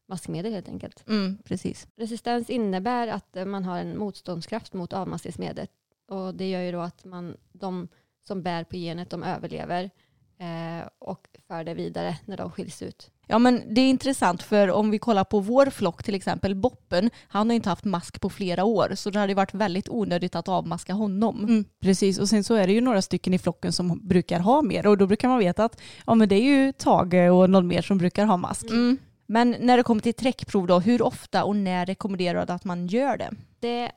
maskmedel 0.07 0.53
helt 0.53 0.69
enkelt. 0.69 1.07
Mm, 1.07 1.37
precis. 1.43 1.87
Resistens 1.95 2.49
innebär 2.49 3.07
att 3.07 3.35
eh, 3.35 3.45
man 3.45 3.65
har 3.65 3.79
en 3.79 3.97
motståndskraft 3.97 4.73
mot 4.73 4.93
avmaskningsmedlet 4.93 5.71
och 6.07 6.35
det 6.35 6.49
gör 6.49 6.61
ju 6.61 6.71
då 6.71 6.79
att 6.79 7.05
man, 7.05 7.37
de 7.51 7.87
som 8.27 8.41
bär 8.43 8.63
på 8.63 8.75
genet 8.75 9.09
de 9.09 9.23
överlever 9.23 9.89
eh, 10.37 10.87
och 10.99 11.27
för 11.47 11.63
det 11.63 11.73
vidare 11.73 12.17
när 12.25 12.37
de 12.37 12.51
skiljs 12.51 12.81
ut. 12.81 13.11
Ja 13.27 13.39
men 13.39 13.73
det 13.73 13.81
är 13.81 13.89
intressant 13.89 14.43
för 14.43 14.71
om 14.71 14.91
vi 14.91 14.99
kollar 14.99 15.23
på 15.23 15.39
vår 15.39 15.65
flock 15.65 16.03
till 16.03 16.15
exempel, 16.15 16.55
Boppen, 16.55 17.09
han 17.27 17.49
har 17.49 17.55
inte 17.55 17.69
haft 17.69 17.85
mask 17.85 18.21
på 18.21 18.29
flera 18.29 18.63
år 18.63 18.91
så 18.95 19.09
det 19.09 19.19
hade 19.19 19.33
varit 19.33 19.53
väldigt 19.53 19.89
onödigt 19.89 20.35
att 20.35 20.47
avmaska 20.47 20.93
honom. 20.93 21.43
Mm, 21.43 21.65
precis, 21.81 22.19
och 22.19 22.29
sen 22.29 22.43
så 22.43 22.53
är 22.53 22.67
det 22.67 22.73
ju 22.73 22.81
några 22.81 23.01
stycken 23.01 23.33
i 23.33 23.39
flocken 23.39 23.73
som 23.73 24.07
brukar 24.07 24.39
ha 24.39 24.61
mer 24.61 24.87
och 24.87 24.97
då 24.97 25.07
brukar 25.07 25.27
man 25.27 25.39
veta 25.39 25.65
att 25.65 25.81
ja, 26.05 26.15
men 26.15 26.29
det 26.29 26.35
är 26.35 26.43
ju 26.43 26.71
Tage 26.71 27.31
och 27.31 27.49
någon 27.49 27.67
mer 27.67 27.81
som 27.81 27.97
brukar 27.97 28.25
ha 28.25 28.37
mask. 28.37 28.69
Mm. 28.69 28.97
Men 29.25 29.55
när 29.59 29.77
det 29.77 29.83
kommer 29.83 30.01
till 30.01 30.13
träckprov 30.13 30.67
då, 30.67 30.79
hur 30.79 31.01
ofta 31.01 31.43
och 31.43 31.55
när 31.55 31.85
rekommenderar 31.85 32.45
du 32.45 32.53
att 32.53 32.65
man 32.65 32.87
gör 32.87 33.17
det? 33.17 33.31
Det, 33.59 33.91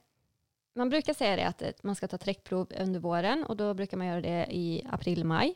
man 0.77 0.89
brukar 0.89 1.15
säga 1.15 1.37
det 1.37 1.47
att 1.47 1.63
eh, 1.63 1.69
man 1.83 1.95
ska 1.95 2.09
ta 2.09 2.19
träckprov 2.19 2.73
under 2.81 3.01
våren 3.01 3.45
och 3.45 3.57
då 3.57 3.75
brukar 3.75 3.97
man 3.97 4.07
göra 4.07 4.21
det 4.21 4.47
i 4.51 4.87
april-maj. 4.91 5.55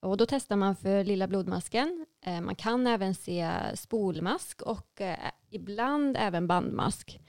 Och 0.00 0.16
då 0.16 0.26
testar 0.26 0.56
man 0.56 0.76
för 0.76 1.04
lilla 1.04 1.28
blodmasken. 1.28 2.06
Eh, 2.20 2.40
man 2.40 2.54
kan 2.54 2.86
även 2.86 3.14
se 3.14 3.50
spolmask 3.74 4.62
och 4.62 5.00
eh, 5.00 5.30
ibland 5.50 6.16
även 6.20 6.46
bandmask. 6.46 7.20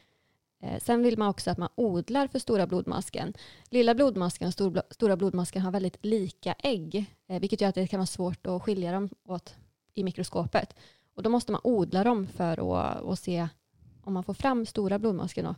Eh, 0.63 0.79
sen 0.79 1.03
vill 1.03 1.17
man 1.17 1.27
också 1.27 1.51
att 1.51 1.57
man 1.57 1.69
odlar 1.75 2.27
för 2.27 2.39
stora 2.39 2.67
blodmasken. 2.67 3.34
Lilla 3.69 3.95
blodmasken 3.95 4.47
och 4.47 4.53
stora 4.91 5.17
blodmasken 5.17 5.62
har 5.62 5.71
väldigt 5.71 6.05
lika 6.05 6.53
ägg, 6.53 7.15
vilket 7.27 7.62
gör 7.62 7.69
att 7.69 7.75
det 7.75 7.88
kan 7.88 7.99
vara 7.99 8.05
svårt 8.05 8.47
att 8.47 8.63
skilja 8.63 8.91
dem 8.91 9.10
åt 9.25 9.55
i 9.93 10.03
mikroskopet. 10.03 10.75
Och 11.15 11.23
då 11.23 11.29
måste 11.29 11.51
man 11.51 11.62
odla 11.63 12.03
dem 12.03 12.27
för 12.27 12.51
att, 12.51 13.03
att 13.05 13.19
se 13.19 13.47
om 14.03 14.13
man 14.13 14.23
får 14.23 14.34
fram 14.34 14.65
stora 14.65 14.99
blodmasken. 14.99 15.55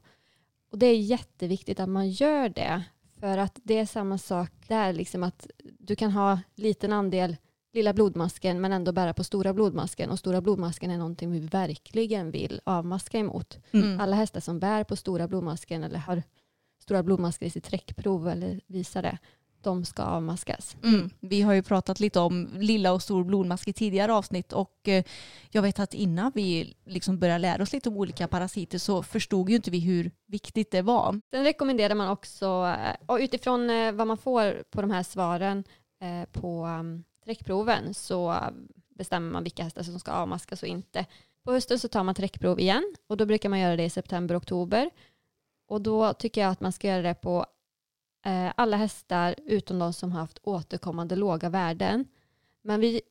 Och 0.70 0.78
det 0.78 0.86
är 0.86 0.98
jätteviktigt 0.98 1.80
att 1.80 1.90
man 1.90 2.10
gör 2.10 2.50
det. 2.50 2.84
För 3.24 3.38
att 3.38 3.60
det 3.64 3.80
är 3.80 3.86
samma 3.86 4.18
sak 4.18 4.52
där, 4.68 4.94
liksom 4.94 5.24
att 5.24 5.48
du 5.80 5.96
kan 5.96 6.12
ha 6.12 6.40
liten 6.56 6.94
andel 6.94 7.36
lilla 7.74 7.94
blodmasken 7.94 8.62
men 8.62 8.74
ändå 8.74 8.92
bära 8.92 9.14
på 9.14 9.24
stora 9.24 9.54
blodmasken. 9.54 10.10
Och 10.10 10.20
stora 10.20 10.42
blodmasken 10.42 10.92
är 10.92 10.98
någonting 10.98 11.32
vi 11.32 11.40
verkligen 11.40 12.32
vill 12.32 12.62
avmaska 12.64 13.18
emot. 13.18 13.60
Mm. 13.72 14.00
Alla 14.00 14.16
hästar 14.16 14.40
som 14.40 14.60
bär 14.60 14.84
på 14.84 14.96
stora 14.96 15.28
blodmasken 15.28 15.84
eller 15.84 15.98
har 16.00 16.24
stora 16.80 17.04
blodmasker 17.04 17.46
i 17.46 17.50
sitt 17.50 17.64
träckprov 17.64 18.28
eller 18.28 18.62
visar 18.68 19.02
det, 19.02 19.18
de 19.64 19.86
ska 19.86 20.04
avmaskas. 20.04 20.78
Mm. 20.84 21.10
Vi 21.20 21.42
har 21.42 21.54
ju 21.54 21.64
pratat 21.64 22.00
lite 22.00 22.20
om 22.20 22.50
lilla 22.54 22.94
och 22.94 23.02
stor 23.02 23.24
blodmask 23.24 23.68
i 23.68 23.74
tidigare 23.74 24.14
avsnitt 24.14 24.54
och 24.54 24.88
eh, 24.88 25.04
jag 25.52 25.62
vet 25.62 25.80
att 25.80 25.94
innan 25.94 26.32
vi 26.36 26.74
liksom 26.86 27.20
började 27.20 27.40
lära 27.40 27.64
oss 27.64 27.74
lite 27.74 27.90
om 27.90 27.98
olika 27.98 28.28
parasiter 28.28 28.78
så 28.78 29.04
förstod 29.04 29.50
ju 29.50 29.56
inte 29.56 29.72
vi 29.72 29.80
hur 29.80 30.12
viktigt 30.28 30.72
det 30.72 30.82
var. 30.82 31.22
Sen 31.32 31.44
rekommenderar 31.44 31.96
man 31.96 32.10
också, 32.10 32.76
eh, 32.78 32.96
och 33.06 33.18
utifrån 33.22 33.70
eh, 33.70 33.92
vad 33.92 34.08
man 34.08 34.18
får 34.18 34.64
på 34.72 34.82
de 34.82 34.92
här 34.92 35.04
svaren 35.04 35.64
på 36.32 36.66
um, 36.66 37.04
träckproven 37.26 37.94
så 37.94 38.36
bestämmer 38.90 39.32
man 39.32 39.44
vilka 39.44 39.64
hästar 39.64 39.84
som 39.84 40.00
ska 40.00 40.12
avmaskas 40.12 40.64
och 40.64 40.70
inte. 40.70 41.06
På 41.44 41.52
hösten 41.52 41.80
så 41.80 41.88
tar 41.88 42.04
man 42.04 42.16
träckprov 42.16 42.60
igen 42.60 42.96
och 43.08 43.18
då 43.18 43.26
brukar 43.26 43.50
man 43.50 43.60
göra 43.60 43.76
det 43.76 43.84
i 43.84 43.90
september, 43.90 44.38
oktober. 44.38 44.90
Och 45.68 45.82
då 45.82 46.14
tycker 46.14 46.42
jag 46.42 46.52
att 46.52 46.62
man 46.62 46.72
ska 46.72 46.88
göra 46.88 47.02
det 47.02 47.14
på 47.14 47.46
alla 48.56 48.78
hästar 48.78 49.36
utom 49.46 49.80
de 49.80 49.94
som 49.94 50.12
haft 50.12 50.40
återkommande 50.44 51.16
låga 51.16 51.50
värden. 51.50 52.06
Men 52.62 52.80
vi 52.80 53.02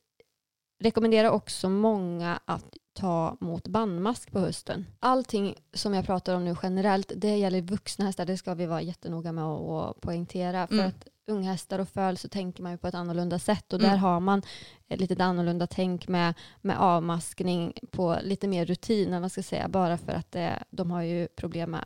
rekommenderar 0.80 1.30
också 1.30 1.68
många 1.68 2.40
att 2.44 2.76
ta 2.94 3.36
mot 3.40 3.68
bandmask 3.68 4.32
på 4.32 4.38
hösten. 4.40 4.86
Allting 5.00 5.54
som 5.72 5.94
jag 5.94 6.06
pratar 6.06 6.34
om 6.34 6.44
nu 6.44 6.56
generellt, 6.62 7.12
det 7.16 7.36
gäller 7.36 7.60
vuxna 7.62 8.04
hästar, 8.04 8.26
det 8.26 8.36
ska 8.36 8.54
vi 8.54 8.66
vara 8.66 8.82
jättenoga 8.82 9.32
med 9.32 9.44
att 9.44 10.00
poängtera. 10.00 10.66
För 10.66 10.74
Mm. 10.74 10.86
att 10.88 11.08
unghästar 11.26 11.78
och 11.78 11.88
föl 11.88 12.16
så 12.16 12.28
tänker 12.28 12.62
man 12.62 12.72
ju 12.72 12.78
på 12.78 12.86
ett 12.88 12.94
annorlunda 12.94 13.38
sätt 13.38 13.72
och 13.72 13.78
Mm. 13.78 13.90
där 13.90 13.96
har 13.98 14.20
man 14.20 14.42
ett 14.88 15.00
lite 15.00 15.24
annorlunda 15.24 15.66
tänk 15.66 16.08
med, 16.08 16.34
med 16.60 16.78
avmaskning 16.80 17.72
på 17.90 18.16
lite 18.22 18.48
mer 18.48 18.66
rutin, 18.66 19.10
man 19.20 19.30
ska 19.30 19.42
säga, 19.42 19.68
bara 19.68 19.98
för 19.98 20.12
att 20.12 20.32
det, 20.32 20.62
de 20.70 20.90
har 20.90 21.02
ju 21.02 21.28
problem 21.28 21.70
med 21.70 21.84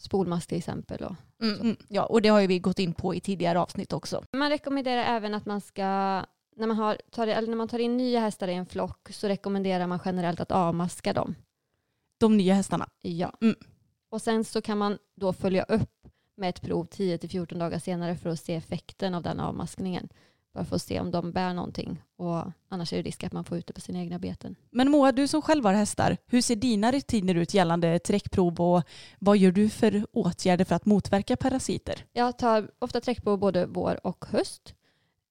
spolmask 0.00 0.48
till 0.48 0.58
exempel. 0.58 1.04
Och. 1.04 1.16
Mm. 1.42 1.76
Ja, 1.88 2.04
och 2.04 2.22
det 2.22 2.28
har 2.28 2.40
ju 2.40 2.46
vi 2.46 2.58
gått 2.58 2.78
in 2.78 2.94
på 2.94 3.14
i 3.14 3.20
tidigare 3.20 3.60
avsnitt 3.60 3.92
också. 3.92 4.22
Man 4.32 4.50
rekommenderar 4.50 5.16
även 5.16 5.34
att 5.34 5.46
man 5.46 5.60
ska, 5.60 5.82
när 6.56 6.66
man, 6.66 6.76
har, 6.76 6.98
tar, 7.10 7.26
eller 7.26 7.48
när 7.48 7.56
man 7.56 7.68
tar 7.68 7.78
in 7.78 7.96
nya 7.96 8.20
hästar 8.20 8.48
i 8.48 8.54
en 8.54 8.66
flock 8.66 9.08
så 9.10 9.28
rekommenderar 9.28 9.86
man 9.86 10.00
generellt 10.04 10.40
att 10.40 10.52
avmaska 10.52 11.12
dem. 11.12 11.34
De 12.18 12.36
nya 12.36 12.54
hästarna. 12.54 12.88
Ja. 13.00 13.32
Mm. 13.40 13.56
Och 14.10 14.22
sen 14.22 14.44
så 14.44 14.60
kan 14.60 14.78
man 14.78 14.98
då 15.16 15.32
följa 15.32 15.62
upp 15.62 16.06
med 16.36 16.48
ett 16.50 16.60
prov 16.60 16.86
10-14 16.86 17.58
dagar 17.58 17.78
senare 17.78 18.16
för 18.16 18.30
att 18.30 18.40
se 18.40 18.54
effekten 18.54 19.14
av 19.14 19.22
den 19.22 19.40
avmaskningen. 19.40 20.08
Bara 20.54 20.64
för 20.64 20.76
att 20.76 20.82
se 20.82 21.00
om 21.00 21.10
de 21.10 21.32
bär 21.32 21.54
någonting. 21.54 22.02
Och 22.16 22.44
annars 22.68 22.92
är 22.92 22.96
det 22.96 23.02
risk 23.02 23.24
att 23.24 23.32
man 23.32 23.44
får 23.44 23.58
ut 23.58 23.66
det 23.66 23.72
på 23.72 23.80
sina 23.80 23.98
egna 23.98 24.18
beten. 24.18 24.56
Men 24.70 24.90
Moa, 24.90 25.12
du 25.12 25.28
som 25.28 25.42
själv 25.42 25.64
har 25.64 25.72
hästar, 25.72 26.16
hur 26.26 26.42
ser 26.42 26.56
dina 26.56 26.92
rutiner 26.92 27.34
ut 27.34 27.54
gällande 27.54 27.98
träckprov 27.98 28.60
och 28.60 28.82
vad 29.18 29.36
gör 29.36 29.52
du 29.52 29.68
för 29.68 30.06
åtgärder 30.12 30.64
för 30.64 30.74
att 30.74 30.86
motverka 30.86 31.36
parasiter? 31.36 32.04
Jag 32.12 32.38
tar 32.38 32.70
ofta 32.78 33.00
träckprov 33.00 33.38
både 33.38 33.66
vår 33.66 34.06
och 34.06 34.24
höst. 34.28 34.74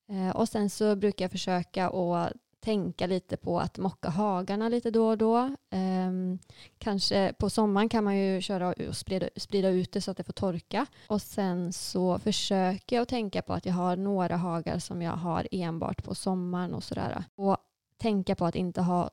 Eh, 0.10 0.36
och 0.36 0.50
sen 0.50 0.70
så 0.70 0.96
brukar 0.96 1.26
jag 1.26 1.32
försöka 1.32 1.90
att 1.90 2.34
tänka 2.70 3.08
lite 3.08 3.38
på 3.38 3.60
att 3.60 3.78
mocka 3.78 4.10
hagarna 4.10 4.70
lite 4.70 4.92
då 4.92 5.08
och 5.08 5.18
då. 5.18 5.56
Um, 5.72 6.40
kanske 6.78 7.34
på 7.40 7.50
sommaren 7.50 7.90
kan 7.90 8.04
man 8.04 8.18
ju 8.18 8.42
köra 8.42 8.68
och 8.68 8.98
sprida, 8.98 9.30
sprida 9.36 9.70
ut 9.70 9.92
det 9.92 10.02
så 10.02 10.12
att 10.12 10.18
det 10.18 10.24
får 10.24 10.34
torka. 10.34 10.86
Och 11.08 11.22
sen 11.22 11.74
så 11.74 12.20
försöker 12.20 12.96
jag 12.96 13.04
att 13.04 13.10
tänka 13.10 13.42
på 13.42 13.54
att 13.54 13.66
jag 13.66 13.74
har 13.74 13.96
några 13.96 14.38
hagar 14.38 14.80
som 14.80 15.02
jag 15.02 15.12
har 15.12 15.48
enbart 15.52 16.04
på 16.04 16.16
sommaren 16.16 16.74
och 16.74 16.84
sådär. 16.84 17.24
Och 17.36 17.58
tänka 17.98 18.36
på 18.36 18.46
att 18.46 18.56
inte 18.56 18.82
ha 18.82 19.10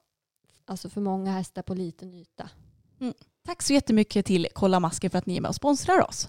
alltså 0.64 0.88
för 0.88 1.00
många 1.00 1.32
hästar 1.32 1.62
på 1.62 1.74
liten 1.74 2.14
yta. 2.14 2.48
Mm. 3.00 3.14
Tack 3.46 3.62
så 3.62 3.72
jättemycket 3.72 4.26
till 4.26 4.48
Kolla 4.54 4.80
Masken 4.80 5.10
för 5.10 5.18
att 5.18 5.26
ni 5.26 5.36
är 5.36 5.40
med 5.40 5.48
och 5.48 5.54
sponsrar 5.54 6.08
oss. 6.08 6.28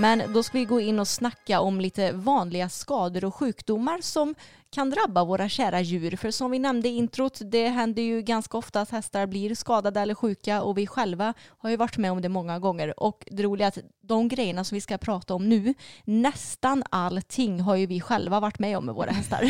Men 0.00 0.32
då 0.32 0.42
ska 0.42 0.58
vi 0.58 0.64
gå 0.64 0.80
in 0.80 0.98
och 0.98 1.08
snacka 1.08 1.60
om 1.60 1.80
lite 1.80 2.12
vanliga 2.12 2.68
skador 2.68 3.24
och 3.24 3.34
sjukdomar 3.34 3.98
som 4.00 4.34
kan 4.70 4.90
drabba 4.90 5.24
våra 5.24 5.48
kära 5.48 5.80
djur. 5.80 6.16
För 6.16 6.30
som 6.30 6.50
vi 6.50 6.58
nämnde 6.58 6.88
i 6.88 6.96
introt, 6.96 7.40
det 7.44 7.68
händer 7.68 8.02
ju 8.02 8.22
ganska 8.22 8.58
ofta 8.58 8.80
att 8.80 8.90
hästar 8.90 9.26
blir 9.26 9.54
skadade 9.54 10.00
eller 10.00 10.14
sjuka 10.14 10.62
och 10.62 10.78
vi 10.78 10.86
själva 10.86 11.34
har 11.58 11.70
ju 11.70 11.76
varit 11.76 11.96
med 11.96 12.12
om 12.12 12.22
det 12.22 12.28
många 12.28 12.58
gånger. 12.58 13.02
Och 13.02 13.28
det 13.30 13.42
roliga 13.42 13.66
är 13.66 13.68
att 13.68 13.78
de 14.02 14.28
grejerna 14.28 14.64
som 14.64 14.74
vi 14.74 14.80
ska 14.80 14.98
prata 14.98 15.34
om 15.34 15.48
nu, 15.48 15.74
nästan 16.04 16.82
allting 16.90 17.60
har 17.60 17.76
ju 17.76 17.86
vi 17.86 18.00
själva 18.00 18.40
varit 18.40 18.58
med 18.58 18.78
om 18.78 18.86
med 18.86 18.94
våra 18.94 19.10
hästar. 19.10 19.42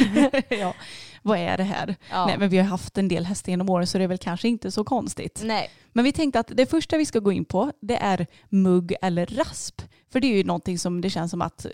ja, 0.48 0.74
vad 1.22 1.38
är 1.38 1.56
det 1.56 1.64
här? 1.64 1.96
Ja. 2.10 2.26
Nej, 2.26 2.38
men 2.38 2.48
vi 2.48 2.58
har 2.58 2.64
haft 2.64 2.98
en 2.98 3.08
del 3.08 3.26
hästar 3.26 3.50
genom 3.50 3.70
åren 3.70 3.86
så 3.86 3.98
det 3.98 4.04
är 4.04 4.08
väl 4.08 4.18
kanske 4.18 4.48
inte 4.48 4.70
så 4.70 4.84
konstigt. 4.84 5.40
Nej. 5.44 5.70
Men 5.92 6.04
vi 6.04 6.12
tänkte 6.12 6.40
att 6.40 6.52
det 6.54 6.66
första 6.66 6.96
vi 6.96 7.06
ska 7.06 7.18
gå 7.18 7.32
in 7.32 7.44
på 7.44 7.72
det 7.80 7.96
är 7.96 8.26
mugg 8.48 8.94
eller 9.02 9.26
rasp. 9.26 9.82
För 10.12 10.20
det 10.20 10.27
är 10.27 10.37
ju 10.37 10.44
någonting 10.44 10.79
som 10.79 11.01
det 11.01 11.11
känns 11.11 11.31
som 11.31 11.42
att 11.42 11.66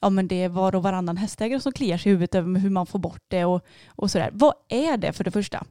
ja, 0.00 0.10
men 0.10 0.28
det 0.28 0.42
är 0.42 0.48
var 0.48 0.74
och 0.74 0.82
varannan 0.82 1.16
hästägare 1.16 1.60
som 1.60 1.72
kliar 1.72 1.98
sig 1.98 2.10
i 2.10 2.12
huvudet 2.12 2.34
över 2.34 2.60
hur 2.60 2.70
man 2.70 2.86
får 2.86 2.98
bort 2.98 3.22
det 3.28 3.44
och, 3.44 3.64
och 3.88 4.10
sådär. 4.10 4.30
Vad 4.32 4.54
är 4.68 4.96
det 4.96 5.12
för 5.12 5.24
det 5.24 5.30
första? 5.30 5.64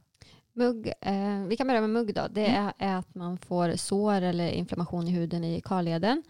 Mugg, 0.52 0.92
eh, 1.00 1.44
vi 1.48 1.56
kan 1.56 1.66
börja 1.66 1.80
med 1.80 1.90
mugg 1.90 2.14
då. 2.14 2.22
Det 2.30 2.46
är, 2.46 2.72
är 2.78 2.96
att 2.96 3.14
man 3.14 3.38
får 3.38 3.76
sår 3.76 4.22
eller 4.22 4.48
inflammation 4.48 5.08
i 5.08 5.10
huden 5.10 5.44
i 5.44 5.60
karleden. 5.60 6.22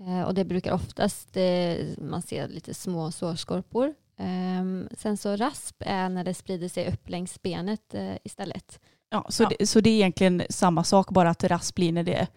Eh, 0.00 0.22
och 0.22 0.34
det 0.34 0.44
brukar 0.44 0.72
oftast, 0.72 1.36
eh, 1.36 1.74
man 1.98 2.22
ser 2.22 2.48
lite 2.48 2.74
små 2.74 3.10
sårskorpor. 3.10 3.94
Eh, 4.18 4.96
sen 4.98 5.16
så 5.16 5.36
rasp 5.36 5.76
är 5.86 6.08
när 6.08 6.24
det 6.24 6.34
sprider 6.34 6.68
sig 6.68 6.88
upp 6.92 7.08
längs 7.08 7.42
benet 7.42 7.94
eh, 7.94 8.14
istället. 8.24 8.80
Ja, 9.10 9.26
så, 9.28 9.42
Ja. 9.42 9.50
Det, 9.58 9.66
så 9.66 9.80
det 9.80 9.90
är 9.90 9.94
egentligen 9.94 10.42
samma 10.50 10.84
sak 10.84 11.10
bara 11.10 11.30
att 11.30 11.44
rasp 11.44 11.74
blir 11.74 11.92
när 11.92 12.02
det 12.02 12.28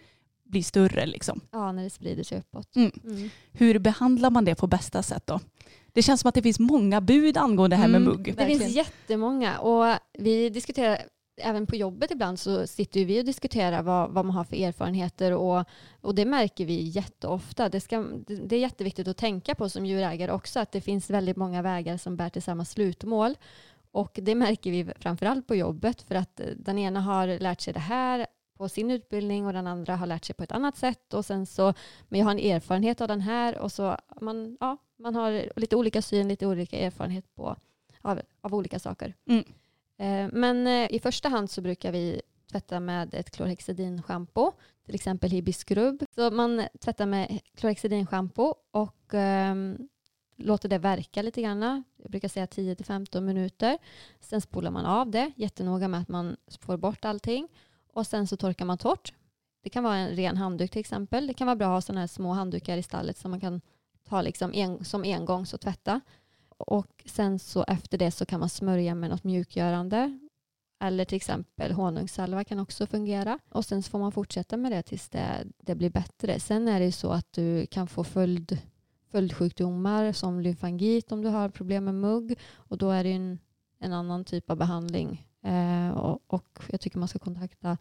blir 0.44 0.64
större. 0.64 1.06
Liksom. 1.06 1.42
Ja, 1.52 1.72
när 1.72 1.84
det 1.84 1.90
sprider 1.90 2.24
sig 2.24 2.38
uppåt. 2.40 2.76
Mm. 2.76 2.92
Mm. 3.04 3.30
Hur 3.52 3.80
behandlar 3.80 4.30
man 4.30 4.46
det 4.46 4.56
på 4.56 4.68
bästa 4.68 5.04
sätt 5.04 5.28
då? 5.28 5.40
Det 5.94 6.02
känns 6.02 6.22
som 6.22 6.30
att 6.30 6.36
det 6.36 6.42
finns 6.42 6.60
många 6.60 7.02
bud 7.02 7.38
angående 7.38 7.76
det 7.76 7.82
här 7.82 7.88
med 7.88 8.02
Mm, 8.02 8.14
mugg. 8.14 8.26
Det 8.26 8.32
Verkligen. 8.32 8.60
finns 8.60 8.76
jättemånga 8.76 9.60
och 9.60 9.98
vi 10.20 10.50
diskuterar 10.50 11.00
även 11.42 11.68
på 11.68 11.76
jobbet 11.76 12.12
ibland 12.12 12.40
så 12.40 12.68
sitter 12.68 13.06
vi 13.06 13.22
och 13.22 13.26
diskuterar 13.26 13.82
vad, 13.82 14.12
vad 14.12 14.26
man 14.26 14.36
har 14.36 14.44
för 14.44 14.56
erfarenheter 14.56 15.32
och, 15.32 15.66
och 16.02 16.16
det 16.16 16.26
märker 16.26 16.66
vi 16.66 16.82
jätteofta. 16.82 17.70
Det, 17.70 17.82
ska, 17.82 18.06
det 18.28 18.56
är 18.56 18.60
jätteviktigt 18.60 19.08
att 19.08 19.18
tänka 19.18 19.56
på 19.56 19.70
som 19.70 19.86
djurägare 19.86 20.32
också 20.32 20.60
att 20.60 20.72
det 20.72 20.82
finns 20.82 21.10
väldigt 21.10 21.38
många 21.38 21.62
vägar 21.62 21.98
som 21.98 22.16
bär 22.16 22.30
till 22.30 22.42
samma 22.42 22.66
slutmål. 22.66 23.36
Och 23.92 24.20
det 24.22 24.36
märker 24.36 24.72
vi 24.72 24.88
framförallt 25.00 25.48
på 25.48 25.56
jobbet 25.56 26.02
för 26.02 26.16
att 26.16 26.42
den 26.58 26.80
ena 26.80 27.02
har 27.02 27.40
lärt 27.40 27.62
sig 27.62 27.74
det 27.74 27.80
här 27.80 28.28
på 28.58 28.70
sin 28.70 28.92
utbildning 28.92 29.46
och 29.46 29.54
den 29.54 29.68
andra 29.68 29.96
har 29.96 30.08
lärt 30.08 30.26
sig 30.26 30.36
på 30.36 30.44
ett 30.44 30.52
annat 30.52 30.78
sätt 30.78 31.14
och 31.14 31.26
sen 31.26 31.46
så, 31.46 31.74
men 32.10 32.20
jag 32.20 32.28
har 32.28 32.32
en 32.32 32.52
erfarenhet 32.52 33.02
av 33.02 33.08
den 33.08 33.22
här 33.22 33.58
och 33.58 33.72
så 33.72 33.98
man, 34.22 34.58
ja, 34.60 34.78
man 34.98 35.16
har 35.16 35.50
lite 35.56 35.76
olika 35.76 36.02
syn, 36.02 36.28
lite 36.28 36.48
olika 36.48 36.78
erfarenhet 36.80 37.36
på, 37.36 37.56
av, 38.02 38.22
av 38.42 38.56
olika 38.56 38.80
saker. 38.80 39.14
Mm. 39.26 39.44
Eh, 39.98 40.34
Men 40.34 40.68
eh, 40.68 40.96
i 40.96 41.00
första 41.00 41.30
hand 41.30 41.52
så 41.52 41.62
brukar 41.62 41.92
vi 41.92 42.22
tvätta 42.52 42.80
med 42.80 43.14
ett 43.14 43.32
klorhexidinschampo, 43.32 44.52
till 44.86 44.96
exempel 44.96 45.32
Hibiscrub. 45.32 46.04
Så 46.16 46.32
man 46.32 46.68
tvättar 46.80 47.06
med 47.06 47.40
klorhexidinschampo 47.56 48.56
och 48.72 49.14
ehm, 49.14 49.88
låter 50.36 50.70
det 50.70 50.78
verka 50.78 51.22
lite 51.22 51.42
grann. 51.42 51.84
Jag 51.98 52.12
brukar 52.12 52.28
säga 52.28 52.46
10-15 52.46 53.22
minuter. 53.22 53.78
Sen 54.20 54.42
spolar 54.42 54.72
man 54.72 54.86
av 54.86 55.12
det, 55.12 55.32
jättenoga 55.36 55.88
med 55.88 56.02
att 56.02 56.08
man 56.10 56.38
får 56.60 56.78
bort 56.78 57.06
allting. 57.06 57.48
Och 57.94 58.08
sen 58.08 58.28
så 58.28 58.38
torkar 58.38 58.66
man 58.66 58.78
torrt. 58.78 59.14
Det 59.64 59.70
kan 59.70 59.84
vara 59.84 59.98
en 59.98 60.16
ren 60.16 60.38
handduk 60.38 60.72
till 60.72 60.80
exempel. 60.80 61.28
Det 61.28 61.34
kan 61.34 61.48
vara 61.48 61.56
bra 61.56 61.68
att 61.68 61.74
ha 61.74 61.82
sådana 61.82 62.00
här 62.00 62.08
små 62.08 62.32
handdukar 62.32 62.78
i 62.78 62.84
stallet 62.84 63.18
som 63.18 63.32
man 63.32 63.40
kan 63.40 63.62
ta 64.04 64.22
liksom 64.22 64.54
en, 64.54 64.86
som 64.86 65.04
engångs 65.04 65.54
och 65.54 65.62
tvätta. 65.62 66.02
Och 66.58 67.04
sen 67.06 67.40
så 67.40 67.64
efter 67.64 67.98
det 67.98 68.12
så 68.12 68.26
kan 68.26 68.40
man 68.40 68.50
smörja 68.50 68.96
med 68.96 69.10
något 69.10 69.24
mjukgörande. 69.24 70.20
Eller 70.80 71.06
till 71.06 71.16
exempel 71.16 71.72
honungssalva 71.72 72.44
kan 72.44 72.60
också 72.60 72.88
fungera. 72.88 73.40
Och 73.50 73.66
sen 73.66 73.84
så 73.84 73.90
får 73.90 74.00
man 74.00 74.12
fortsätta 74.12 74.58
med 74.58 74.72
det 74.72 74.84
tills 74.84 75.10
det, 75.10 75.48
det 75.58 75.76
blir 75.76 75.90
bättre. 75.90 76.40
Sen 76.40 76.68
är 76.68 76.80
det 76.80 76.86
ju 76.86 76.92
så 76.92 77.12
att 77.12 77.34
du 77.34 77.66
kan 77.66 77.88
få 77.88 78.04
följd, 78.04 78.58
följdsjukdomar 79.12 80.12
som 80.12 80.42
lymfangit 80.42 81.12
om 81.12 81.22
du 81.22 81.30
har 81.30 81.50
problem 81.50 81.86
med 81.86 81.96
mugg. 81.96 82.40
Och 82.54 82.78
då 82.78 82.90
är 82.90 83.04
det 83.04 83.10
ju 83.10 83.16
en, 83.16 83.40
en 83.80 83.94
annan 83.94 84.26
typ 84.26 84.50
av 84.50 84.58
behandling. 84.58 85.28
Eh, 85.44 85.98
och, 85.98 86.22
och 86.28 86.60
jag 86.68 86.82
tycker 86.82 87.00
man 87.00 87.08
ska 87.08 87.20
kontakta 87.20 87.78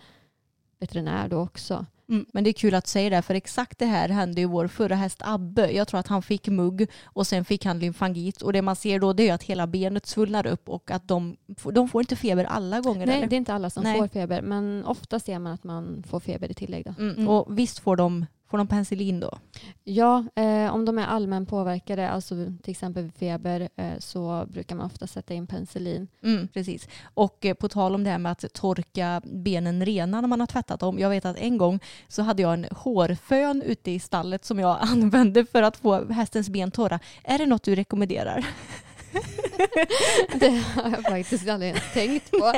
veterinär 0.79 1.29
då 1.29 1.38
också. 1.38 1.87
Mm. 2.09 2.27
Men 2.33 2.44
det 2.44 2.51
är 2.51 2.53
kul 2.53 2.75
att 2.75 2.87
säga 2.87 3.11
det, 3.11 3.22
för 3.22 3.35
exakt 3.35 3.79
det 3.79 3.87
här 3.87 4.09
hände 4.09 4.40
ju 4.40 4.46
vår 4.46 4.68
förra 4.68 4.94
häst 4.94 5.18
Abbe. 5.25 5.70
Jag 5.70 5.88
tror 5.88 6.01
att 6.01 6.07
han 6.07 6.22
fick 6.22 6.48
mugg 6.48 6.90
och 7.05 7.27
sen 7.27 7.44
fick 7.44 7.64
han 7.64 7.79
lymfangit 7.79 8.42
och 8.42 8.53
det 8.53 8.62
man 8.62 8.77
ser 8.77 8.98
då 8.98 9.12
det 9.12 9.29
är 9.29 9.35
att 9.35 9.42
hela 9.42 9.66
benet 9.66 10.07
svullnar 10.07 10.46
upp 10.46 10.68
och 10.68 10.90
att 10.90 11.09
de, 11.09 11.37
de 11.72 11.88
får 11.88 12.01
inte 12.01 12.16
feber 12.16 12.44
alla 12.44 12.81
gånger. 12.81 13.07
Nej, 13.07 13.16
eller? 13.16 13.27
det 13.27 13.37
är 13.37 13.38
inte 13.38 13.55
alla 13.55 13.70
som 13.70 13.83
Nej. 13.83 13.98
får 13.98 14.09
feber, 14.09 14.42
men 14.42 14.85
ofta 14.85 15.20
ser 15.20 15.38
man 15.38 15.53
att 15.53 15.64
man 15.64 16.03
får 16.09 16.20
feber 16.20 16.51
i 16.51 16.55
tillägg. 16.55 16.85
Då. 16.85 16.94
Mm. 16.98 17.29
Och 17.29 17.59
visst 17.59 17.79
får 17.79 17.96
de, 17.96 18.27
får 18.53 18.59
de 18.59 18.67
penicillin 18.67 19.21
då? 19.21 19.38
Ja, 19.85 20.25
eh, 20.35 20.75
om 20.75 20.85
de 20.85 20.99
är 20.99 21.07
allmän 21.07 21.47
påverkade, 21.47 22.11
alltså 22.11 22.35
till 22.62 22.71
exempel 22.71 23.11
feber, 23.11 23.69
eh, 23.77 23.99
så 23.99 24.47
brukar 24.49 24.77
man 24.77 24.87
ofta 24.87 25.07
sätta 25.07 25.35
in 25.35 25.47
penicillin. 25.47 26.09
Mm, 26.23 26.49
precis. 26.49 26.88
Och 27.15 27.45
eh, 27.45 27.55
på 27.55 27.69
tal 27.69 27.95
om 27.95 28.05
det 28.05 28.11
här 28.11 28.19
med 28.19 28.33
att 28.33 28.53
torka 28.53 29.23
benen 29.25 29.85
rena 29.85 30.21
när 30.21 30.29
man 30.29 30.41
har 30.41 30.47
tvättat 30.47 30.81
dem. 30.81 30.99
Jag 30.99 31.11
vet 31.11 31.25
att 31.25 31.37
en 31.37 31.59
gång 31.59 31.81
så 32.09 32.23
hade 32.23 32.43
jag 32.43 32.53
en 32.53 32.67
hårfön 32.71 33.62
ute 33.62 33.91
i 33.91 34.01
stallet 34.01 34.45
som 34.45 34.59
jag 34.59 34.79
använde 34.83 35.47
för 35.47 35.62
att 35.62 35.77
få 35.77 36.12
hästens 36.12 36.49
ben 36.49 36.71
torra. 36.71 36.99
Är 37.25 37.38
det 37.38 37.47
något 37.47 37.62
du 37.62 37.75
rekommenderar? 37.75 38.47
Det 40.40 40.48
har 40.75 40.90
jag 40.90 41.03
faktiskt 41.03 41.48
aldrig 41.48 41.68
ens 41.68 41.92
tänkt 41.92 42.31
på. 42.31 42.53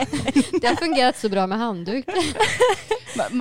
Det 0.60 0.66
har 0.66 0.74
fungerat 0.74 1.18
så 1.18 1.28
bra 1.28 1.46
med 1.46 1.58
handduk. 1.58 2.06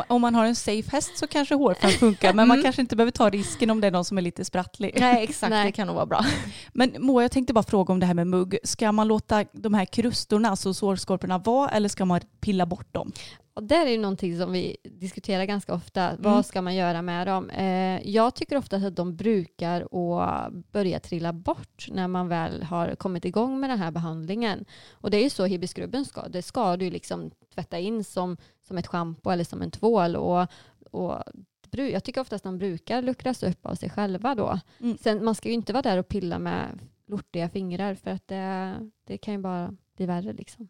Om 0.08 0.22
man 0.22 0.36
har 0.36 0.46
en 0.46 0.56
safe 0.56 0.92
häst 0.92 1.18
så 1.18 1.28
kanske 1.28 1.56
hårfön 1.56 1.92
funkar 1.92 2.34
men 2.34 2.48
man 2.48 2.64
kanske 2.64 2.82
inte 2.82 2.96
behöver 2.96 3.12
ta 3.12 3.30
risken 3.30 3.70
om 3.70 3.82
det 3.82 3.88
är 3.88 3.92
någon 3.92 4.06
som 4.06 4.18
är 4.18 4.22
lite 4.22 4.46
sprattlig. 4.46 4.96
Nej, 5.00 5.24
exakt. 5.24 5.50
Nej. 5.50 5.66
Det 5.66 5.72
kan 5.72 5.88
nog 5.88 5.96
vara 5.96 6.06
bra. 6.06 6.26
Men 6.74 6.96
Moa, 7.00 7.22
jag 7.22 7.32
tänkte 7.32 7.54
bara 7.54 7.64
fråga 7.64 7.94
om 7.94 8.00
det 8.00 8.06
här 8.06 8.14
med 8.14 8.28
mugg. 8.28 8.58
Ska 8.64 8.92
man 8.92 9.08
låta 9.08 9.46
de 9.52 9.74
här 9.74 9.86
krustorna, 9.86 10.50
alltså 10.50 10.74
sårskorporna 10.74 11.38
vara 11.38 11.70
eller 11.70 11.90
ska 11.90 12.06
man 12.06 12.20
pilla 12.42 12.66
bort 12.66 12.94
dem? 12.94 13.12
Och 13.56 13.64
där 13.64 13.86
är 13.86 13.92
ju 13.92 13.98
någonting 13.98 14.38
som 14.38 14.52
vi 14.52 14.78
diskuterar 14.84 15.46
ganska 15.46 15.74
ofta. 15.74 16.10
Mm. 16.10 16.22
Vad 16.22 16.46
ska 16.46 16.62
man 16.62 16.76
göra 16.76 17.02
med 17.02 17.28
dem? 17.28 17.50
Eh, 17.50 18.10
jag 18.10 18.36
tycker 18.36 18.58
ofta 18.58 18.76
att 18.76 18.96
de 18.96 19.16
brukar 19.16 19.82
att 19.82 20.54
börja 20.72 21.00
trilla 21.00 21.34
bort 21.34 21.88
när 21.92 22.08
man 22.08 22.28
väl 22.28 22.64
har 22.64 22.96
kommit 22.96 23.26
igång 23.26 23.60
med 23.60 23.70
den 23.70 23.80
här 23.80 23.92
behandlingen. 23.92 24.66
Och 24.92 25.12
det 25.12 25.18
är 25.18 25.24
ju 25.24 25.30
så 25.30 25.46
hibiskrubben 25.46 26.06
ska. 26.06 26.28
Det 26.28 26.42
ska 26.42 26.78
du 26.78 26.90
liksom 26.90 27.32
tvätta 27.54 27.80
in 27.80 28.04
som, 28.04 28.38
som 28.68 28.78
ett 28.78 28.88
schampo 28.88 29.30
eller 29.30 29.44
som 29.44 29.62
en 29.62 29.72
tvål. 29.72 30.16
Och, 30.16 30.48
och 30.92 31.24
jag 31.72 32.04
tycker 32.04 32.22
oftast 32.22 32.46
att 32.46 32.52
de 32.52 32.58
brukar 32.58 33.02
luckras 33.02 33.44
upp 33.44 33.66
av 33.66 33.76
sig 33.76 33.90
själva 33.90 34.36
då. 34.36 34.60
Mm. 34.80 34.98
Sen, 34.98 35.26
man 35.26 35.36
ska 35.36 35.50
ju 35.50 35.56
inte 35.56 35.74
vara 35.74 35.82
där 35.82 35.98
och 35.98 36.08
pilla 36.08 36.40
med 36.40 36.80
lortiga 37.08 37.50
fingrar 37.50 37.96
för 37.96 38.12
att 38.12 38.28
det, 38.28 38.76
det 39.08 39.18
kan 39.18 39.34
ju 39.34 39.40
bara 39.40 39.76
bli 39.96 40.06
värre. 40.06 40.34
Liksom. 40.34 40.68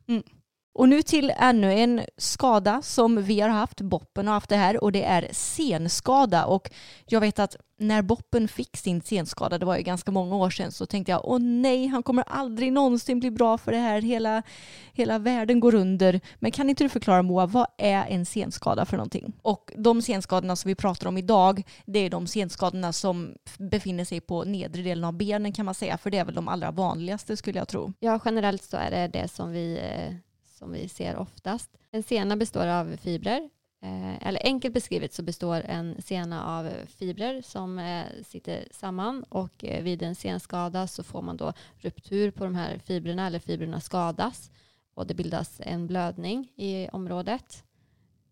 Och 0.74 0.90
nu 0.90 1.02
till 1.02 1.34
ännu 1.38 1.74
en 1.74 2.02
skada 2.18 2.82
som 2.82 3.24
vi 3.24 3.40
har 3.40 3.50
haft. 3.50 3.82
Boppen 3.82 4.28
har 4.28 4.34
haft 4.34 4.50
det 4.50 4.56
här 4.56 4.84
och 4.84 4.92
det 4.92 5.04
är 5.04 5.28
senskada. 5.32 6.46
Och 6.46 6.70
jag 7.06 7.20
vet 7.20 7.40
att 7.40 7.56
när 7.78 8.02
Boppen 8.02 8.48
fick 8.48 8.78
sin 8.78 9.02
senskada, 9.02 9.58
det 9.58 9.66
var 9.66 9.78
ju 9.78 9.84
ganska 9.84 10.12
många 10.12 10.36
år 10.36 10.50
sedan, 10.50 10.72
så 10.72 10.86
tänkte 10.86 11.12
jag 11.12 11.22
åh 11.24 11.40
nej, 11.40 11.88
han 11.88 12.04
kommer 12.04 12.24
aldrig 12.28 12.74
någonsin 12.74 13.20
bli 13.20 13.32
bra 13.32 13.58
för 13.58 13.72
det 13.72 13.78
här. 13.78 14.02
Hela, 14.02 14.44
hela 14.94 15.20
världen 15.20 15.60
går 15.60 15.76
under. 15.76 16.22
Men 16.36 16.52
kan 16.52 16.70
inte 16.70 16.84
du 16.84 16.90
förklara 16.90 17.22
Moa, 17.22 17.46
vad 17.46 17.68
är 17.78 18.06
en 18.06 18.26
senskada 18.26 18.86
för 18.86 18.98
någonting? 18.98 19.34
Och 19.42 19.72
de 19.78 20.02
senskadorna 20.02 20.56
som 20.56 20.70
vi 20.70 20.76
pratar 20.76 21.08
om 21.08 21.18
idag, 21.18 21.64
det 21.86 22.00
är 22.00 22.10
de 22.10 22.28
senskadorna 22.28 22.94
som 22.94 23.36
befinner 23.58 24.06
sig 24.06 24.22
på 24.22 24.44
nedre 24.44 24.82
delen 24.82 25.04
av 25.04 25.14
benen 25.14 25.54
kan 25.54 25.66
man 25.66 25.76
säga, 25.76 25.98
för 25.98 26.10
det 26.10 26.18
är 26.18 26.26
väl 26.26 26.36
de 26.36 26.48
allra 26.48 26.72
vanligaste 26.72 27.38
skulle 27.38 27.60
jag 27.60 27.68
tro. 27.68 27.94
Ja, 28.00 28.20
generellt 28.26 28.64
så 28.64 28.78
är 28.78 28.92
det 28.92 29.08
det 29.08 29.28
som 29.28 29.52
vi, 29.52 29.80
eh, 29.80 30.14
som 30.64 30.72
vi 30.72 30.90
ser 30.90 31.16
oftast. 31.16 31.78
En 31.92 32.04
sena 32.04 32.36
består 32.36 32.68
av 32.68 32.98
fibrer. 32.98 33.50
Eh, 33.82 34.28
eller 34.28 34.42
enkelt 34.44 34.74
beskrivet 34.74 35.14
så 35.14 35.24
består 35.24 35.62
en 35.66 36.02
sena 36.02 36.46
av 36.46 36.70
fibrer 36.88 37.42
som 37.42 37.80
eh, 37.80 38.06
sitter 38.26 38.68
samman 38.72 39.24
och 39.30 39.66
eh, 39.66 39.84
vid 39.84 40.04
en 40.04 40.16
senskada 40.16 40.88
så 40.88 41.04
får 41.04 41.22
man 41.22 41.38
då 41.38 41.54
ruptur 41.78 42.32
på 42.32 42.44
de 42.44 42.56
här 42.56 42.78
fibrerna 42.78 43.28
eller 43.28 43.40
fibrerna 43.40 43.80
skadas 43.80 44.52
och 44.94 45.08
det 45.08 45.14
bildas 45.14 45.62
en 45.64 45.88
blödning 45.88 46.52
i 46.56 46.90
området 46.90 47.64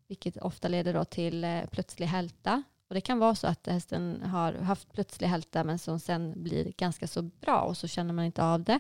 vilket 0.08 0.38
ofta 0.38 0.68
leder 0.68 0.94
då 0.94 1.06
till 1.06 1.46
plötslig 1.72 2.08
hälta. 2.08 2.64
Och 2.88 2.96
det 2.96 3.02
kan 3.02 3.20
vara 3.20 3.36
så 3.36 3.48
att 3.48 3.68
hästen 3.68 4.22
har 4.22 4.54
haft 4.54 4.94
plötslig 4.94 5.28
hälta 5.28 5.64
men 5.64 5.80
som 5.80 6.00
sen 6.00 6.44
blir 6.44 6.74
ganska 6.78 7.08
så 7.08 7.22
bra 7.22 7.62
och 7.62 7.78
så 7.78 7.88
känner 7.88 8.14
man 8.14 8.26
inte 8.26 8.44
av 8.44 8.64
det. 8.64 8.80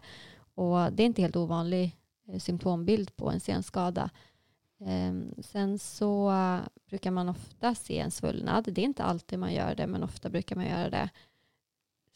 Och 0.55 0.93
det 0.93 1.03
är 1.03 1.05
inte 1.05 1.21
helt 1.21 1.35
ovanlig 1.35 1.97
Eh, 2.31 2.39
symptombild 2.39 3.15
på 3.15 3.29
en 3.29 3.39
senskada. 3.39 4.09
Ehm, 4.85 5.33
sen 5.43 5.79
så 5.79 6.31
eh, 6.31 6.59
brukar 6.89 7.11
man 7.11 7.29
ofta 7.29 7.75
se 7.75 7.99
en 7.99 8.11
svullnad. 8.11 8.63
Det 8.73 8.81
är 8.81 8.85
inte 8.85 9.03
alltid 9.03 9.39
man 9.39 9.53
gör 9.53 9.75
det, 9.75 9.87
men 9.87 10.03
ofta 10.03 10.29
brukar 10.29 10.55
man 10.55 10.65
göra 10.65 10.89
det. 10.89 11.09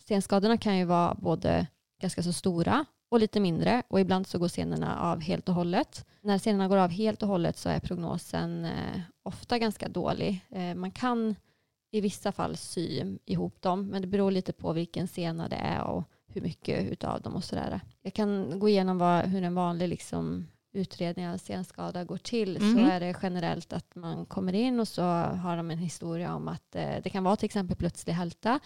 Senskadorna 0.08 0.58
kan 0.58 0.78
ju 0.78 0.86
vara 0.86 1.15
både 1.15 1.67
ganska 2.01 2.23
så 2.23 2.34
stora 2.34 2.86
och 3.10 3.19
lite 3.19 3.39
mindre 3.39 3.84
och 3.88 3.99
ibland 3.99 4.28
så 4.28 4.39
går 4.39 4.47
senorna 4.47 4.99
av 4.99 5.21
helt 5.21 5.49
och 5.49 5.56
hållet. 5.56 6.06
När 6.21 6.38
senorna 6.38 6.67
går 6.67 6.78
av 6.78 6.89
helt 6.89 7.23
och 7.23 7.30
hållet 7.30 7.58
så 7.58 7.69
är 7.69 7.80
prognosen 7.80 8.65
eh, 8.65 9.01
ofta 9.23 9.60
ganska 9.60 9.89
dålig. 9.89 10.45
Man 10.75 10.91
kan 10.91 11.36
i 11.91 12.01
vissa 12.01 12.32
fall 12.32 12.58
sy 12.58 13.17
ihop 13.25 13.62
dem, 13.62 13.88
men 13.88 14.01
det 14.01 14.08
beror 14.08 14.32
lite 14.32 14.54
på 14.54 14.73
vilken 14.73 15.08
sena 15.08 15.47
det 15.47 15.56
är 15.56 15.82
och 15.82 16.04
hur 16.36 16.41
mycket 16.41 16.91
utav 16.91 17.21
dem 17.21 17.36
och 17.36 17.43
sådär. 17.43 17.82
Jag 18.02 18.13
kan 18.13 18.60
gå 18.60 18.69
igenom 18.69 18.98
vad, 18.98 19.26
hur 19.26 19.43
en 19.43 19.56
vanlig 19.56 19.89
liksom, 19.89 20.48
utredning 20.76 21.30
av 21.30 21.38
senskada 21.38 22.04
går 22.04 22.17
till. 22.17 22.60
Mhm. 22.60 22.74
Så 22.74 22.91
är 22.91 23.00
det 23.00 23.15
generellt 23.21 23.74
att 23.74 23.95
man 23.95 24.26
kommer 24.26 24.54
in 24.54 24.80
och 24.80 24.88
så 24.88 25.02
har 25.02 25.58
de 25.58 25.71
en 25.71 25.78
historia 25.78 26.36
om 26.36 26.48
att 26.48 26.76
eh, 26.76 26.95
det 27.04 27.10
kan 27.10 27.24
vara 27.24 27.36
till 27.36 27.45
exempel 27.45 27.78
plötslig 27.78 28.13
hälta 28.13 28.60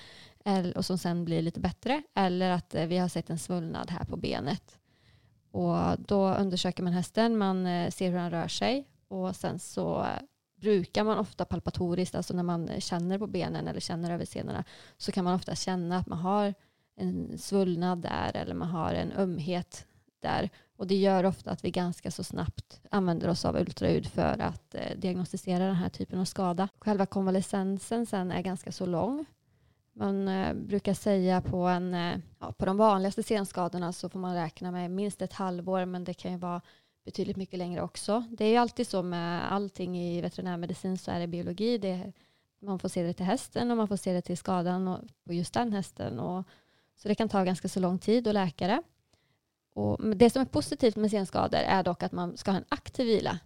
eller, 0.45 0.77
och 0.77 0.85
som 0.85 0.97
sen 0.97 1.25
blir 1.25 1.41
lite 1.41 1.59
bättre 1.59 2.03
eller 2.15 2.49
att 2.49 2.75
eh, 2.75 2.85
vi 2.85 2.97
har 2.97 3.07
sett 3.07 3.29
en 3.29 3.39
svullnad 3.39 3.91
här 3.91 4.05
på 4.05 4.17
benet. 4.17 4.79
Och 5.51 5.99
då 5.99 6.33
undersöker 6.33 6.83
man 6.83 6.93
hästen, 6.93 7.37
man 7.37 7.65
eh, 7.65 7.89
ser 7.89 8.09
hur 8.11 8.17
han 8.17 8.31
rör 8.31 8.47
sig 8.47 8.87
och 9.07 9.35
sen 9.35 9.59
så 9.59 10.05
brukar 10.61 11.03
man 11.03 11.17
ofta 11.17 11.45
palpatoriskt, 11.45 12.15
alltså 12.15 12.33
när 12.33 12.43
man 12.43 12.69
känner 12.79 13.19
på 13.19 13.27
benen 13.27 13.67
eller 13.67 13.79
känner 13.79 14.11
över 14.11 14.25
senorna, 14.25 14.63
så 14.97 15.11
kan 15.11 15.23
man 15.23 15.35
ofta 15.35 15.55
känna 15.55 15.97
att 15.97 16.07
man 16.07 16.19
har 16.19 16.53
en 16.99 17.37
svullnad 17.37 17.99
där 17.99 18.37
eller 18.37 18.55
man 18.55 18.67
har 18.67 18.93
en 18.93 19.11
ömhet 19.11 19.85
där. 20.19 20.49
Och 20.77 20.87
det 20.87 20.95
gör 20.95 21.23
ofta 21.23 21.51
att 21.51 21.65
vi 21.65 21.71
ganska 21.71 22.11
så 22.11 22.23
snabbt 22.23 22.81
använder 22.91 23.29
oss 23.29 23.45
av 23.45 23.55
ultraljud 23.55 24.07
för 24.07 24.41
att 24.41 24.75
eh, 24.75 24.97
diagnostisera 24.97 25.65
den 25.65 25.75
här 25.75 25.89
typen 25.89 26.19
av 26.19 26.25
skada. 26.25 26.69
Själva 26.79 27.05
konvalescensen 27.05 28.05
sen 28.05 28.31
är 28.31 28.41
ganska 28.41 28.71
så 28.71 28.85
lång. 28.85 29.25
Man 29.93 30.27
eh, 30.27 30.53
brukar 30.53 30.93
säga 30.93 31.41
på, 31.41 31.57
en, 31.57 31.93
eh, 31.93 32.17
ja, 32.39 32.51
på 32.51 32.65
de 32.65 32.77
vanligaste 32.77 33.23
senskadorna 33.23 33.93
så 33.93 34.09
får 34.09 34.19
man 34.19 34.35
räkna 34.35 34.71
med 34.71 34.91
minst 34.91 35.21
ett 35.21 35.33
halvår 35.33 35.85
men 35.85 36.03
det 36.03 36.13
kan 36.13 36.31
ju 36.31 36.37
vara 36.37 36.61
betydligt 37.05 37.37
mycket 37.37 37.59
längre 37.59 37.81
också. 37.81 38.23
Det 38.31 38.45
är 38.45 38.49
ju 38.49 38.57
alltid 38.57 38.87
så 38.87 39.03
med 39.03 39.53
allting 39.53 39.97
i 39.97 40.21
veterinärmedicin 40.21 40.97
så 40.97 41.11
är 41.11 41.19
det 41.19 41.27
biologi. 41.27 41.77
Det 41.77 42.13
man 42.61 42.79
får 42.79 42.89
se 42.89 43.03
det 43.03 43.13
till 43.13 43.25
hästen 43.25 43.71
och 43.71 43.77
man 43.77 43.87
får 43.87 43.97
se 43.97 44.13
det 44.13 44.21
till 44.21 44.37
skadan 44.37 44.87
och, 44.87 44.99
på 45.23 45.33
just 45.33 45.53
den 45.53 45.73
hästen. 45.73 46.19
Och, 46.19 46.43
så 47.01 47.07
det 47.07 47.15
kan 47.15 47.29
ta 47.29 47.43
ganska 47.43 47.69
så 47.69 47.79
lång 47.79 47.99
tid 47.99 48.27
att 48.27 48.33
läka 48.33 48.67
det. 48.67 48.81
Och 49.73 50.15
det 50.15 50.29
som 50.29 50.41
är 50.41 50.45
positivt 50.45 50.95
med 50.95 51.11
senskador 51.11 51.59
är 51.59 51.83
dock 51.83 52.03
att 52.03 52.11
man 52.11 52.37
ska 52.37 52.51
ha 52.51 52.57
en 52.57 52.65
aktiv 52.69 53.05
vila. 53.05 53.39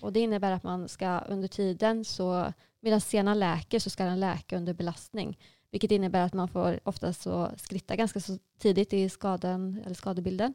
Och 0.00 0.12
det 0.12 0.20
innebär 0.20 0.52
att 0.52 0.62
man 0.62 0.88
ska 0.88 1.18
under 1.18 1.48
tiden, 1.48 2.04
så, 2.04 2.52
medan 2.80 3.00
senan 3.00 3.38
läker 3.38 3.78
så 3.78 3.90
ska 3.90 4.04
den 4.04 4.20
läka 4.20 4.56
under 4.56 4.74
belastning. 4.74 5.38
Vilket 5.70 5.90
innebär 5.90 6.22
att 6.22 6.34
man 6.34 6.48
får 6.48 6.80
oftast 6.84 7.22
så 7.22 7.50
skritta 7.56 7.96
ganska 7.96 8.20
så 8.20 8.38
tidigt 8.58 8.92
i 8.92 9.08
skadan, 9.08 9.82
eller 9.84 9.94
skadebilden. 9.94 10.54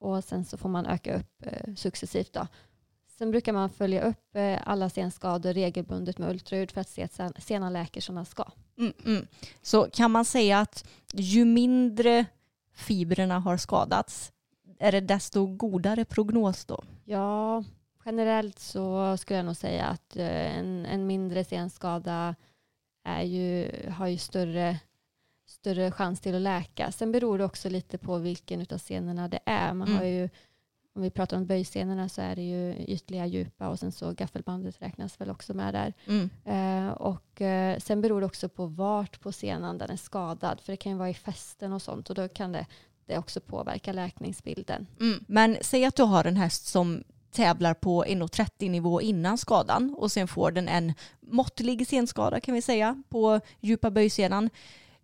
Och 0.00 0.24
sen 0.24 0.44
så 0.44 0.56
får 0.56 0.68
man 0.68 0.86
öka 0.86 1.16
upp 1.16 1.46
eh, 1.46 1.74
successivt. 1.74 2.32
Då. 2.32 2.46
Sen 3.18 3.30
brukar 3.30 3.52
man 3.52 3.70
följa 3.70 4.02
upp 4.02 4.36
eh, 4.36 4.58
alla 4.64 4.90
senskador 4.90 5.52
regelbundet 5.52 6.18
med 6.18 6.30
ultraljud 6.30 6.70
för 6.70 6.80
att 6.80 6.88
se 6.88 7.02
att 7.02 7.42
senan 7.42 7.72
läker 7.72 8.00
som 8.00 8.14
den 8.14 8.26
ska. 8.26 8.50
Mm, 8.78 8.92
mm. 9.04 9.26
Så 9.62 9.90
kan 9.92 10.10
man 10.10 10.24
säga 10.24 10.58
att 10.60 10.84
ju 11.14 11.44
mindre 11.44 12.26
fibrerna 12.74 13.38
har 13.38 13.56
skadats 13.56 14.32
är 14.78 14.92
det 14.92 15.00
desto 15.00 15.46
godare 15.46 16.04
prognos 16.04 16.64
då? 16.64 16.84
Ja, 17.04 17.64
generellt 18.04 18.58
så 18.58 19.16
skulle 19.16 19.36
jag 19.36 19.46
nog 19.46 19.56
säga 19.56 19.84
att 19.86 20.16
eh, 20.16 20.58
en, 20.58 20.86
en 20.86 21.06
mindre 21.06 21.44
senskada 21.44 22.34
är 23.04 23.22
ju, 23.22 23.70
har 23.90 24.06
ju 24.06 24.18
större, 24.18 24.78
större 25.46 25.90
chans 25.90 26.20
till 26.20 26.34
att 26.34 26.40
läka. 26.40 26.92
Sen 26.92 27.12
beror 27.12 27.38
det 27.38 27.44
också 27.44 27.68
lite 27.68 27.98
på 27.98 28.18
vilken 28.18 28.66
av 28.70 28.78
senorna 28.78 29.28
det 29.28 29.40
är. 29.44 29.74
Man 29.74 29.88
har 29.88 30.00
Mm. 30.02 30.12
ju, 30.14 30.28
om 30.98 31.02
vi 31.02 31.10
pratar 31.10 31.36
om 31.36 31.46
böjsenorna 31.46 32.08
så 32.08 32.20
är 32.20 32.36
det 32.36 32.42
ju 32.42 32.74
ytliga 32.74 33.26
djupa 33.26 33.68
och 33.68 33.78
sen 33.78 33.92
så 33.92 34.12
gaffelbandet 34.12 34.82
räknas 34.82 35.20
väl 35.20 35.30
också 35.30 35.54
med 35.54 35.74
där. 35.74 35.92
Mm. 36.06 36.30
Eh, 36.44 36.92
och 36.92 37.40
eh, 37.40 37.78
sen 37.78 38.00
beror 38.00 38.20
det 38.20 38.26
också 38.26 38.48
på 38.48 38.66
vart 38.66 39.20
på 39.20 39.32
senan 39.32 39.78
den 39.78 39.90
är 39.90 39.96
skadad. 39.96 40.60
För 40.60 40.72
det 40.72 40.76
kan 40.76 40.92
ju 40.92 40.98
vara 40.98 41.10
i 41.10 41.14
fästen 41.14 41.72
och 41.72 41.82
sånt 41.82 42.10
och 42.10 42.16
då 42.16 42.28
kan 42.28 42.52
det, 42.52 42.66
det 43.06 43.18
också 43.18 43.40
påverka 43.40 43.92
läkningsbilden. 43.92 44.86
Mm. 45.00 45.24
Men 45.28 45.56
säg 45.60 45.84
att 45.84 45.96
du 45.96 46.02
har 46.02 46.24
en 46.24 46.36
häst 46.36 46.66
som 46.66 47.04
tävlar 47.30 47.74
på 47.74 48.04
1,30 48.04 48.70
nivå 48.70 49.00
innan 49.00 49.38
skadan 49.38 49.94
och 49.98 50.12
sen 50.12 50.28
får 50.28 50.50
den 50.50 50.68
en 50.68 50.94
måttlig 51.20 51.86
senskada 51.88 52.40
kan 52.40 52.54
vi 52.54 52.62
säga 52.62 53.02
på 53.08 53.40
djupa 53.60 53.90
böjsenan. 53.90 54.50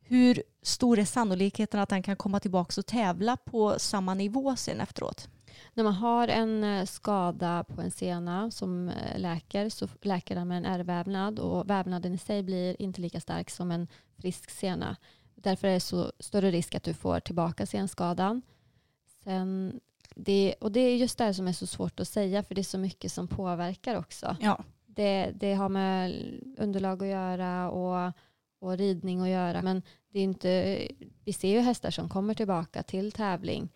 Hur 0.02 0.42
stor 0.62 0.98
är 0.98 1.04
sannolikheten 1.04 1.80
att 1.80 1.90
han 1.90 2.02
kan 2.02 2.16
komma 2.16 2.40
tillbaka 2.40 2.80
och 2.80 2.86
tävla 2.86 3.36
på 3.36 3.78
samma 3.78 4.14
nivå 4.14 4.56
sen 4.56 4.80
efteråt? 4.80 5.28
När 5.74 5.84
man 5.84 5.92
har 5.92 6.28
en 6.28 6.64
eh, 6.64 6.84
skada 6.84 7.64
på 7.64 7.80
en 7.80 7.90
sena 7.90 8.50
som 8.50 8.88
eh, 8.88 9.18
läker 9.18 9.68
så 9.68 9.88
läker 10.02 10.34
den 10.34 10.48
med 10.48 10.56
en 10.56 10.64
ärrvävnad 10.66 11.38
och 11.38 11.70
vävnaden 11.70 12.14
i 12.14 12.18
sig 12.18 12.42
blir 12.42 12.82
inte 12.82 13.00
lika 13.00 13.20
stark 13.20 13.50
som 13.50 13.70
en 13.70 13.88
frisk 14.16 14.50
sena. 14.50 14.96
Därför 15.34 15.68
är 15.68 15.74
det 15.74 15.80
så 15.80 16.12
större 16.18 16.50
risk 16.50 16.74
att 16.74 16.82
du 16.82 16.94
får 16.94 17.20
tillbaka 17.20 17.66
senskadan. 17.66 18.42
Sen 19.24 19.80
det, 20.14 20.54
och 20.60 20.72
det 20.72 20.80
är 20.80 20.96
just 20.96 21.18
det 21.18 21.34
som 21.34 21.48
är 21.48 21.52
så 21.52 21.66
svårt 21.66 22.00
att 22.00 22.08
säga 22.08 22.42
för 22.42 22.54
det 22.54 22.60
är 22.60 22.62
så 22.62 22.78
mycket 22.78 23.12
som 23.12 23.28
påverkar 23.28 23.94
också. 23.96 24.36
Ja. 24.40 24.64
Det, 24.86 25.32
det 25.34 25.54
har 25.54 25.68
med 25.68 26.12
underlag 26.58 27.02
att 27.02 27.08
göra 27.08 27.70
och, 27.70 28.12
och 28.58 28.78
ridning 28.78 29.20
att 29.20 29.28
göra. 29.28 29.62
Men 29.62 29.82
det 30.08 30.18
är 30.18 30.22
inte, 30.22 30.80
vi 31.24 31.32
ser 31.32 31.48
ju 31.48 31.60
hästar 31.60 31.90
som 31.90 32.08
kommer 32.08 32.34
tillbaka 32.34 32.82
till 32.82 33.12
tävling 33.12 33.68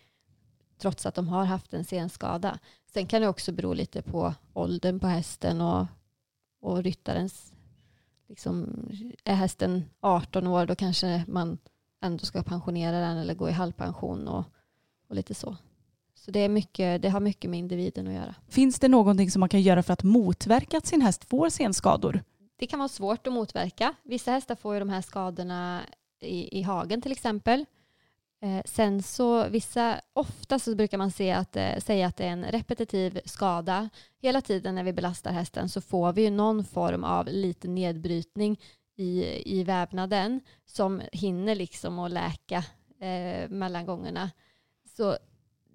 trots 0.78 1.06
att 1.06 1.14
de 1.14 1.28
har 1.28 1.44
haft 1.44 1.74
en 1.74 1.84
senskada. 1.84 2.58
Sen 2.92 3.06
kan 3.06 3.22
det 3.22 3.28
också 3.28 3.52
bero 3.52 3.72
lite 3.72 4.02
på 4.02 4.34
åldern 4.52 5.00
på 5.00 5.06
hästen 5.06 5.60
och, 5.60 5.86
och 6.60 6.82
ryttarens... 6.82 7.52
Liksom, 8.28 8.88
är 9.24 9.34
hästen 9.34 9.84
18 10.00 10.46
år 10.46 10.66
då 10.66 10.74
kanske 10.74 11.24
man 11.28 11.58
ändå 12.02 12.24
ska 12.24 12.42
pensionera 12.42 13.00
den 13.00 13.16
eller 13.16 13.34
gå 13.34 13.48
i 13.48 13.52
halvpension 13.52 14.28
och, 14.28 14.44
och 15.08 15.14
lite 15.14 15.34
så. 15.34 15.56
Så 16.14 16.30
det, 16.30 16.40
är 16.40 16.48
mycket, 16.48 17.02
det 17.02 17.08
har 17.08 17.20
mycket 17.20 17.50
med 17.50 17.58
individen 17.58 18.08
att 18.08 18.14
göra. 18.14 18.34
Finns 18.48 18.78
det 18.78 18.88
någonting 18.88 19.30
som 19.30 19.40
man 19.40 19.48
kan 19.48 19.62
göra 19.62 19.82
för 19.82 19.92
att 19.92 20.02
motverka 20.02 20.78
att 20.78 20.86
sin 20.86 21.02
häst 21.02 21.24
får 21.24 21.48
senskador? 21.48 22.22
Det 22.56 22.66
kan 22.66 22.78
vara 22.78 22.88
svårt 22.88 23.26
att 23.26 23.32
motverka. 23.32 23.94
Vissa 24.02 24.30
hästar 24.30 24.54
får 24.54 24.74
ju 24.74 24.80
de 24.80 24.88
här 24.88 25.02
skadorna 25.02 25.80
i, 26.20 26.58
i 26.58 26.62
hagen 26.62 27.02
till 27.02 27.12
exempel. 27.12 27.64
Eh, 28.40 28.62
sen 28.64 29.02
så 29.02 29.48
vissa, 29.48 30.00
ofta 30.12 30.58
så 30.58 30.74
brukar 30.74 30.98
man 30.98 31.10
se 31.10 31.32
att, 31.32 31.56
eh, 31.56 31.78
säga 31.78 32.06
att 32.06 32.16
det 32.16 32.24
är 32.24 32.30
en 32.30 32.44
repetitiv 32.44 33.20
skada. 33.24 33.88
Hela 34.22 34.40
tiden 34.40 34.74
när 34.74 34.84
vi 34.84 34.92
belastar 34.92 35.32
hästen 35.32 35.68
så 35.68 35.80
får 35.80 36.12
vi 36.12 36.22
ju 36.22 36.30
någon 36.30 36.64
form 36.64 37.04
av 37.04 37.26
liten 37.26 37.74
nedbrytning 37.74 38.60
i, 38.96 39.42
i 39.58 39.64
vävnaden 39.64 40.40
som 40.66 41.02
hinner 41.12 41.54
liksom 41.54 41.98
att 41.98 42.10
läka 42.10 42.64
eh, 43.00 43.48
mellan 43.48 43.86
gångerna. 43.86 44.30
Så 44.96 45.18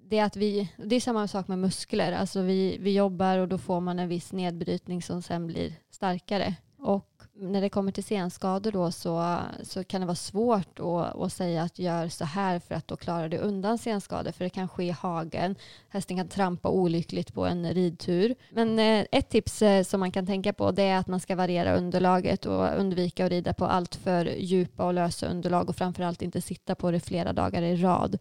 det 0.06 0.18
är, 0.18 0.24
att 0.24 0.36
vi, 0.36 0.72
det 0.76 0.96
är 0.96 1.00
samma 1.00 1.28
sak 1.28 1.48
med 1.48 1.58
muskler. 1.58 2.12
Alltså 2.12 2.42
vi, 2.42 2.78
vi 2.80 2.92
jobbar 2.92 3.38
och 3.38 3.48
då 3.48 3.58
får 3.58 3.80
man 3.80 3.98
en 3.98 4.08
viss 4.08 4.32
nedbrytning 4.32 5.02
som 5.02 5.22
sen 5.22 5.46
blir 5.46 5.72
starkare. 5.90 6.54
Och 6.78 7.13
när 7.36 7.60
det 7.60 7.68
kommer 7.68 7.92
till 7.92 8.04
senskador 8.04 8.72
då 8.72 8.90
så, 8.90 9.38
så 9.62 9.84
kan 9.84 10.00
det 10.00 10.06
vara 10.06 10.14
svårt 10.14 10.80
att, 10.80 11.20
att 11.20 11.32
säga 11.32 11.62
att 11.62 11.78
gör 11.78 12.08
så 12.08 12.24
här 12.24 12.58
för 12.58 12.74
att 12.74 12.88
då 12.88 12.96
klarar 12.96 13.28
du 13.28 13.38
undan 13.38 13.78
senskador. 13.78 14.32
För 14.32 14.44
det 14.44 14.50
kan 14.50 14.68
ske 14.68 14.84
i 14.84 14.90
hagen. 14.90 15.56
Hästen 15.88 16.16
kan 16.16 16.28
trampa 16.28 16.68
olyckligt 16.68 17.34
på 17.34 17.46
en 17.46 17.74
ridtur. 17.74 18.34
Men 18.50 18.78
eh, 18.78 19.06
ett 19.12 19.28
tips 19.28 19.62
eh, 19.62 19.82
som 19.82 20.00
man 20.00 20.12
kan 20.12 20.26
tänka 20.26 20.52
på 20.52 20.70
det 20.70 20.82
är 20.82 20.98
att 20.98 21.08
man 21.08 21.20
ska 21.20 21.36
variera 21.36 21.76
underlaget 21.76 22.46
och 22.46 22.78
undvika 22.78 23.24
att 23.24 23.30
rida 23.30 23.54
på 23.54 23.66
allt 23.66 23.94
för 23.94 24.24
djupa 24.24 24.84
och 24.84 24.94
lösa 24.94 25.26
underlag 25.26 25.68
och 25.68 25.76
framförallt 25.76 26.22
inte 26.22 26.40
sitta 26.40 26.74
på 26.74 26.90
det 26.90 27.00
flera 27.00 27.32
dagar 27.32 27.62
i 27.62 27.76
rad. 27.76 28.18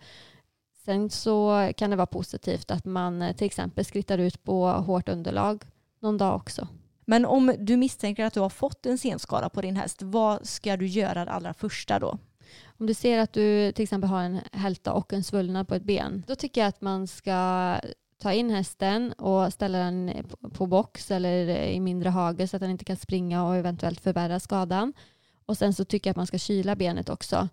Sen 0.85 1.09
så 1.09 1.71
kan 1.77 1.89
det 1.89 1.95
vara 1.95 2.05
positivt 2.05 2.71
att 2.71 2.85
man 2.85 3.21
eh, 3.21 3.35
till 3.35 3.47
exempel 3.47 3.85
skrittar 3.85 4.17
ut 4.17 4.43
på 4.43 4.67
hårt 4.67 5.09
underlag 5.09 5.63
någon 5.99 6.17
dag 6.17 6.35
också. 6.35 6.67
Men 7.05 7.25
om 7.25 7.55
du 7.59 7.77
misstänker 7.77 8.25
att 8.25 8.33
du 8.33 8.39
har 8.39 8.49
fått 8.49 8.85
en 8.85 8.97
senskada 8.97 9.49
på 9.49 9.61
din 9.61 9.75
häst, 9.75 10.01
vad 10.01 10.47
ska 10.47 10.77
du 10.77 10.87
göra 10.87 11.25
det 11.25 11.31
allra 11.31 11.53
första 11.53 11.99
då? 11.99 12.17
Om 12.77 12.85
du 12.85 12.93
ser 12.93 13.19
att 13.19 13.33
du 13.33 13.71
till 13.71 13.83
exempel 13.83 14.09
har 14.09 14.21
en 14.23 14.39
hälta 14.51 14.93
och 14.93 15.13
en 15.13 15.23
svullnad 15.23 15.67
på 15.67 15.75
ett 15.75 15.83
ben, 15.83 16.23
då 16.27 16.35
tycker 16.35 16.61
jag 16.61 16.67
att 16.67 16.81
man 16.81 17.07
ska 17.07 17.75
ta 18.21 18.33
in 18.33 18.49
hästen 18.49 19.13
och 19.13 19.53
ställa 19.53 19.77
den 19.77 20.11
på 20.53 20.65
box 20.65 21.11
eller 21.11 21.49
i 21.49 21.79
mindre 21.79 22.09
hage 22.09 22.47
så 22.47 22.55
att 22.55 22.61
den 22.61 22.71
inte 22.71 22.85
kan 22.85 22.97
springa 22.97 23.47
och 23.47 23.55
eventuellt 23.55 23.99
förvärra 23.99 24.39
skadan. 24.39 24.93
Och 25.45 25.57
sen 25.57 25.73
så 25.73 25.85
tycker 25.85 26.09
jag 26.09 26.11
att 26.13 26.17
man 26.17 26.27
ska 26.27 26.37
kyla 26.37 26.75
benet 26.75 27.09
också. 27.09 27.49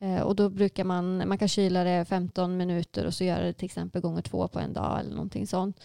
Eh, 0.00 0.20
och 0.20 0.36
då 0.36 0.48
brukar 0.48 0.84
man, 0.84 1.28
man 1.28 1.38
kan 1.38 1.48
kyla 1.48 1.84
det 1.84 2.04
15 2.04 2.56
minuter 2.56 3.06
och 3.06 3.14
så 3.14 3.24
göra 3.24 3.42
det 3.42 3.52
till 3.52 3.64
exempel 3.64 4.02
gånger 4.02 4.22
två 4.22 4.48
på 4.48 4.58
en 4.58 4.72
dag 4.72 5.00
eller 5.00 5.10
någonting 5.10 5.46
sånt. 5.46 5.80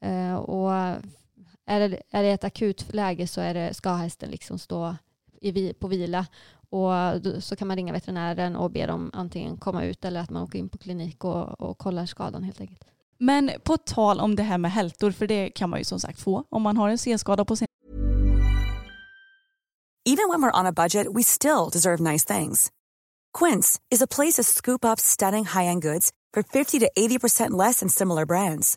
Eh, 0.00 0.34
och 0.34 0.96
är 1.66 1.88
det, 1.88 2.02
är 2.10 2.22
det 2.22 2.28
ett 2.28 2.44
akut 2.44 2.94
läge 2.94 3.26
så 3.26 3.40
är 3.40 3.54
det, 3.54 3.74
ska 3.74 3.92
hästen 3.92 4.30
liksom 4.30 4.58
stå 4.58 4.96
i, 5.40 5.72
på 5.72 5.88
vila 5.88 6.26
och 6.70 6.92
så 7.42 7.56
kan 7.56 7.68
man 7.68 7.76
ringa 7.76 7.92
veterinären 7.92 8.56
och 8.56 8.70
be 8.70 8.86
dem 8.86 9.10
antingen 9.12 9.56
komma 9.56 9.84
ut 9.84 10.04
eller 10.04 10.20
att 10.20 10.30
man 10.30 10.42
åker 10.42 10.58
in 10.58 10.68
på 10.68 10.78
klinik 10.78 11.24
och, 11.24 11.60
och 11.60 11.78
kollar 11.78 12.06
skadan 12.06 12.42
helt 12.42 12.60
enkelt. 12.60 12.84
Men 13.18 13.50
på 13.64 13.76
tal 13.76 14.20
om 14.20 14.36
det 14.36 14.42
här 14.42 14.58
med 14.58 14.72
hältor, 14.72 15.10
för 15.10 15.26
det 15.26 15.50
kan 15.50 15.70
man 15.70 15.78
ju 15.78 15.84
som 15.84 16.00
sagt 16.00 16.20
få 16.20 16.44
om 16.48 16.62
man 16.62 16.76
har 16.76 16.88
en 16.88 16.98
senskada 16.98 17.44
på 17.44 17.56
sin 17.56 17.66
Even 20.06 20.28
when 20.28 20.42
we're 20.42 20.60
on 20.60 20.66
a 20.66 20.72
budget 20.72 21.06
we 21.14 21.22
still 21.22 21.70
deserve 21.72 22.00
nice 22.00 22.34
things. 22.34 22.70
Quince 23.38 23.80
is 23.90 24.02
a 24.02 24.06
place 24.06 24.34
to 24.34 24.42
scoop 24.42 24.84
up 24.84 25.00
stunning 25.00 25.44
high-end 25.44 25.82
goods 25.82 26.10
for 26.34 26.42
50 26.42 26.78
to 26.80 26.90
80% 26.96 27.50
less 27.50 27.80
than 27.80 27.88
similar 27.88 28.26
brands. 28.26 28.76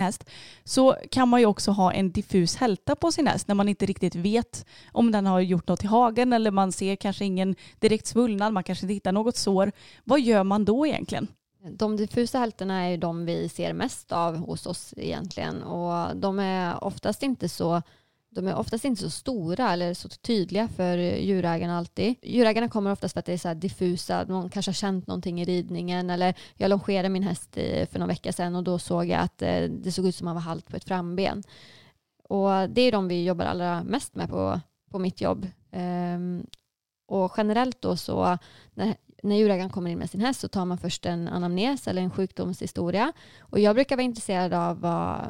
Häst 0.00 0.30
så 0.64 0.96
kan 1.10 1.28
man 1.28 1.40
ju 1.40 1.46
också 1.46 1.70
ha 1.70 1.92
en 1.92 2.12
diffus 2.12 2.56
hälta 2.56 2.96
på 2.96 3.12
sin 3.12 3.26
häst 3.26 3.48
när 3.48 3.54
man 3.54 3.68
inte 3.68 3.86
riktigt 3.86 4.14
vet 4.14 4.66
om 4.92 5.12
den 5.12 5.26
har 5.26 5.40
gjort 5.40 5.68
något 5.68 5.84
i 5.84 5.86
hagen 5.86 6.32
eller 6.32 6.50
man 6.50 6.72
ser 6.72 6.96
kanske 6.96 7.24
ingen 7.24 7.56
direkt 7.78 8.06
svullnad, 8.06 8.52
man 8.52 8.64
kanske 8.64 8.84
inte 8.84 8.94
hittar 8.94 9.12
något 9.12 9.36
sår. 9.36 9.72
Vad 10.04 10.20
gör 10.20 10.44
man 10.44 10.64
då 10.64 10.86
egentligen? 10.86 11.28
De 11.70 11.96
diffusa 11.96 12.38
hältorna 12.38 12.84
är 12.84 12.90
ju 12.90 12.96
de 12.96 13.26
vi 13.26 13.48
ser 13.48 13.72
mest 13.72 14.12
av 14.12 14.36
hos 14.36 14.66
oss 14.66 14.94
egentligen 14.96 15.62
och 15.62 16.16
de 16.16 16.38
är 16.38 16.84
oftast 16.84 17.22
inte 17.22 17.48
så 17.48 17.82
de 18.34 18.48
är 18.48 18.54
oftast 18.54 18.84
inte 18.84 19.02
så 19.02 19.10
stora 19.10 19.72
eller 19.72 19.94
så 19.94 20.08
tydliga 20.08 20.68
för 20.68 20.98
djurägarna 20.98 21.78
alltid. 21.78 22.14
Djurägarna 22.22 22.68
kommer 22.68 22.92
oftast 22.92 23.12
för 23.12 23.18
att 23.18 23.26
det 23.26 23.32
är 23.32 23.38
så 23.38 23.54
diffusa, 23.54 24.24
någon 24.24 24.50
kanske 24.50 24.68
har 24.68 24.74
känt 24.74 25.06
någonting 25.06 25.40
i 25.40 25.44
ridningen 25.44 26.10
eller 26.10 26.34
jag 26.56 26.68
longerade 26.68 27.08
min 27.08 27.22
häst 27.22 27.56
eh, 27.56 27.86
för 27.88 27.98
någon 27.98 28.08
vecka 28.08 28.32
sedan 28.32 28.56
och 28.56 28.64
då 28.64 28.78
såg 28.78 29.06
jag 29.06 29.20
att 29.20 29.42
eh, 29.42 29.62
det 29.62 29.92
såg 29.92 30.06
ut 30.06 30.14
som 30.14 30.28
att 30.28 30.30
han 30.30 30.34
var 30.34 30.42
halt 30.42 30.68
på 30.68 30.76
ett 30.76 30.84
framben. 30.84 31.42
Och 32.28 32.70
det 32.70 32.80
är 32.82 32.92
de 32.92 33.08
vi 33.08 33.24
jobbar 33.24 33.44
allra 33.44 33.84
mest 33.84 34.14
med 34.14 34.28
på, 34.28 34.60
på 34.90 34.98
mitt 34.98 35.20
jobb. 35.20 35.46
Um, 35.72 36.46
och 37.08 37.32
generellt 37.36 37.82
då 37.82 37.96
så 37.96 38.38
när, 38.74 38.96
när 39.22 39.36
djurägaren 39.36 39.70
kommer 39.70 39.90
in 39.90 39.98
med 39.98 40.10
sin 40.10 40.20
häst 40.20 40.40
så 40.40 40.48
tar 40.48 40.64
man 40.64 40.78
först 40.78 41.06
en 41.06 41.28
anamnes 41.28 41.88
eller 41.88 42.02
en 42.02 42.10
sjukdomshistoria. 42.10 43.12
Och 43.40 43.60
jag 43.60 43.74
brukar 43.74 43.96
vara 43.96 44.04
intresserad 44.04 44.52
av 44.54 44.80
vad, 44.80 45.26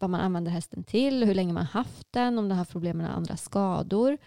vad 0.00 0.10
man 0.10 0.20
använder 0.20 0.50
hästen 0.50 0.84
till, 0.84 1.24
hur 1.24 1.34
länge 1.34 1.52
man 1.52 1.64
haft 1.64 2.06
den, 2.10 2.38
om 2.38 2.48
den 2.48 2.58
har 2.58 2.64
problem 2.64 2.98
med 2.98 3.16
andra 3.16 3.36
skador 3.36 4.18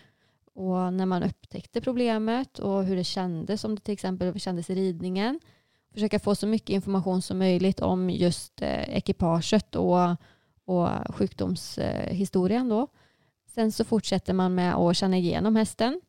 och 0.53 0.93
när 0.93 1.05
man 1.05 1.23
upptäckte 1.23 1.81
problemet 1.81 2.59
och 2.59 2.83
hur 2.83 2.95
det 2.95 3.03
kändes, 3.03 3.63
om 3.63 3.75
det 3.75 3.81
till 3.81 3.93
exempel 3.93 4.39
kändes 4.39 4.69
i 4.69 4.75
ridningen. 4.75 5.39
Försöka 5.93 6.19
få 6.19 6.35
så 6.35 6.47
mycket 6.47 6.69
information 6.69 7.21
som 7.21 7.37
möjligt 7.37 7.79
om 7.79 8.09
just 8.09 8.61
eh, 8.61 8.97
ekipaget 8.97 9.75
och, 9.75 10.15
och 10.65 10.89
sjukdomshistorien. 11.15 12.69
Då. 12.69 12.87
Sen 13.47 13.71
så 13.71 13.83
fortsätter 13.83 14.33
man 14.33 14.55
med 14.55 14.75
att 14.75 14.97
känna 14.97 15.17
igenom 15.17 15.55
hästen 15.55 16.01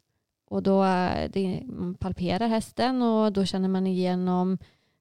Och 0.46 0.62
då 0.62 0.84
eh, 0.84 1.30
det, 1.30 1.62
man 1.66 1.94
palperar 1.94 2.48
hästen 2.48 3.02
och 3.02 3.32
då 3.32 3.44
känner 3.44 3.68
man 3.68 3.86
igenom 3.86 4.58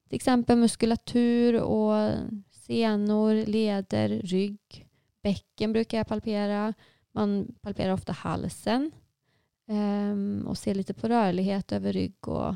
till 0.08 0.16
exempel 0.16 0.58
muskulatur 0.58 1.60
och 1.60 2.10
senor, 2.66 3.46
leder, 3.46 4.08
rygg. 4.08 4.88
Bäcken 5.22 5.72
brukar 5.72 5.98
jag 5.98 6.06
palpera. 6.06 6.74
Man 7.12 7.54
palperar 7.60 7.92
ofta 7.92 8.12
halsen 8.12 8.90
um, 9.68 10.46
och 10.46 10.58
ser 10.58 10.74
lite 10.74 10.94
på 10.94 11.08
rörlighet 11.08 11.72
över 11.72 11.92
rygg 11.92 12.28
och, 12.28 12.54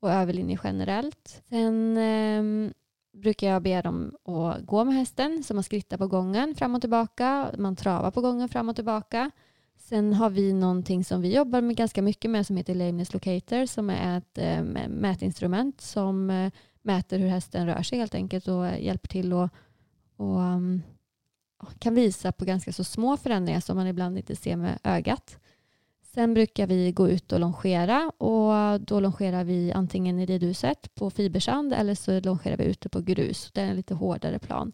och 0.00 0.10
överlinje 0.10 0.58
generellt. 0.64 1.42
Sen 1.48 1.96
um, 1.96 2.72
brukar 3.12 3.48
jag 3.48 3.62
be 3.62 3.82
dem 3.82 4.16
att 4.24 4.66
gå 4.66 4.84
med 4.84 4.94
hästen 4.94 5.42
så 5.42 5.54
man 5.54 5.64
skrittar 5.64 5.98
på 5.98 6.06
gången 6.06 6.54
fram 6.54 6.74
och 6.74 6.80
tillbaka. 6.80 7.50
Man 7.58 7.76
travar 7.76 8.10
på 8.10 8.20
gången 8.20 8.48
fram 8.48 8.68
och 8.68 8.76
tillbaka. 8.76 9.30
Sen 9.76 10.12
har 10.12 10.30
vi 10.30 10.52
någonting 10.52 11.04
som 11.04 11.22
vi 11.22 11.34
jobbar 11.34 11.60
med 11.60 11.76
ganska 11.76 12.02
mycket 12.02 12.30
med 12.30 12.46
som 12.46 12.56
heter 12.56 12.74
Lameness 12.74 13.12
Locator 13.12 13.66
som 13.66 13.90
är 13.90 14.18
ett 14.18 14.38
äh, 14.38 14.88
mätinstrument 14.88 15.80
som 15.80 16.30
eh, 16.30 16.52
mäter 16.82 17.18
hur 17.18 17.28
hästen 17.28 17.66
rör 17.66 17.82
sig 17.82 17.98
helt 17.98 18.14
enkelt 18.14 18.48
och 18.48 18.78
hjälper 18.78 19.08
till 19.08 19.32
och, 19.32 19.48
och 20.16 20.36
um, 20.38 20.82
kan 21.78 21.94
visa 21.94 22.32
på 22.32 22.44
ganska 22.44 22.72
så 22.72 22.84
små 22.84 23.16
förändringar 23.16 23.60
som 23.60 23.76
man 23.76 23.86
ibland 23.86 24.18
inte 24.18 24.36
ser 24.36 24.56
med 24.56 24.78
ögat. 24.84 25.38
Sen 26.14 26.34
brukar 26.34 26.66
vi 26.66 26.92
gå 26.92 27.08
ut 27.08 27.32
och 27.32 27.40
longera 27.40 28.10
och 28.18 28.80
då 28.80 29.00
longerar 29.00 29.44
vi 29.44 29.72
antingen 29.72 30.18
i 30.18 30.26
ridhuset 30.26 30.94
på 30.94 31.10
fibersand 31.10 31.72
eller 31.72 31.94
så 31.94 32.20
longerar 32.20 32.56
vi 32.56 32.64
ute 32.64 32.88
på 32.88 33.00
grus. 33.00 33.50
Det 33.52 33.60
är 33.60 33.66
en 33.66 33.76
lite 33.76 33.94
hårdare 33.94 34.38
plan. 34.38 34.72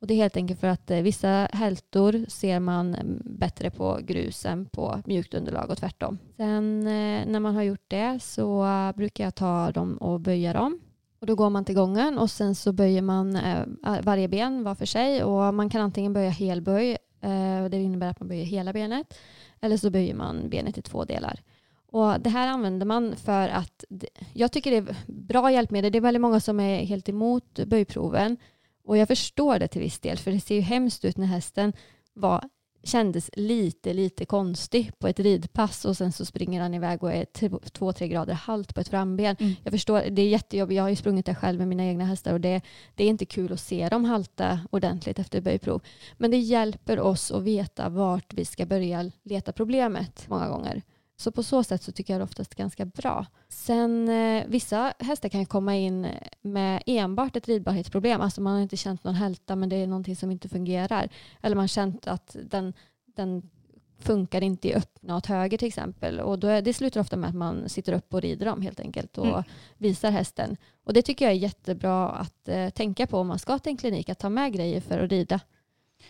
Och 0.00 0.06
det 0.06 0.14
är 0.14 0.16
helt 0.16 0.36
enkelt 0.36 0.60
för 0.60 0.66
att 0.66 0.90
eh, 0.90 1.00
vissa 1.00 1.48
hältor 1.52 2.24
ser 2.28 2.60
man 2.60 2.94
mm, 2.94 3.22
bättre 3.24 3.70
på 3.70 3.98
grus 4.02 4.46
än 4.46 4.66
på 4.66 5.02
mjukt 5.06 5.34
underlag 5.34 5.70
och 5.70 5.78
tvärtom. 5.78 6.18
Sen 6.36 6.80
eh, 6.80 7.26
när 7.26 7.40
man 7.40 7.54
har 7.54 7.62
gjort 7.62 7.84
det 7.88 8.22
så 8.22 8.66
brukar 8.96 9.24
jag 9.24 9.34
ta 9.34 9.72
dem 9.72 9.96
och 9.96 10.20
böja 10.20 10.52
dem. 10.52 10.80
Och 11.26 11.28
då 11.28 11.34
går 11.34 11.50
man 11.50 11.64
till 11.64 11.74
gången 11.74 12.18
och 12.18 12.30
sen 12.30 12.54
så 12.54 12.72
böjer 12.72 13.02
man 13.02 13.36
eh, 13.36 13.64
varje 14.02 14.28
ben 14.28 14.64
var 14.64 14.74
för 14.74 14.86
sig 14.86 15.24
och 15.24 15.54
man 15.54 15.70
kan 15.70 15.80
antingen 15.80 16.12
böja 16.12 16.30
helböj, 16.30 16.90
eh, 17.20 17.64
det 17.70 17.82
innebär 17.82 18.08
att 18.08 18.20
man 18.20 18.28
böjer 18.28 18.44
hela 18.44 18.72
benet, 18.72 19.18
eller 19.60 19.76
så 19.76 19.90
böjer 19.90 20.14
man 20.14 20.48
benet 20.48 20.78
i 20.78 20.82
två 20.82 21.04
delar. 21.04 21.40
Och 21.86 22.20
det 22.20 22.30
här 22.30 22.48
använder 22.48 22.86
man 22.86 23.16
för 23.16 23.48
att 23.48 23.84
jag 24.32 24.52
tycker 24.52 24.70
det 24.70 24.76
är 24.76 24.96
bra 25.06 25.52
hjälpmedel. 25.52 25.92
Det 25.92 25.98
är 25.98 26.00
väldigt 26.00 26.20
många 26.20 26.40
som 26.40 26.60
är 26.60 26.84
helt 26.84 27.08
emot 27.08 27.58
böjproven 27.66 28.36
och 28.84 28.96
jag 28.96 29.08
förstår 29.08 29.58
det 29.58 29.68
till 29.68 29.82
viss 29.82 30.00
del, 30.00 30.18
för 30.18 30.30
det 30.30 30.40
ser 30.40 30.54
ju 30.54 30.60
hemskt 30.60 31.04
ut 31.04 31.16
när 31.16 31.26
hästen 31.26 31.72
var, 32.14 32.48
kändes 32.86 33.30
lite, 33.32 33.94
lite 33.94 34.24
konstig 34.24 34.98
på 34.98 35.08
ett 35.08 35.20
ridpass 35.20 35.84
och 35.84 35.96
sen 35.96 36.12
så 36.12 36.24
springer 36.24 36.60
han 36.60 36.74
iväg 36.74 37.02
och 37.02 37.12
är 37.12 37.24
två, 37.70 37.92
tre 37.92 38.08
grader 38.08 38.34
halt 38.34 38.74
på 38.74 38.80
ett 38.80 38.88
framben. 38.88 39.36
Mm. 39.38 39.54
Jag 39.62 39.72
förstår, 39.72 40.02
det 40.10 40.22
är 40.22 40.28
jättejobbigt. 40.28 40.76
Jag 40.76 40.84
har 40.84 40.90
ju 40.90 40.96
sprungit 40.96 41.26
där 41.26 41.34
själv 41.34 41.58
med 41.58 41.68
mina 41.68 41.84
egna 41.84 42.04
hästar 42.04 42.32
och 42.32 42.40
det, 42.40 42.60
det 42.94 43.04
är 43.04 43.08
inte 43.08 43.24
kul 43.24 43.52
att 43.52 43.60
se 43.60 43.88
dem 43.88 44.04
halta 44.04 44.60
ordentligt 44.70 45.18
efter 45.18 45.40
böjprov. 45.40 45.82
Men 46.16 46.30
det 46.30 46.38
hjälper 46.38 47.00
oss 47.00 47.30
att 47.30 47.42
veta 47.42 47.88
vart 47.88 48.34
vi 48.34 48.44
ska 48.44 48.66
börja 48.66 49.10
leta 49.22 49.52
problemet 49.52 50.28
många 50.28 50.48
gånger. 50.48 50.82
Så 51.16 51.32
på 51.32 51.42
så 51.42 51.64
sätt 51.64 51.82
så 51.82 51.92
tycker 51.92 52.14
jag 52.14 52.20
det 52.20 52.24
oftast 52.24 52.54
ganska 52.54 52.84
bra. 52.84 53.26
Sen 53.48 54.08
eh, 54.08 54.44
vissa 54.46 54.94
hästar 54.98 55.28
kan 55.28 55.46
komma 55.46 55.76
in 55.76 56.06
med 56.42 56.82
enbart 56.86 57.36
ett 57.36 57.48
ridbarhetsproblem. 57.48 58.20
Alltså 58.20 58.40
man 58.40 58.54
har 58.54 58.60
inte 58.60 58.76
känt 58.76 59.04
någon 59.04 59.14
hälta 59.14 59.56
men 59.56 59.68
det 59.68 59.76
är 59.76 59.86
någonting 59.86 60.16
som 60.16 60.30
inte 60.30 60.48
fungerar. 60.48 61.08
Eller 61.42 61.56
man 61.56 61.62
har 61.62 61.68
känt 61.68 62.06
att 62.06 62.36
den, 62.42 62.72
den 63.16 63.50
funkar 63.98 64.42
inte 64.42 64.68
i 64.68 64.74
öppna 64.74 65.16
åt 65.16 65.26
höger 65.26 65.58
till 65.58 65.68
exempel. 65.68 66.20
Och 66.20 66.38
då 66.38 66.46
är, 66.46 66.62
det 66.62 66.74
slutar 66.74 67.00
ofta 67.00 67.16
med 67.16 67.28
att 67.28 67.36
man 67.36 67.68
sitter 67.68 67.92
upp 67.92 68.14
och 68.14 68.22
rider 68.22 68.46
dem 68.46 68.62
helt 68.62 68.80
enkelt 68.80 69.18
och 69.18 69.26
mm. 69.26 69.42
visar 69.78 70.10
hästen. 70.10 70.56
Och 70.84 70.92
det 70.92 71.02
tycker 71.02 71.24
jag 71.24 71.34
är 71.34 71.38
jättebra 71.38 72.08
att 72.08 72.48
eh, 72.48 72.70
tänka 72.70 73.06
på 73.06 73.18
om 73.18 73.26
man 73.26 73.38
ska 73.38 73.58
till 73.58 73.70
en 73.70 73.76
klinik, 73.76 74.08
att 74.08 74.18
ta 74.18 74.28
med 74.28 74.52
grejer 74.52 74.80
för 74.80 74.98
att 74.98 75.10
rida. 75.10 75.40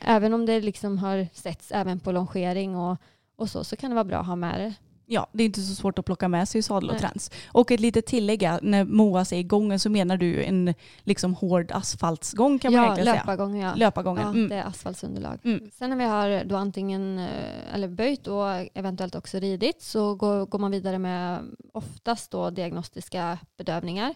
Även 0.01 0.35
om 0.35 0.47
det 0.47 0.61
liksom 0.61 0.99
har 0.99 1.27
setts 1.33 1.73
även 1.73 2.01
på 2.01 2.13
longering 2.13 2.77
och, 2.77 2.97
och 3.37 3.51
så, 3.51 3.65
så 3.65 3.77
kan 3.77 3.91
det 3.91 3.95
vara 3.95 4.05
bra 4.05 4.19
att 4.19 4.27
ha 4.27 4.37
med 4.37 4.61
det. 4.61 4.75
Ja, 5.09 5.27
det 5.33 5.43
är 5.43 5.47
inte 5.47 5.63
så 5.63 5.75
svårt 5.75 5.99
att 5.99 6.05
plocka 6.05 6.29
med 6.29 6.49
sig 6.49 6.63
sadel 6.63 6.91
och 6.91 6.99
träns. 6.99 7.31
Och 7.49 7.71
ett 7.71 7.81
litet 7.81 8.07
tillägg, 8.07 8.49
när 8.63 8.85
Moa 8.85 9.25
säger 9.25 9.43
gången 9.43 9.81
så 9.81 9.91
menar 9.91 10.17
du 10.17 10.45
en 10.45 10.75
liksom 11.03 11.35
hård 11.35 11.73
asfaltsgång 11.73 12.59
kan 12.59 12.73
man 12.73 12.85
egentligen 12.85 13.15
löpargång, 13.15 13.53
säga. 13.53 13.67
Ja, 13.67 13.75
löpargången. 13.75 14.23
Ja, 14.23 14.31
mm. 14.31 14.49
det 14.49 14.55
är 14.55 14.65
asfaltsunderlag. 14.65 15.39
Mm. 15.45 15.71
Sen 15.73 15.91
när 15.91 15.97
vi 15.97 16.05
har 16.05 16.45
då 16.45 16.57
antingen 16.57 17.19
eh, 17.19 17.75
eller 17.75 17.89
böjt 17.89 18.27
och 18.27 18.47
eventuellt 18.75 19.15
också 19.15 19.39
ridit 19.39 19.83
så 19.83 20.15
går, 20.15 20.47
går 20.47 20.59
man 20.59 20.71
vidare 20.71 20.99
med 20.99 21.41
oftast 21.73 22.31
då 22.31 22.51
diagnostiska 22.51 23.39
bedövningar. 23.57 24.15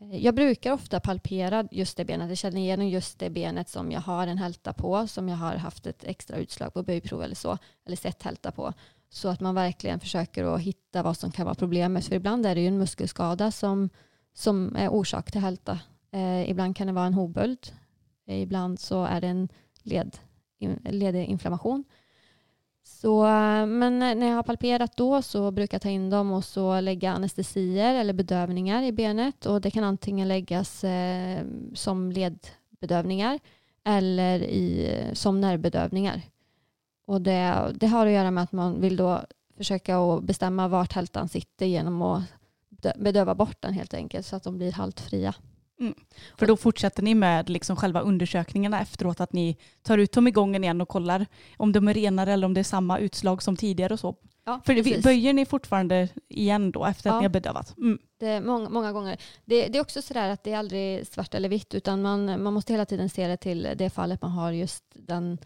Eh, 0.00 0.24
jag 0.24 0.34
brukar 0.34 0.72
ofta 0.72 1.00
palpera 1.00 1.68
just 1.70 1.96
det 1.96 2.04
benet. 2.04 2.28
Jag 2.28 2.38
känner 2.38 2.60
igenom 2.60 2.88
just 2.88 3.18
det 3.18 3.30
benet 3.30 3.68
som 3.68 3.92
jag 3.92 4.00
har 4.00 4.26
en 4.26 4.38
hälta 4.38 4.72
på, 4.72 5.06
som 5.06 5.28
jag 5.28 5.36
har 5.36 5.54
haft 5.54 5.86
ett 5.86 6.04
extra 6.04 6.36
utslag 6.36 6.74
på 6.74 6.82
böjprov 6.82 7.22
eller 7.22 7.34
så, 7.34 7.58
eller 7.86 7.96
sett 7.96 8.22
hälta 8.22 8.50
på. 8.50 8.72
Så 9.12 9.28
att 9.28 9.40
man 9.40 9.54
verkligen 9.54 10.00
försöker 10.00 10.44
att 10.44 10.60
hitta 10.60 11.02
vad 11.02 11.16
som 11.16 11.32
kan 11.32 11.44
vara 11.44 11.54
problemet. 11.54 12.06
För 12.06 12.14
ibland 12.14 12.46
är 12.46 12.54
det 12.54 12.60
ju 12.60 12.66
en 12.66 12.78
muskelskada 12.78 13.50
som, 13.50 13.90
som 14.34 14.76
är 14.76 14.88
orsak 14.88 15.32
till 15.32 15.40
hälta. 15.40 15.80
Eh, 16.10 16.50
ibland 16.50 16.76
kan 16.76 16.86
det 16.86 16.92
vara 16.92 17.06
en 17.06 17.14
hovböld. 17.14 17.72
Eh, 18.26 18.42
ibland 18.42 18.80
så 18.80 19.04
är 19.04 19.20
det 19.20 19.26
en 19.26 19.48
led, 19.82 20.18
ledinflammation. 20.84 21.84
Så, 22.82 23.26
eh, 23.26 23.66
men 23.66 23.98
när 23.98 24.26
jag 24.26 24.34
har 24.34 24.42
palperat 24.42 24.96
då 24.96 25.22
så 25.22 25.50
brukar 25.50 25.74
jag 25.74 25.82
ta 25.82 25.88
in 25.88 26.10
dem 26.10 26.32
och 26.32 26.44
så 26.44 26.80
lägga 26.80 27.12
anestesier 27.12 27.94
eller 27.94 28.12
bedövningar 28.12 28.82
i 28.82 28.92
benet. 28.92 29.46
Och 29.46 29.60
det 29.60 29.70
kan 29.70 29.84
antingen 29.84 30.28
läggas 30.28 30.84
eh, 30.84 31.44
som 31.74 32.12
ledbedövningar 32.12 33.38
eller 33.84 34.42
i, 34.42 34.90
som 35.12 35.40
nervbedövningar. 35.40 36.22
Och 37.10 37.20
det, 37.20 37.72
det 37.74 37.86
har 37.86 38.06
att 38.06 38.12
göra 38.12 38.30
med 38.30 38.44
att 38.44 38.52
man 38.52 38.80
vill 38.80 38.96
då 38.96 39.20
försöka 39.56 39.98
att 39.98 40.22
bestämma 40.22 40.68
vart 40.68 40.92
hältan 40.92 41.28
sitter 41.28 41.66
genom 41.66 42.02
att 42.02 42.22
bedöva 42.96 43.34
bort 43.34 43.56
den 43.60 43.72
helt 43.72 43.94
enkelt 43.94 44.26
så 44.26 44.36
att 44.36 44.42
de 44.42 44.56
blir 44.56 44.72
haltfria. 44.72 45.34
Mm. 45.80 45.94
För 46.38 46.46
då 46.46 46.56
fortsätter 46.56 47.02
ni 47.02 47.14
med 47.14 47.48
liksom 47.48 47.76
själva 47.76 48.00
undersökningarna 48.00 48.80
efteråt, 48.80 49.20
att 49.20 49.32
ni 49.32 49.56
tar 49.82 49.98
ut 49.98 50.12
dem 50.12 50.28
i 50.28 50.30
gången 50.30 50.64
igen 50.64 50.80
och 50.80 50.88
kollar 50.88 51.26
om 51.56 51.72
de 51.72 51.88
är 51.88 51.94
renare 51.94 52.32
eller 52.32 52.46
om 52.46 52.54
det 52.54 52.60
är 52.60 52.64
samma 52.64 52.98
utslag 52.98 53.42
som 53.42 53.56
tidigare 53.56 53.92
och 53.92 54.00
så. 54.00 54.16
Ja, 54.44 54.60
För 54.64 54.74
precis. 54.74 55.04
böjer 55.04 55.32
ni 55.32 55.46
fortfarande 55.46 56.08
igen 56.28 56.70
då 56.72 56.84
efter 56.84 57.10
ja. 57.10 57.14
att 57.14 57.20
ni 57.20 57.24
har 57.24 57.30
bedövat? 57.32 57.76
Mm. 57.76 57.98
Det 58.18 58.26
är 58.26 58.40
många, 58.40 58.68
många 58.68 58.92
gånger. 58.92 59.18
Det, 59.44 59.68
det, 59.68 59.78
är 59.78 59.82
också 59.82 60.02
sådär 60.02 60.28
att 60.28 60.44
det 60.44 60.52
är 60.52 60.58
aldrig 60.58 61.06
svart 61.06 61.34
eller 61.34 61.48
vitt 61.48 61.74
utan 61.74 62.02
man, 62.02 62.42
man 62.42 62.52
måste 62.52 62.72
hela 62.72 62.86
tiden 62.86 63.08
se 63.08 63.26
det 63.26 63.36
till 63.36 63.68
det 63.76 63.90
fallet 63.90 64.22
man 64.22 64.30
har 64.30 64.52
just 64.52 64.84
den 64.94 65.38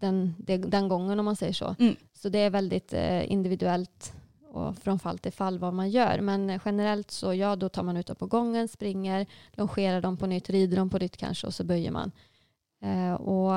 den, 0.00 0.34
den 0.70 0.88
gången 0.88 1.18
om 1.18 1.24
man 1.24 1.36
säger 1.36 1.52
så. 1.52 1.74
Mm. 1.78 1.96
Så 2.12 2.28
det 2.28 2.38
är 2.38 2.50
väldigt 2.50 2.92
eh, 2.92 3.32
individuellt 3.32 4.12
och 4.52 4.78
från 4.78 4.98
fall 4.98 5.18
till 5.18 5.32
fall 5.32 5.58
vad 5.58 5.74
man 5.74 5.90
gör. 5.90 6.20
Men 6.20 6.60
generellt 6.64 7.10
så 7.10 7.34
ja, 7.34 7.56
då 7.56 7.68
tar 7.68 7.82
man 7.82 7.96
ut 7.96 8.06
dem 8.06 8.16
på 8.16 8.26
gången, 8.26 8.68
springer, 8.68 9.26
longerar 9.52 10.00
dem 10.00 10.16
på 10.16 10.26
nytt, 10.26 10.50
rider 10.50 10.76
dem 10.76 10.90
på 10.90 10.98
nytt 10.98 11.16
kanske 11.16 11.46
och 11.46 11.54
så 11.54 11.64
böjer 11.64 11.90
man. 11.90 12.12
Eh, 12.82 13.14
och, 13.14 13.52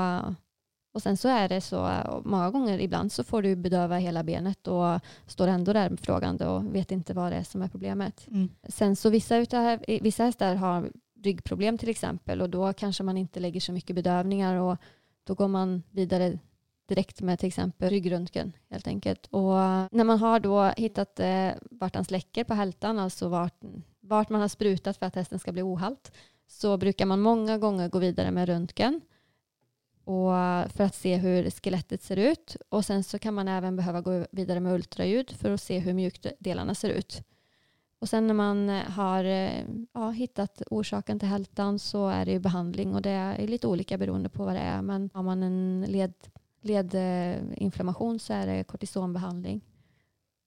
och 0.93 1.01
sen 1.01 1.17
så 1.17 1.29
är 1.29 1.49
det 1.49 1.61
så 1.61 1.89
många 2.25 2.49
gånger, 2.49 2.79
ibland 2.79 3.11
så 3.11 3.23
får 3.23 3.41
du 3.41 3.55
bedöva 3.55 3.97
hela 3.97 4.23
benet 4.23 4.67
och 4.67 4.99
står 5.27 5.47
ändå 5.47 5.73
där 5.73 5.97
frågande 6.01 6.47
och 6.47 6.75
vet 6.75 6.91
inte 6.91 7.13
vad 7.13 7.31
det 7.31 7.35
är 7.35 7.43
som 7.43 7.61
är 7.61 7.67
problemet. 7.67 8.27
Mm. 8.27 8.49
Sen 8.67 8.95
så 8.95 9.09
vissa, 9.09 9.37
utav, 9.37 9.79
vissa 9.87 10.23
hästar 10.23 10.55
har 10.55 10.91
ryggproblem 11.23 11.77
till 11.77 11.89
exempel 11.89 12.41
och 12.41 12.49
då 12.49 12.73
kanske 12.73 13.03
man 13.03 13.17
inte 13.17 13.39
lägger 13.39 13.59
så 13.59 13.71
mycket 13.71 13.95
bedövningar 13.95 14.55
och 14.55 14.77
då 15.23 15.33
går 15.33 15.47
man 15.47 15.83
vidare 15.91 16.39
direkt 16.85 17.21
med 17.21 17.39
till 17.39 17.47
exempel 17.47 17.89
ryggröntgen 17.89 18.53
helt 18.69 18.87
enkelt. 18.87 19.27
Och 19.27 19.59
eh, 19.59 19.85
när 19.91 20.03
man 20.03 20.19
har 20.19 20.39
då 20.39 20.63
hittat 20.63 21.19
eh, 21.19 21.49
vart 21.61 21.95
han 21.95 22.05
släcker 22.05 22.43
på 22.43 22.53
hältan, 22.53 22.99
alltså 22.99 23.27
vart, 23.27 23.59
vart 23.99 24.29
man 24.29 24.41
har 24.41 24.47
sprutat 24.47 24.97
för 24.97 25.05
att 25.05 25.15
hästen 25.15 25.39
ska 25.39 25.51
bli 25.51 25.61
ohalt, 25.61 26.11
så 26.47 26.77
brukar 26.77 27.05
man 27.05 27.21
många 27.21 27.57
gånger 27.57 27.89
gå 27.89 27.99
vidare 27.99 28.31
med 28.31 28.47
röntgen 28.47 29.01
och 30.05 30.37
eh, 30.37 30.67
för 30.67 30.83
att 30.83 30.95
se 30.95 31.15
hur 31.15 31.49
skelettet 31.49 32.03
ser 32.03 32.17
ut. 32.17 32.57
Och 32.69 32.85
sen 32.85 33.03
så 33.03 33.19
kan 33.19 33.33
man 33.33 33.47
även 33.47 33.75
behöva 33.75 34.01
gå 34.01 34.25
vidare 34.31 34.59
med 34.59 34.73
ultraljud 34.73 35.31
för 35.31 35.51
att 35.51 35.61
se 35.61 35.79
hur 35.79 35.93
mjukdelarna 35.93 36.75
ser 36.75 36.89
ut. 36.89 37.21
Och 38.03 38.09
sen 38.09 38.27
när 38.27 38.33
man 38.33 38.69
eh, 38.69 38.89
har 38.89 39.23
eh, 39.23 39.65
ja, 39.93 40.09
hittat 40.09 40.61
orsaken 40.71 41.19
till 41.19 41.27
hältan 41.27 41.79
så 41.79 42.07
är 42.07 42.25
det 42.25 42.31
ju 42.31 42.39
behandling 42.39 42.95
och 42.95 43.01
det 43.01 43.09
är 43.09 43.47
lite 43.47 43.67
olika 43.67 43.97
beroende 43.97 44.29
på 44.29 44.45
vad 44.45 44.55
det 44.55 44.59
är. 44.59 44.81
Men 44.81 45.09
har 45.13 45.23
man 45.23 45.43
en 45.43 45.85
led, 45.87 46.13
ledinflammation 46.61 48.19
så 48.19 48.33
är 48.33 48.47
det 48.47 48.63
kortisonbehandling 48.63 49.61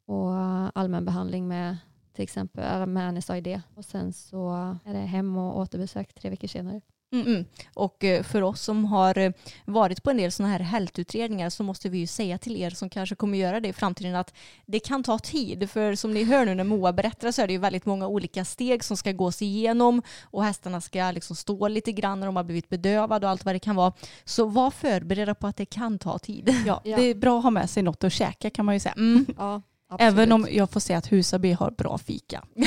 och 0.06 0.32
allmänbehandling 0.74 1.48
med 1.48 1.76
till 2.12 2.22
exempel 2.22 2.86
med 2.86 3.14
NSAID. 3.14 3.60
Och 3.74 3.84
sen 3.84 4.12
så 4.12 4.50
är 4.84 4.92
det 4.92 4.98
hem 4.98 5.36
och 5.36 5.58
återbesök 5.58 6.14
tre 6.14 6.30
veckor 6.30 6.48
senare. 6.48 6.80
Mm. 7.12 7.44
Och 7.74 8.04
eh, 8.04 8.22
för 8.22 8.42
oss 8.42 8.60
som 8.60 8.84
har 8.84 9.18
eh, 9.18 9.32
varit 9.64 10.02
på 10.02 10.10
en 10.10 10.16
del 10.16 10.32
sådana 10.32 10.52
här 10.52 10.60
hältutredningar 10.60 11.50
så 11.50 11.62
måste 11.62 11.88
vi 11.88 11.98
ju 11.98 12.06
säga 12.06 12.38
till 12.38 12.56
er 12.56 12.70
som 12.70 12.90
kanske 12.90 13.14
kommer 13.14 13.38
göra 13.38 13.60
det 13.60 13.68
i 13.68 13.72
framtiden 13.72 14.14
att 14.14 14.34
det 14.66 14.78
kan 14.78 15.02
ta 15.02 15.18
tid. 15.18 15.70
För 15.70 15.94
som 15.94 16.14
ni 16.14 16.24
hör 16.24 16.44
nu 16.44 16.54
när 16.54 16.64
Moa 16.64 16.92
berättar 16.92 17.32
så 17.32 17.42
är 17.42 17.46
det 17.46 17.52
ju 17.52 17.58
väldigt 17.58 17.86
många 17.86 18.06
olika 18.08 18.44
steg 18.44 18.84
som 18.84 18.96
ska 18.96 19.12
gås 19.12 19.42
igenom 19.42 20.02
och 20.24 20.44
hästarna 20.44 20.80
ska 20.80 21.10
liksom 21.10 21.36
stå 21.36 21.68
lite 21.68 21.92
grann 21.92 22.20
när 22.20 22.26
de 22.26 22.36
har 22.36 22.44
blivit 22.44 22.68
bedövade 22.68 23.26
och 23.26 23.30
allt 23.30 23.44
vad 23.44 23.54
det 23.54 23.58
kan 23.58 23.76
vara. 23.76 23.92
Så 24.24 24.46
var 24.46 24.70
förberedda 24.70 25.34
på 25.34 25.46
att 25.46 25.56
det 25.56 25.66
kan 25.66 25.98
ta 25.98 26.18
tid. 26.18 26.54
Ja, 26.66 26.80
Ja. 26.84 26.96
det 26.96 27.02
är 27.02 27.14
bra 27.14 27.38
att 27.38 27.44
ha 27.44 27.50
med 27.50 27.70
sig 27.70 27.82
något 27.82 28.04
att 28.04 28.12
käka 28.12 28.50
kan 28.50 28.64
man 28.64 28.74
ju 28.74 28.80
säga. 28.80 28.94
Mm. 28.96 29.26
Ja, 29.38 29.62
Även 29.98 30.32
om 30.32 30.48
jag 30.50 30.70
får 30.70 30.80
säga 30.80 30.98
att 30.98 31.12
Husaby 31.12 31.52
har 31.52 31.70
bra 31.70 31.98
fika. 31.98 32.44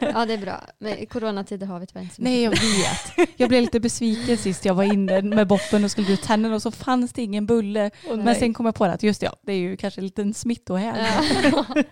Ja, 0.00 0.26
det 0.26 0.32
är 0.34 0.38
bra. 0.38 0.64
Men 0.78 0.98
i 0.98 1.06
coronatider 1.06 1.66
har 1.66 1.80
vi 1.80 1.86
tyvärr 1.86 2.02
inte 2.02 2.14
så 2.14 2.22
mycket. 2.22 2.32
Nej 2.32 2.42
jag 2.42 2.50
vet. 2.50 3.30
Jag 3.36 3.48
blev 3.48 3.62
lite 3.62 3.80
besviken 3.80 4.36
sist 4.38 4.64
jag 4.64 4.74
var 4.74 4.84
inne 4.84 5.22
med 5.22 5.46
boppen 5.46 5.84
och 5.84 5.90
skulle 5.90 6.12
ut 6.12 6.22
tänderna 6.22 6.54
och 6.54 6.62
så 6.62 6.70
fanns 6.70 7.12
det 7.12 7.22
ingen 7.22 7.46
bulle. 7.46 7.90
Men 8.16 8.34
sen 8.34 8.54
kom 8.54 8.66
jag 8.66 8.74
på 8.74 8.86
det 8.86 8.92
att 8.92 9.02
just 9.02 9.22
ja, 9.22 9.36
det 9.42 9.52
är 9.52 9.56
ju 9.56 9.76
kanske 9.76 10.00
en 10.00 10.04
liten 10.04 10.34
smittohärd. 10.34 11.06
Ja, 11.44 11.64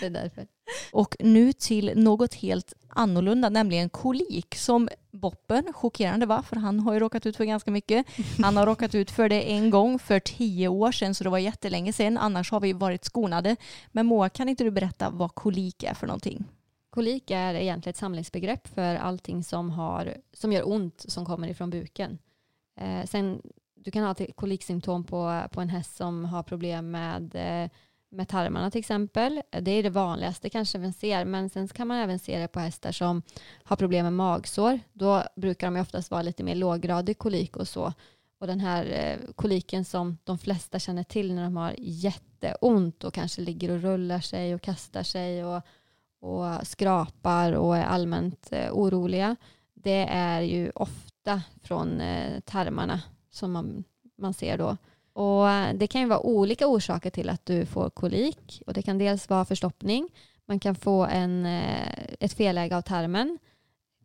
det 0.00 0.06
är 0.06 0.10
därför. 0.10 0.46
Och 0.92 1.16
nu 1.20 1.52
till 1.52 1.92
något 1.96 2.34
helt 2.34 2.72
annorlunda, 2.98 3.48
nämligen 3.48 3.88
kolik 3.88 4.54
som 4.54 4.88
Boppen, 5.10 5.72
chockerande 5.72 6.26
va? 6.26 6.42
För 6.42 6.56
han 6.56 6.80
har 6.80 6.92
ju 6.92 7.00
råkat 7.00 7.26
ut 7.26 7.36
för 7.36 7.44
ganska 7.44 7.70
mycket. 7.70 8.06
Han 8.42 8.56
har 8.56 8.66
råkat 8.66 8.94
ut 8.94 9.10
för 9.10 9.28
det 9.28 9.52
en 9.52 9.70
gång 9.70 9.98
för 9.98 10.20
tio 10.20 10.68
år 10.68 10.92
sedan 10.92 11.14
så 11.14 11.24
det 11.24 11.30
var 11.30 11.38
jättelänge 11.38 11.92
sedan. 11.92 12.18
Annars 12.18 12.50
har 12.50 12.60
vi 12.60 12.72
varit 12.72 13.04
skonade. 13.04 13.56
Men 13.92 14.06
Moa, 14.06 14.28
kan 14.28 14.48
inte 14.48 14.64
du 14.64 14.70
berätta 14.70 15.10
vad 15.10 15.34
kolik 15.34 15.82
är 15.82 15.94
för 15.94 16.06
någonting? 16.06 16.44
Kolik 16.90 17.30
är 17.30 17.54
egentligen 17.54 17.90
ett 17.90 17.96
samlingsbegrepp 17.96 18.68
för 18.68 18.96
allting 18.96 19.44
som, 19.44 19.70
har, 19.70 20.16
som 20.32 20.52
gör 20.52 20.68
ont 20.68 21.04
som 21.08 21.26
kommer 21.26 21.48
ifrån 21.48 21.70
buken. 21.70 22.18
Eh, 22.80 23.04
sen, 23.04 23.42
du 23.74 23.90
kan 23.90 24.04
ha 24.04 24.14
koliksymptom 24.34 25.04
på, 25.04 25.42
på 25.52 25.60
en 25.60 25.68
häst 25.68 25.96
som 25.96 26.24
har 26.24 26.42
problem 26.42 26.90
med, 26.90 27.34
eh, 27.34 27.70
med 28.10 28.28
tarmarna 28.28 28.70
till 28.70 28.78
exempel. 28.78 29.42
Det 29.60 29.70
är 29.70 29.82
det 29.82 29.90
vanligaste 29.90 30.50
kanske 30.50 30.78
man 30.78 30.92
ser, 30.92 31.24
men 31.24 31.50
sen 31.50 31.68
kan 31.68 31.88
man 31.88 31.96
även 31.96 32.18
se 32.18 32.38
det 32.38 32.48
på 32.48 32.60
hästar 32.60 32.92
som 32.92 33.22
har 33.62 33.76
problem 33.76 34.04
med 34.04 34.12
magsår. 34.12 34.80
Då 34.92 35.22
brukar 35.36 35.66
de 35.66 35.76
ju 35.76 35.82
oftast 35.82 36.10
vara 36.10 36.22
lite 36.22 36.44
mer 36.44 36.54
låggradig 36.54 37.18
kolik 37.18 37.56
och 37.56 37.68
så. 37.68 37.92
Och 38.40 38.46
den 38.46 38.60
här 38.60 38.84
eh, 38.84 39.32
koliken 39.34 39.84
som 39.84 40.18
de 40.24 40.38
flesta 40.38 40.78
känner 40.78 41.04
till 41.04 41.34
när 41.34 41.42
de 41.42 41.56
har 41.56 41.74
jätteont 41.78 43.04
och 43.04 43.14
kanske 43.14 43.40
ligger 43.40 43.70
och 43.70 43.82
rullar 43.82 44.20
sig 44.20 44.54
och 44.54 44.62
kastar 44.62 45.02
sig 45.02 45.44
och 45.44 45.62
och 46.20 46.66
skrapar 46.66 47.52
och 47.52 47.76
är 47.76 47.84
allmänt 47.84 48.48
eh, 48.52 48.72
oroliga, 48.72 49.36
det 49.74 50.06
är 50.10 50.40
ju 50.40 50.70
ofta 50.74 51.42
från 51.62 52.00
eh, 52.00 52.40
tarmarna 52.40 53.02
som 53.30 53.52
man, 53.52 53.84
man 54.16 54.34
ser 54.34 54.58
då. 54.58 54.76
Och 55.18 55.50
eh, 55.50 55.74
det 55.74 55.86
kan 55.86 56.00
ju 56.00 56.06
vara 56.06 56.20
olika 56.20 56.66
orsaker 56.66 57.10
till 57.10 57.28
att 57.28 57.46
du 57.46 57.66
får 57.66 57.90
kolik. 57.90 58.62
Och 58.66 58.72
det 58.72 58.82
kan 58.82 58.98
dels 58.98 59.28
vara 59.28 59.44
förstoppning, 59.44 60.08
man 60.46 60.60
kan 60.60 60.74
få 60.74 61.04
en, 61.04 61.46
eh, 61.46 62.04
ett 62.20 62.32
felläge 62.32 62.76
av 62.76 62.82
tarmen. 62.82 63.38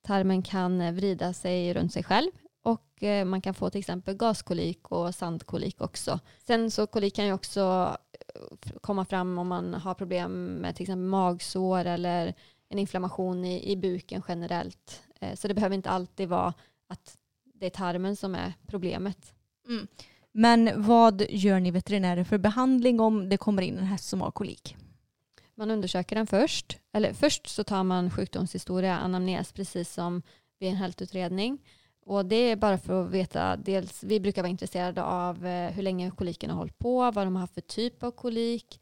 Tarmen 0.02 0.42
kan 0.42 0.82
eh, 0.82 0.94
vrida 0.94 1.34
sig 1.34 1.74
runt 1.74 1.94
sig 1.94 2.04
själv 2.04 2.32
och 2.64 3.04
man 3.26 3.42
kan 3.42 3.54
få 3.54 3.70
till 3.70 3.80
exempel 3.80 4.16
gaskolik 4.16 4.92
och 4.92 5.16
sandkolik 5.16 5.82
också. 5.82 6.20
Sen 6.48 6.72
så 6.72 6.88
kolik 6.88 7.16
kan 7.16 7.26
ju 7.26 7.34
också 7.34 7.98
komma 8.82 9.06
fram 9.06 9.38
om 9.38 9.48
man 9.48 9.74
har 9.74 9.94
problem 9.94 10.46
med 10.46 10.76
till 10.76 10.84
exempel 10.84 11.08
magsår 11.08 11.86
eller 11.86 12.34
en 12.70 12.80
inflammation 12.80 13.46
i, 13.46 13.72
i 13.72 13.78
buken 13.78 14.22
generellt. 14.28 15.02
Så 15.36 15.48
det 15.48 15.54
behöver 15.54 15.76
inte 15.76 15.90
alltid 15.90 16.30
vara 16.30 16.54
att 16.88 17.18
det 17.44 17.66
är 17.66 17.70
tarmen 17.70 18.16
som 18.16 18.36
är 18.36 18.54
problemet. 18.68 19.34
Mm. 19.68 19.88
Men 20.36 20.82
vad 20.82 21.24
gör 21.30 21.60
ni 21.60 21.72
veterinärer 21.72 22.24
för 22.24 22.38
behandling 22.38 23.00
om 23.00 23.30
det 23.30 23.38
kommer 23.38 23.62
in 23.62 23.78
en 23.78 23.86
häst 23.86 24.10
som 24.10 24.22
har 24.22 24.32
kolik? 24.32 24.76
Man 25.56 25.72
undersöker 25.72 26.16
den 26.16 26.28
först. 26.28 26.78
Eller 26.94 27.14
först 27.14 27.48
så 27.48 27.64
tar 27.64 27.84
man 27.84 28.12
sjukdomshistoria, 28.12 28.98
anamnes, 28.98 29.52
precis 29.52 29.94
som 29.94 30.22
vid 30.60 30.70
en 30.70 30.76
hältutredning. 30.76 31.60
Och 32.06 32.26
det 32.26 32.36
är 32.36 32.56
bara 32.56 32.78
för 32.78 33.04
att 33.04 33.12
veta, 33.12 33.58
dels 33.58 34.04
vi 34.04 34.20
brukar 34.20 34.42
vara 34.42 34.50
intresserade 34.50 35.04
av 35.04 35.46
eh, 35.46 35.72
hur 35.72 35.84
länge 35.84 36.12
koliken 36.12 36.50
har 36.50 36.58
hållit 36.58 36.80
på, 36.80 37.12
vad 37.12 37.28
de 37.28 37.36
har 37.36 37.42
haft 37.42 37.54
för 37.54 37.62
typ 37.62 38.04
av 38.04 38.12
kolik, 38.12 38.80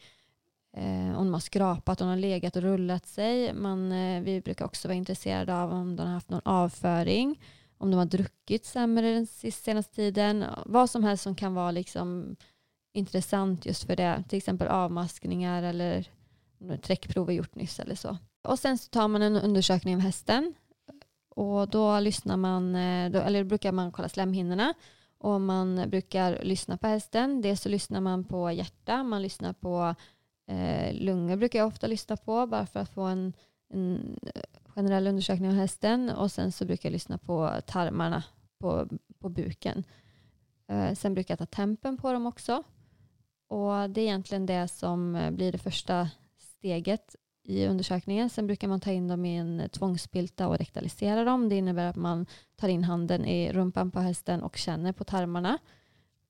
eh, 0.77 1.17
om 1.17 1.25
de 1.25 1.33
har 1.33 1.39
skrapat, 1.39 2.01
om 2.01 2.07
de 2.07 2.09
har 2.09 2.19
legat 2.19 2.55
och 2.55 2.61
rullat 2.61 3.05
sig. 3.05 3.53
Man, 3.53 3.91
eh, 3.91 4.21
vi 4.21 4.41
brukar 4.41 4.65
också 4.65 4.87
vara 4.87 4.95
intresserade 4.95 5.55
av 5.55 5.71
om 5.71 5.95
de 5.95 6.03
har 6.03 6.13
haft 6.13 6.29
någon 6.29 6.41
avföring, 6.45 7.39
om 7.81 7.91
de 7.91 7.97
har 7.97 8.05
druckit 8.05 8.65
sämre 8.65 9.13
den 9.13 9.27
senaste 9.51 9.95
tiden, 9.95 10.45
vad 10.65 10.89
som 10.89 11.03
helst 11.03 11.23
som 11.23 11.35
kan 11.35 11.53
vara 11.53 11.71
liksom 11.71 12.35
intressant 12.93 13.65
just 13.65 13.83
för 13.83 13.95
det, 13.95 14.23
till 14.29 14.37
exempel 14.37 14.67
avmaskningar 14.67 15.63
eller 15.63 16.07
träckprover 16.81 17.33
gjort 17.33 17.55
nyss 17.55 17.79
eller 17.79 17.95
så. 17.95 18.17
Och 18.43 18.59
sen 18.59 18.77
så 18.77 18.89
tar 18.89 19.07
man 19.07 19.21
en 19.21 19.35
undersökning 19.35 19.95
av 19.95 20.01
hästen. 20.01 20.53
Och 21.29 21.69
då 21.69 21.99
lyssnar 21.99 22.37
man, 22.37 22.75
eh, 22.75 23.11
då, 23.11 23.19
eller 23.19 23.43
brukar 23.43 23.71
man 23.71 23.91
kolla 23.91 24.09
slemhinnorna. 24.09 24.73
Och 25.17 25.41
man 25.41 25.89
brukar 25.89 26.43
lyssna 26.43 26.77
på 26.77 26.87
hästen. 26.87 27.41
Dels 27.41 27.61
så 27.61 27.69
lyssnar 27.69 28.01
man 28.01 28.23
på 28.23 28.51
hjärta, 28.51 29.03
man 29.03 29.21
lyssnar 29.21 29.53
på 29.53 29.95
eh, 30.47 30.93
lungor 30.93 31.35
brukar 31.35 31.59
jag 31.59 31.67
ofta 31.67 31.87
lyssna 31.87 32.17
på. 32.17 32.47
Bara 32.47 32.65
för 32.65 32.79
att 32.79 32.89
få 32.89 33.01
en, 33.01 33.33
en 33.73 34.19
generell 34.81 35.07
undersökning 35.07 35.49
av 35.49 35.55
hästen 35.55 36.09
och 36.09 36.31
sen 36.31 36.51
så 36.51 36.65
brukar 36.65 36.89
jag 36.89 36.93
lyssna 36.93 37.17
på 37.17 37.61
tarmarna 37.65 38.23
på, 38.59 38.87
på 39.19 39.29
buken. 39.29 39.83
Eh, 40.67 40.93
sen 40.93 41.13
brukar 41.13 41.31
jag 41.31 41.39
ta 41.39 41.45
tempen 41.45 41.97
på 41.97 42.13
dem 42.13 42.25
också 42.25 42.63
och 43.47 43.89
det 43.89 44.01
är 44.01 44.05
egentligen 44.05 44.45
det 44.45 44.67
som 44.67 45.15
eh, 45.15 45.31
blir 45.31 45.51
det 45.51 45.57
första 45.57 46.09
steget 46.37 47.15
i 47.43 47.67
undersökningen. 47.67 48.29
Sen 48.29 48.47
brukar 48.47 48.67
man 48.67 48.79
ta 48.79 48.91
in 48.91 49.07
dem 49.07 49.25
i 49.25 49.37
en 49.37 49.69
tvångsspilta 49.69 50.47
och 50.47 50.57
rektalisera 50.57 51.23
dem. 51.23 51.49
Det 51.49 51.55
innebär 51.55 51.85
att 51.85 51.95
man 51.95 52.25
tar 52.55 52.67
in 52.67 52.83
handen 52.83 53.25
i 53.25 53.53
rumpan 53.53 53.91
på 53.91 53.99
hästen 53.99 54.43
och 54.43 54.57
känner 54.57 54.93
på 54.93 55.03
tarmarna. 55.03 55.57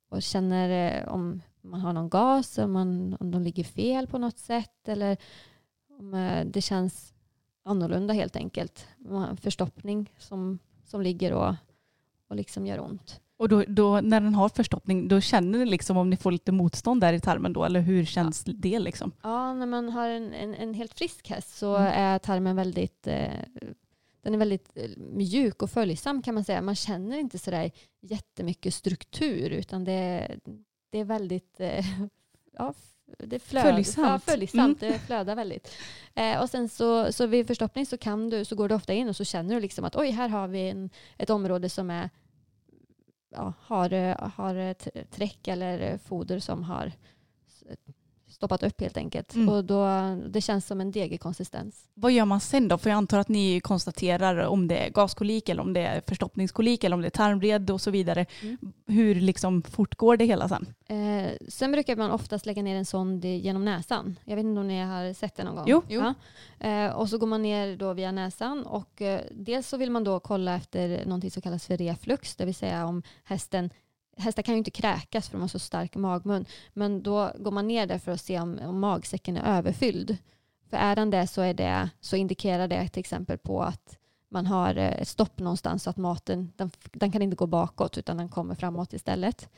Och 0.10 0.22
känner 0.22 1.00
eh, 1.00 1.14
om 1.14 1.42
man 1.62 1.82
har 1.82 1.94
någon 1.94 2.10
gas, 2.10 2.58
om, 2.58 2.72
man, 2.72 3.18
om 3.20 3.32
de 3.32 3.42
ligger 3.44 3.64
fel 3.64 4.08
på 4.08 4.18
något 4.18 4.40
sätt 4.40 4.88
eller 4.88 5.18
om 6.00 6.14
eh, 6.14 6.46
det 6.46 6.62
känns 6.62 7.11
annorlunda 7.64 8.14
helt 8.14 8.36
enkelt. 8.36 8.88
En 9.10 9.38
förstoppning 9.38 10.14
som, 10.18 10.60
som 10.86 11.02
ligger 11.02 11.34
och, 11.34 11.56
och 12.28 12.36
liksom 12.36 12.66
gör 12.66 12.80
ont. 12.80 13.20
Och 13.38 13.50
då, 13.50 13.64
då 13.68 14.02
när 14.02 14.22
den 14.22 14.36
har 14.36 14.50
förstoppning, 14.50 15.08
då 15.08 15.22
känner 15.22 15.60
ni 15.60 15.66
liksom 15.66 15.98
om 15.98 16.10
ni 16.10 16.18
får 16.18 16.32
lite 16.32 16.52
motstånd 16.52 17.02
där 17.02 17.14
i 17.14 17.20
tarmen 17.20 17.54
då, 17.54 17.66
eller 17.66 17.80
hur 17.80 18.06
känns 18.06 18.44
det 18.44 18.80
liksom? 18.80 19.12
Ja, 19.22 19.54
när 19.54 19.66
man 19.66 19.90
har 19.90 20.10
en, 20.10 20.34
en, 20.34 20.56
en 20.56 20.74
helt 20.74 20.94
frisk 20.94 21.30
häst 21.30 21.58
så 21.58 21.76
Mm. 21.76 21.94
är 21.96 22.20
tarmen 22.20 22.56
väldigt, 22.56 23.08
eh, 23.08 23.32
den 24.22 24.34
är 24.34 24.38
väldigt 24.38 24.72
eh, 24.76 24.90
mjuk 24.98 25.62
och 25.64 25.70
följsam 25.70 26.22
kan 26.22 26.36
man 26.36 26.44
säga. 26.44 26.62
Man 26.62 26.76
känner 26.76 27.18
inte 27.18 27.40
sådär 27.40 27.72
jättemycket 28.02 28.74
struktur 28.74 29.50
utan 29.50 29.84
det, 29.84 30.32
det 30.90 31.00
är 31.00 31.06
väldigt 31.06 31.60
eh, 31.60 31.86
ja, 32.58 32.74
det 33.18 33.40
flöd, 33.40 33.64
Följsamt. 33.64 34.08
Ja, 34.08 34.20
följsamt. 34.20 34.82
Mm. 34.84 34.94
Det 34.94 35.00
flödar 35.00 35.36
väldigt. 35.36 35.72
Eh, 36.16 36.42
och 36.42 36.50
sen 36.50 36.70
så, 36.70 37.14
så 37.14 37.26
vid 37.26 37.48
förstoppning 37.48 37.86
så, 37.86 37.98
kan 37.98 38.30
du, 38.30 38.46
så 38.46 38.56
går 38.56 38.70
du 38.70 38.76
ofta 38.76 38.94
in 38.94 39.10
och 39.10 39.16
så 39.16 39.26
känner 39.26 39.56
du 39.56 39.62
liksom 39.62 39.86
att 39.86 39.96
oj, 39.96 40.10
här 40.10 40.30
har 40.30 40.48
vi 40.48 40.70
en, 40.70 40.90
ett 41.18 41.30
område 41.30 41.70
som 41.70 41.90
är, 41.90 42.10
ja, 43.32 43.54
har, 43.60 43.90
har 44.30 44.74
träck 45.04 45.48
eller 45.48 45.98
foder 45.98 46.40
som 46.40 46.64
har 46.64 46.92
stoppat 48.42 48.64
upp 48.64 48.82
helt 48.82 48.98
enkelt. 48.98 49.36
Mm. 49.36 49.50
Och 49.50 49.66
då, 49.66 49.86
det 50.30 50.42
känns 50.42 50.68
som 50.68 50.82
en 50.82 50.92
degig 50.92 51.22
konsistens. 51.22 51.90
Vad 51.94 52.12
gör 52.12 52.26
man 52.26 52.40
sen 52.40 52.68
då? 52.68 52.78
För 52.78 52.90
jag 52.90 52.98
antar 52.98 53.20
att 53.20 53.30
ni 53.30 53.60
konstaterar 53.60 54.38
om 54.38 54.68
det 54.68 54.78
är 54.78 54.90
gaskolik 54.90 55.50
eller 55.50 55.62
om 55.62 55.74
det 55.74 55.82
är 55.82 56.02
förstoppningskolik 56.08 56.84
eller 56.84 56.94
om 56.94 57.02
det 57.02 57.08
är 57.08 57.10
tarmled 57.10 57.70
och 57.70 57.82
så 57.82 57.92
vidare. 57.92 58.26
Mm. 58.42 58.58
Hur 58.88 59.16
liksom 59.16 59.62
fortgår 59.62 60.18
det 60.18 60.26
hela 60.26 60.48
sen? 60.48 60.74
Eh, 60.88 61.32
sen 61.48 61.72
brukar 61.72 61.96
man 61.96 62.12
oftast 62.12 62.46
lägga 62.46 62.64
ner 62.64 62.76
en 62.76 62.86
sond 62.86 63.26
genom 63.26 63.66
näsan. 63.66 64.20
Jag 64.26 64.36
vet 64.36 64.46
inte 64.46 64.60
om 64.60 64.68
ni 64.68 64.82
har 64.82 65.14
sett 65.14 65.36
det 65.36 65.44
någon 65.44 65.56
gång? 65.56 65.66
Jo. 65.68 65.84
Ja. 65.88 66.14
Eh, 66.68 66.92
och 66.92 67.10
så 67.10 67.18
går 67.18 67.28
man 67.28 67.42
ner 67.42 67.78
då 67.78 67.94
via 67.94 68.12
näsan 68.12 68.66
och 68.66 69.02
eh, 69.02 69.22
dels 69.32 69.68
så 69.68 69.78
vill 69.78 69.92
man 69.92 70.04
då 70.04 70.20
kolla 70.20 70.56
efter 70.56 71.06
någonting 71.06 71.32
som 71.32 71.42
kallas 71.42 71.66
för 71.66 71.78
reflux, 71.78 72.36
det 72.36 72.46
vill 72.46 72.56
säga 72.56 72.86
om 72.86 73.04
hästen 73.24 73.70
Hästar 74.22 74.44
kan 74.44 74.54
ju 74.54 74.58
inte 74.58 74.72
kräkas 74.72 75.30
för 75.30 75.38
de 75.38 75.42
har 75.42 75.48
så 75.48 75.60
stark 75.60 75.96
magmun. 75.96 76.46
Men 76.74 77.04
då 77.04 77.32
går 77.38 77.52
man 77.52 77.68
ner 77.68 77.88
där 77.88 77.98
för 77.98 78.12
att 78.12 78.22
se 78.22 78.40
om, 78.40 78.60
om 78.60 78.80
magsäcken 78.80 79.38
är 79.38 79.58
överfylld. 79.58 80.18
För 80.70 80.78
är 80.78 80.96
den 80.96 81.10
det 81.10 81.28
så, 81.28 81.42
är 81.42 81.54
det 81.54 81.90
så 82.00 82.16
indikerar 82.16 82.68
det 82.68 82.88
till 82.88 83.00
exempel 83.00 83.38
på 83.38 83.64
att 83.64 83.98
man 84.30 84.46
har 84.46 84.76
ett 84.76 85.08
stopp 85.08 85.40
någonstans 85.40 85.84
så 85.84 85.90
att 85.90 85.98
maten 85.98 86.52
den, 86.56 86.72
den 86.92 87.12
kan 87.12 87.22
inte 87.22 87.36
gå 87.36 87.48
bakåt 87.48 87.98
utan 87.98 88.18
den 88.18 88.30
kommer 88.30 88.56
framåt 88.56 88.94
istället. 88.94 89.50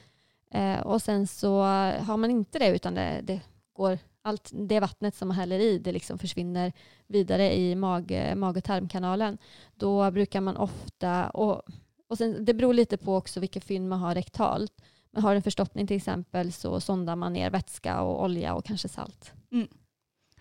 Eh, 0.52 0.80
och 0.80 1.02
sen 1.02 1.28
så 1.28 1.62
har 2.00 2.18
man 2.18 2.32
inte 2.32 2.60
det 2.60 2.76
utan 2.76 2.96
det, 2.96 3.20
det 3.24 3.42
går 3.74 4.00
allt 4.22 4.52
det 4.54 4.80
vattnet 4.80 5.16
som 5.16 5.28
man 5.28 5.38
häller 5.38 5.60
i 5.60 5.80
det 5.80 5.92
liksom 5.92 6.20
försvinner 6.20 6.74
vidare 7.08 7.58
i 7.58 7.76
mag, 7.76 8.12
eh, 8.12 8.36
mag 8.36 8.58
och 8.58 8.64
tarmkanalen. 8.64 9.38
Då 9.76 10.12
brukar 10.12 10.42
man 10.42 10.58
ofta, 10.58 11.30
och 11.30 11.62
och 12.08 12.18
sen, 12.18 12.46
det 12.46 12.54
beror 12.54 12.74
lite 12.74 12.98
på 12.98 13.16
också 13.16 13.40
vilka 13.40 13.62
fynd 13.62 13.90
man 13.90 14.00
har 14.00 14.16
rektalt. 14.16 14.74
Men 15.12 15.24
har 15.24 15.36
en 15.36 15.42
förstoppning 15.42 15.88
till 15.88 15.98
exempel 15.98 16.52
så 16.52 16.80
sondar 16.80 17.16
man 17.16 17.34
ner 17.34 17.50
vätska 17.50 18.02
och 18.02 18.24
olja 18.24 18.54
och 18.54 18.66
kanske 18.66 18.88
salt. 18.88 19.32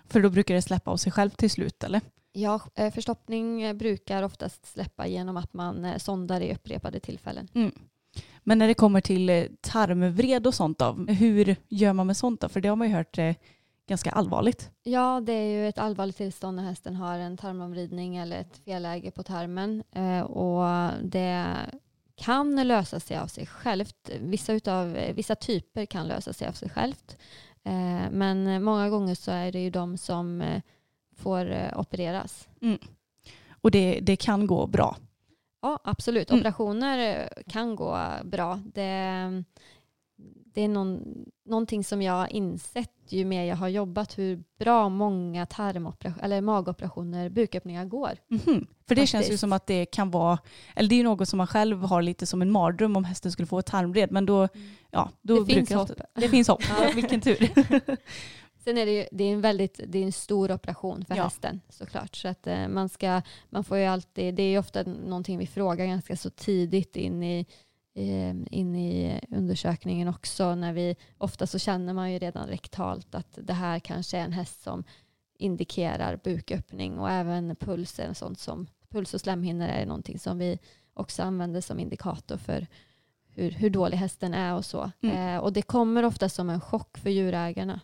För 0.09 0.21
då 0.21 0.31
brukar 0.31 0.55
det 0.55 0.63
släppa 0.63 0.91
av 0.91 0.97
sig 0.97 1.13
själv 1.13 1.31
till 1.31 1.51
slut 1.51 1.85
eller? 1.85 2.01
Ja, 2.33 2.61
eh, 2.75 2.93
förstoppning 2.93 3.63
eh, 3.63 3.75
brukar 3.75 4.23
oftast 4.23 4.67
släppa 4.67 5.07
genom 5.07 5.37
att 5.37 5.53
man 5.53 5.85
eh, 5.85 5.99
sondar 5.99 6.41
i 6.41 6.55
upprepade 6.55 7.01
tillfällen. 7.01 7.49
Men 8.43 8.59
när 8.59 8.69
det 8.69 8.75
kommer 8.75 9.01
till 9.01 9.49
tarmvred 9.61 10.47
och 10.47 10.55
sånt 10.55 10.79
då, 10.79 10.93
hur 10.93 11.57
gör 11.69 11.93
man 11.93 12.07
med 12.07 12.17
sånt 12.17 12.41
då? 12.41 12.49
För 12.49 12.61
det 12.61 12.69
har 12.69 12.77
man 12.77 12.89
ju 12.89 12.95
hört 12.95 13.19
ganska 13.93 14.11
allvarligt. 14.11 14.70
Ja, 14.82 15.20
det 15.20 15.32
är 15.32 15.51
ju 15.51 15.68
ett 15.68 15.78
allvarligt 15.78 16.16
tillstånd 16.16 16.57
när 16.57 16.62
hästen 16.62 16.97
har 16.97 17.18
en 17.18 17.36
tarmomvridning 17.36 18.16
eller 18.16 18.36
ett 18.40 18.59
felläge 18.64 19.11
på 19.11 19.22
tarmen. 19.22 19.82
Eh, 19.93 20.20
och 20.20 20.90
det 21.03 21.57
kan 22.14 22.68
lösa 22.68 23.01
sig 23.01 23.16
av 23.16 23.26
sig 23.26 23.47
självt. 23.47 24.11
Vissa, 24.20 24.53
utav, 24.53 24.86
vissa 25.14 25.34
typer 25.34 25.86
kan 25.86 26.09
lösa 26.09 26.32
sig 26.32 26.49
av 26.49 26.53
sig 26.53 26.70
självt. 26.70 27.16
Eh, 27.64 28.11
men 28.11 28.64
många 28.64 28.90
gånger 28.90 29.14
så 29.14 29.30
är 29.30 29.53
det 29.53 29.61
ju 29.61 29.70
de 29.70 29.97
som 29.97 30.40
eh, 30.40 30.62
får 31.16 31.70
opereras. 31.76 32.49
Och 33.62 33.70
det, 33.70 34.01
det 34.03 34.16
kan 34.16 34.47
gå 34.47 34.66
bra. 34.66 34.97
Ja, 35.62 35.78
absolut. 35.84 36.30
Mm. 36.30 36.40
Operationer 36.40 36.99
eh, 36.99 37.43
kan 37.53 37.76
gå 37.76 37.99
bra. 38.24 38.61
Det, 38.74 39.45
det 40.55 40.61
är 40.62 40.68
någon, 40.68 41.25
någonting 41.47 41.85
som 41.85 42.03
jag 42.03 42.12
har 42.12 42.27
insett 42.33 42.91
ju 43.09 43.25
mer 43.25 43.45
jag 43.45 43.57
har 43.57 43.68
jobbat 43.68 44.18
hur 44.18 44.43
bra 44.59 44.89
många 44.89 45.47
tarmoperationer, 45.47 46.25
eller 46.25 46.41
magoperationer, 46.41 47.29
buköppningar 47.29 47.85
går. 47.85 48.11
Mhm. 48.29 48.66
För 48.89 48.95
det 48.95 49.07
känns 49.07 49.25
ju 49.25 49.27
Faktiskt. 49.27 49.41
som 49.41 49.53
att 49.53 49.66
det 49.66 49.87
kan 49.87 50.11
vara, 50.11 50.39
eller 50.77 50.89
det 50.89 50.95
är 50.95 50.97
ju 50.97 51.03
något 51.03 51.29
som 51.29 51.37
man 51.37 51.47
själv 51.47 51.83
har 51.83 52.03
lite 52.03 52.27
som 52.27 52.43
en 52.43 52.51
mardröm 52.51 52.97
om 52.97 53.05
hästen 53.05 53.33
skulle 53.33 53.47
få 53.47 53.59
ett 53.59 53.66
tarmvred. 53.66 54.11
Men 54.12 54.27
då, 54.27 54.49
ja, 54.91 55.11
då 55.23 55.41
Det 55.45 55.55
finns 55.55 55.73
hopp. 55.73 55.91
ofta- 55.91 56.05
Det 56.14 56.29
finns 56.29 56.49
hopp. 56.49 56.62
Ja. 56.68 56.91
Vilken 56.95 57.20
tur. 57.20 57.37
Sen 58.64 58.79
är 58.79 58.87
det 58.87 58.93
ju 58.93 59.07
det 59.12 59.25
är 59.25 59.33
en 59.33 59.41
väldigt 59.41 59.81
det 59.87 59.99
är 59.99 60.03
en 60.03 60.12
stor 60.12 60.53
operation 60.53 61.05
för 61.05 61.16
Ja. 61.16 61.23
hästen 61.25 61.61
såklart. 61.68 62.16
Så 62.16 62.29
att 62.29 62.47
eh, 62.47 62.68
man 62.68 62.89
ska, 62.89 63.23
man 63.51 63.64
får 63.64 63.79
ju 63.79 63.85
alltid, 63.85 64.35
det 64.35 64.43
är 64.43 64.51
ju 64.51 64.59
ofta 64.59 64.83
någonting 64.83 65.39
vi 65.39 65.47
frågar 65.47 65.87
ganska 65.87 66.16
så 66.16 66.31
tidigt 66.31 66.97
in 66.97 67.23
i, 67.23 67.47
in 67.95 68.74
i 68.74 69.20
undersökningen 69.30 70.09
också. 70.09 70.55
När 70.55 70.72
vi, 70.72 70.97
ofta 71.18 71.47
så 71.47 71.59
känner 71.59 71.93
man 71.93 72.12
ju 72.12 72.18
redan 72.18 72.49
rektalt 72.49 73.14
att 73.14 73.38
det 73.43 73.53
här 73.53 73.78
kanske 73.78 74.18
är 74.18 74.24
en 74.24 74.32
häst 74.32 74.62
som 74.62 74.84
indikerar 75.38 76.20
buköppning 76.24 76.99
och 76.99 77.11
även 77.11 77.57
puls 77.57 77.99
är 77.99 78.12
sånt 78.12 78.38
som 78.38 78.66
puls 78.88 79.14
och 79.14 79.20
slemhinnor 79.20 79.66
är 79.66 79.86
någonting 79.86 80.18
som 80.18 80.38
vi 80.38 80.59
också 80.95 81.22
använder 81.22 81.61
som 81.61 81.78
indikator 81.78 82.36
för 82.36 82.66
hur, 83.28 83.51
hur 83.51 83.70
dålig 83.70 83.97
hästen 83.97 84.34
är 84.34 84.55
och 84.55 84.64
så. 84.64 84.90
Mm. 85.01 85.16
Eh, 85.16 85.40
och 85.40 85.53
det 85.53 85.62
kommer 85.62 86.03
ofta 86.03 86.28
som 86.28 86.51
en 86.51 86.61
chock 86.61 86.99
för 86.99 87.11
djurägarna 87.11 87.80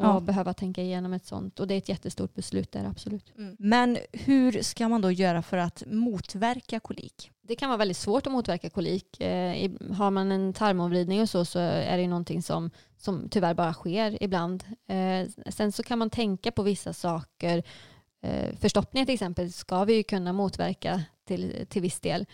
och 0.00 0.06
Ja. 0.06 0.20
behöva 0.20 0.54
tänka 0.54 0.82
igenom 0.82 1.12
ett 1.12 1.24
sånt. 1.26 1.60
Och 1.60 1.66
det 1.66 1.74
är 1.74 1.78
ett 1.78 1.88
jättestort 1.88 2.34
beslut 2.34 2.72
där, 2.72 2.84
absolut. 2.84 3.32
Men 3.58 3.98
hur 4.12 4.62
ska 4.62 4.88
man 4.88 5.00
då 5.00 5.10
göra 5.10 5.42
för 5.42 5.56
att 5.56 5.82
motverka 5.86 6.80
kolik? 6.80 7.30
Det 7.42 7.56
kan 7.56 7.68
vara 7.68 7.76
väldigt 7.78 7.96
svårt 7.96 8.26
att 8.26 8.32
motverka 8.32 8.70
kolik. 8.70 9.20
Eh, 9.20 9.70
har 9.92 10.10
man 10.10 10.32
en 10.32 10.52
tarmomvridning 10.52 11.20
och 11.20 11.28
så, 11.28 11.44
så 11.44 11.58
är 11.58 11.98
det 11.98 12.06
någonting 12.08 12.42
som, 12.42 12.70
som 12.96 13.28
tyvärr 13.30 13.54
bara 13.54 13.72
sker 13.72 14.22
ibland. 14.22 14.64
Eh, 14.86 15.28
sen 15.50 15.72
så 15.72 15.82
kan 15.82 15.98
man 15.98 16.10
tänka 16.10 16.52
på 16.52 16.62
vissa 16.62 16.92
saker. 16.92 17.62
Eh, 18.22 18.56
förstoppningar 18.56 19.06
till 19.06 19.14
exempel 19.14 19.52
ska 19.52 19.84
vi 19.84 19.94
ju 19.94 20.02
kunna 20.02 20.32
motverka 20.32 21.02
till, 21.24 21.66
till 21.68 21.82
viss 21.82 22.00
del. 22.00 22.26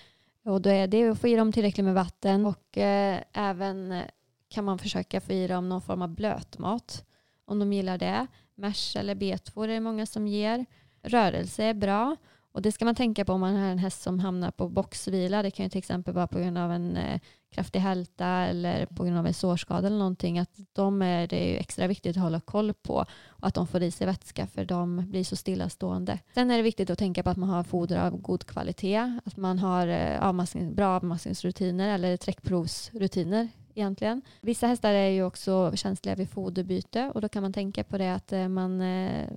Och 0.44 0.60
då 0.62 0.70
är 0.70 0.86
det 0.86 1.08
att 1.10 1.20
få 1.20 1.28
i 1.28 1.36
dem 1.36 1.52
tillräckligt 1.52 1.84
med 1.84 1.94
vatten 1.94 2.46
och 2.46 2.78
eh, 2.78 3.20
även 3.32 4.02
kan 4.48 4.64
man 4.64 4.78
försöka 4.78 5.20
få 5.20 5.32
i 5.32 5.46
dem 5.46 5.68
någon 5.68 5.82
form 5.82 6.02
av 6.02 6.08
blötmat 6.08 7.04
om 7.46 7.58
de 7.58 7.72
gillar 7.72 7.98
det. 7.98 8.26
Mers 8.54 8.96
eller 8.96 9.14
betvor 9.14 9.68
är 9.68 9.74
det 9.74 9.80
många 9.80 10.06
som 10.06 10.26
ger. 10.26 10.66
Rörelse 11.02 11.64
är 11.64 11.74
bra. 11.74 12.16
Och 12.56 12.62
det 12.62 12.72
ska 12.72 12.84
man 12.84 12.94
tänka 12.94 13.24
på 13.24 13.32
om 13.32 13.40
man 13.40 13.56
har 13.56 13.68
en 13.68 13.78
häst 13.78 14.02
som 14.02 14.20
hamnar 14.20 14.50
på 14.50 14.68
boxvila. 14.68 15.42
Det 15.42 15.50
kan 15.50 15.66
ju 15.66 15.70
till 15.70 15.78
exempel 15.78 16.14
vara 16.14 16.26
på 16.26 16.38
grund 16.38 16.58
av 16.58 16.72
en 16.72 16.96
eh, 16.96 17.20
kraftig 17.50 17.78
hälta 17.78 18.26
eller 18.26 18.86
på 18.86 19.04
grund 19.04 19.18
av 19.18 19.26
en 19.26 19.34
sårskada 19.34 19.86
eller 19.86 19.98
någonting. 19.98 20.38
Att 20.38 20.58
de 20.72 21.02
är 21.02 21.26
det 21.26 21.44
är 21.44 21.48
ju 21.48 21.56
extra 21.56 21.86
viktigt 21.86 22.16
att 22.16 22.22
hålla 22.22 22.40
koll 22.40 22.74
på 22.74 23.04
och 23.26 23.46
att 23.46 23.54
de 23.54 23.66
får 23.66 23.82
i 23.82 23.90
sig 23.90 24.06
vätska 24.06 24.46
för 24.46 24.64
de 24.64 25.10
blir 25.10 25.24
så 25.24 25.36
stillastående. 25.36 26.18
Sen 26.34 26.50
är 26.50 26.56
det 26.56 26.62
viktigt 26.62 26.90
att 26.90 26.98
tänka 26.98 27.22
på 27.22 27.30
att 27.30 27.36
man 27.36 27.48
har 27.48 27.62
foder 27.62 27.98
av 27.98 28.16
god 28.16 28.46
kvalitet. 28.46 29.20
Att 29.24 29.36
man 29.36 29.58
har 29.58 29.88
eh, 29.88 30.22
avmaskning, 30.22 30.74
bra 30.74 30.96
avmaskningsrutiner 30.96 31.94
eller 31.94 32.16
träckprovsrutiner 32.16 33.48
egentligen. 33.76 34.22
Vissa 34.40 34.66
hästar 34.66 34.94
är 34.94 35.08
ju 35.08 35.22
också 35.22 35.72
känsliga 35.74 36.14
vid 36.14 36.30
foderbyte 36.30 37.10
och 37.14 37.20
då 37.20 37.28
kan 37.28 37.42
man 37.42 37.52
tänka 37.52 37.84
på 37.84 37.98
det 37.98 38.14
att 38.14 38.32
eh, 38.32 38.48
man 38.48 38.80
eh, 38.80 39.28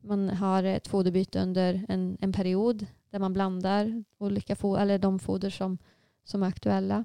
man 0.00 0.28
har 0.28 0.62
ett 0.62 0.88
foderbyte 0.88 1.42
under 1.42 1.84
en, 1.88 2.18
en 2.20 2.32
period 2.32 2.86
där 3.10 3.18
man 3.18 3.32
blandar 3.32 4.04
olika 4.18 4.54
fo- 4.54 4.78
eller 4.78 4.98
de 4.98 5.18
foder 5.18 5.50
som, 5.50 5.78
som 6.24 6.42
är 6.42 6.46
aktuella. 6.46 7.04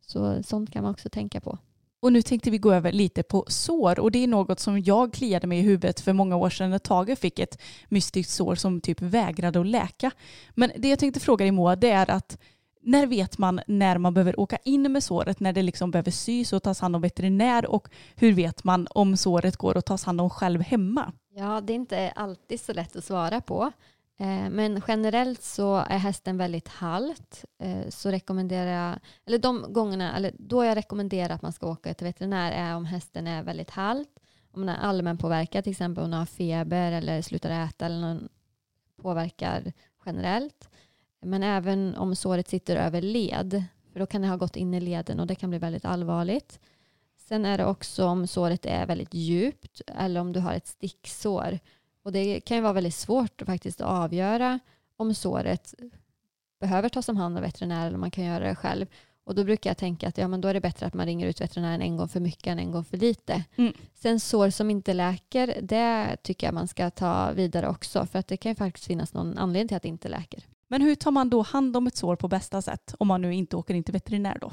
Så 0.00 0.42
sånt 0.42 0.72
kan 0.72 0.82
man 0.82 0.92
också 0.92 1.08
tänka 1.08 1.40
på. 1.40 1.58
Och 2.00 2.12
nu 2.12 2.22
tänkte 2.22 2.50
vi 2.50 2.58
gå 2.58 2.72
över 2.72 2.92
lite 2.92 3.22
på 3.22 3.44
sår 3.48 4.00
och 4.00 4.10
det 4.10 4.18
är 4.18 4.28
något 4.28 4.60
som 4.60 4.82
jag 4.82 5.12
kliade 5.12 5.46
mig 5.46 5.58
i 5.58 5.62
huvudet 5.62 6.00
för 6.00 6.12
många 6.12 6.36
år 6.36 6.50
sedan 6.50 6.70
när 6.70 6.78
Tage 6.78 7.18
fick 7.18 7.38
ett 7.38 7.62
mystiskt 7.88 8.32
sår 8.32 8.54
som 8.54 8.80
typ 8.80 9.02
vägrade 9.02 9.60
att 9.60 9.66
läka. 9.66 10.10
Men 10.54 10.72
det 10.78 10.88
jag 10.88 10.98
tänkte 10.98 11.20
fråga 11.20 11.44
dig 11.44 11.52
Moa 11.52 11.76
det 11.76 11.90
är 11.90 12.10
att 12.10 12.38
när 12.86 13.06
vet 13.06 13.38
man 13.38 13.60
när 13.66 13.98
man 13.98 14.14
behöver 14.14 14.40
åka 14.40 14.56
in 14.56 14.92
med 14.92 15.02
såret, 15.02 15.40
när 15.40 15.52
det 15.52 15.62
liksom 15.62 15.90
behöver 15.90 16.10
sys 16.10 16.52
och 16.52 16.62
tas 16.62 16.80
hand 16.80 16.96
om 16.96 17.02
veterinär 17.02 17.66
och 17.66 17.88
hur 18.14 18.32
vet 18.32 18.64
man 18.64 18.86
om 18.90 19.16
såret 19.16 19.56
går 19.56 19.76
att 19.76 19.86
tas 19.86 20.04
hand 20.04 20.20
om 20.20 20.30
själv 20.30 20.60
hemma? 20.60 21.12
Ja, 21.34 21.60
det 21.60 21.72
är 21.72 21.74
inte 21.74 22.12
alltid 22.16 22.60
så 22.60 22.72
lätt 22.72 22.96
att 22.96 23.04
svara 23.04 23.40
på. 23.40 23.72
Eh, 24.18 24.50
men 24.50 24.82
generellt 24.88 25.42
så 25.42 25.76
är 25.76 25.98
hästen 25.98 26.36
väldigt 26.36 26.68
halt. 26.68 27.44
Eh, 27.58 27.88
så 27.88 28.10
rekommenderar 28.10 28.88
jag, 28.88 28.98
eller 29.26 29.38
de 29.38 29.64
gångerna, 29.68 30.16
eller 30.16 30.32
då 30.38 30.64
jag 30.64 30.76
rekommenderar 30.76 31.34
att 31.34 31.42
man 31.42 31.52
ska 31.52 31.66
åka 31.66 31.94
till 31.94 32.06
veterinär 32.06 32.52
är 32.52 32.76
om 32.76 32.84
hästen 32.84 33.26
är 33.26 33.42
väldigt 33.42 33.70
halt. 33.70 34.18
Om 34.52 34.66
den 34.66 34.76
är 34.76 34.78
allmänpåverkad, 34.78 35.64
till 35.64 35.70
exempel 35.70 36.04
om 36.04 36.10
den 36.10 36.18
har 36.18 36.26
feber 36.26 36.92
eller 36.92 37.22
slutar 37.22 37.50
äta 37.50 37.86
eller 37.86 38.00
någon 38.00 38.28
påverkar 39.02 39.72
generellt. 40.06 40.68
Men 41.20 41.42
även 41.42 41.96
om 41.96 42.16
såret 42.16 42.48
sitter 42.48 42.76
över 42.76 43.02
led, 43.02 43.64
för 43.92 44.00
då 44.00 44.06
kan 44.06 44.22
det 44.22 44.28
ha 44.28 44.36
gått 44.36 44.56
in 44.56 44.74
i 44.74 44.80
leden 44.80 45.20
och 45.20 45.26
det 45.26 45.34
kan 45.34 45.50
bli 45.50 45.58
väldigt 45.58 45.84
allvarligt. 45.84 46.60
Sen 47.16 47.44
är 47.44 47.58
det 47.58 47.64
också 47.64 48.06
om 48.06 48.26
såret 48.26 48.66
är 48.66 48.86
väldigt 48.86 49.14
djupt 49.14 49.80
eller 49.86 50.20
om 50.20 50.32
du 50.32 50.40
har 50.40 50.54
ett 50.54 50.66
sticksår. 50.66 51.58
Och 52.02 52.12
det 52.12 52.40
kan 52.40 52.56
ju 52.56 52.62
vara 52.62 52.72
väldigt 52.72 52.94
svårt 52.94 53.42
att 53.42 53.46
faktiskt 53.46 53.80
avgöra 53.80 54.58
om 54.96 55.14
såret 55.14 55.74
behöver 56.60 56.88
tas 56.88 57.08
om 57.08 57.16
hand 57.16 57.36
av 57.36 57.42
veterinär 57.42 57.86
eller 57.86 57.94
om 57.94 58.00
man 58.00 58.10
kan 58.10 58.24
göra 58.24 58.48
det 58.48 58.54
själv. 58.54 58.86
Och 59.24 59.34
då 59.34 59.44
brukar 59.44 59.70
jag 59.70 59.76
tänka 59.76 60.08
att 60.08 60.18
ja, 60.18 60.28
men 60.28 60.40
då 60.40 60.48
är 60.48 60.54
det 60.54 60.60
bättre 60.60 60.86
att 60.86 60.94
man 60.94 61.06
ringer 61.06 61.26
ut 61.26 61.40
veterinären 61.40 61.82
en 61.82 61.96
gång 61.96 62.08
för 62.08 62.20
mycket 62.20 62.46
än 62.46 62.58
en 62.58 62.70
gång 62.70 62.84
för 62.84 62.96
lite. 62.96 63.44
Mm. 63.56 63.72
Sen 63.94 64.20
sår 64.20 64.50
som 64.50 64.70
inte 64.70 64.94
läker, 64.94 65.58
det 65.62 66.16
tycker 66.22 66.46
jag 66.46 66.54
man 66.54 66.68
ska 66.68 66.90
ta 66.90 67.32
vidare 67.32 67.68
också. 67.68 68.06
För 68.06 68.18
att 68.18 68.26
det 68.26 68.36
kan 68.36 68.50
ju 68.50 68.56
faktiskt 68.56 68.86
finnas 68.86 69.14
någon 69.14 69.38
anledning 69.38 69.68
till 69.68 69.76
att 69.76 69.82
det 69.82 69.88
inte 69.88 70.08
läker. 70.08 70.44
Men 70.68 70.82
hur 70.82 70.94
tar 70.94 71.10
man 71.10 71.30
då 71.30 71.42
hand 71.42 71.76
om 71.76 71.86
ett 71.86 71.96
sår 71.96 72.16
på 72.16 72.28
bästa 72.28 72.62
sätt 72.62 72.94
om 72.98 73.08
man 73.08 73.22
nu 73.22 73.34
inte 73.34 73.56
åker 73.56 73.74
in 73.74 73.84
till 73.84 73.92
veterinär 73.92 74.38
då? 74.40 74.52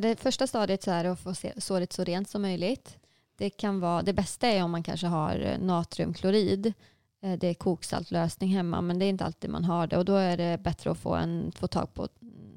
Det 0.00 0.20
första 0.20 0.46
stadiet 0.46 0.82
så 0.82 0.90
är 0.90 1.04
det 1.04 1.12
att 1.12 1.20
få 1.20 1.34
såret 1.56 1.92
så 1.92 2.04
rent 2.04 2.28
som 2.28 2.42
möjligt. 2.42 2.98
Det, 3.36 3.50
kan 3.50 3.80
vara, 3.80 4.02
det 4.02 4.12
bästa 4.12 4.46
är 4.46 4.64
om 4.64 4.70
man 4.70 4.82
kanske 4.82 5.06
har 5.06 5.40
eh, 5.40 5.58
natriumklorid. 5.58 6.72
Eh, 7.22 7.38
det 7.38 7.46
är 7.46 7.54
koksaltlösning 7.54 8.50
hemma 8.50 8.80
men 8.80 8.98
det 8.98 9.04
är 9.04 9.08
inte 9.08 9.24
alltid 9.24 9.50
man 9.50 9.64
har 9.64 9.86
det 9.86 9.96
och 9.96 10.04
då 10.04 10.14
är 10.14 10.36
det 10.36 10.58
bättre 10.62 10.90
att 10.90 10.98
få, 10.98 11.14
en, 11.14 11.52
få 11.52 11.66
tag 11.66 11.94
på 11.94 12.08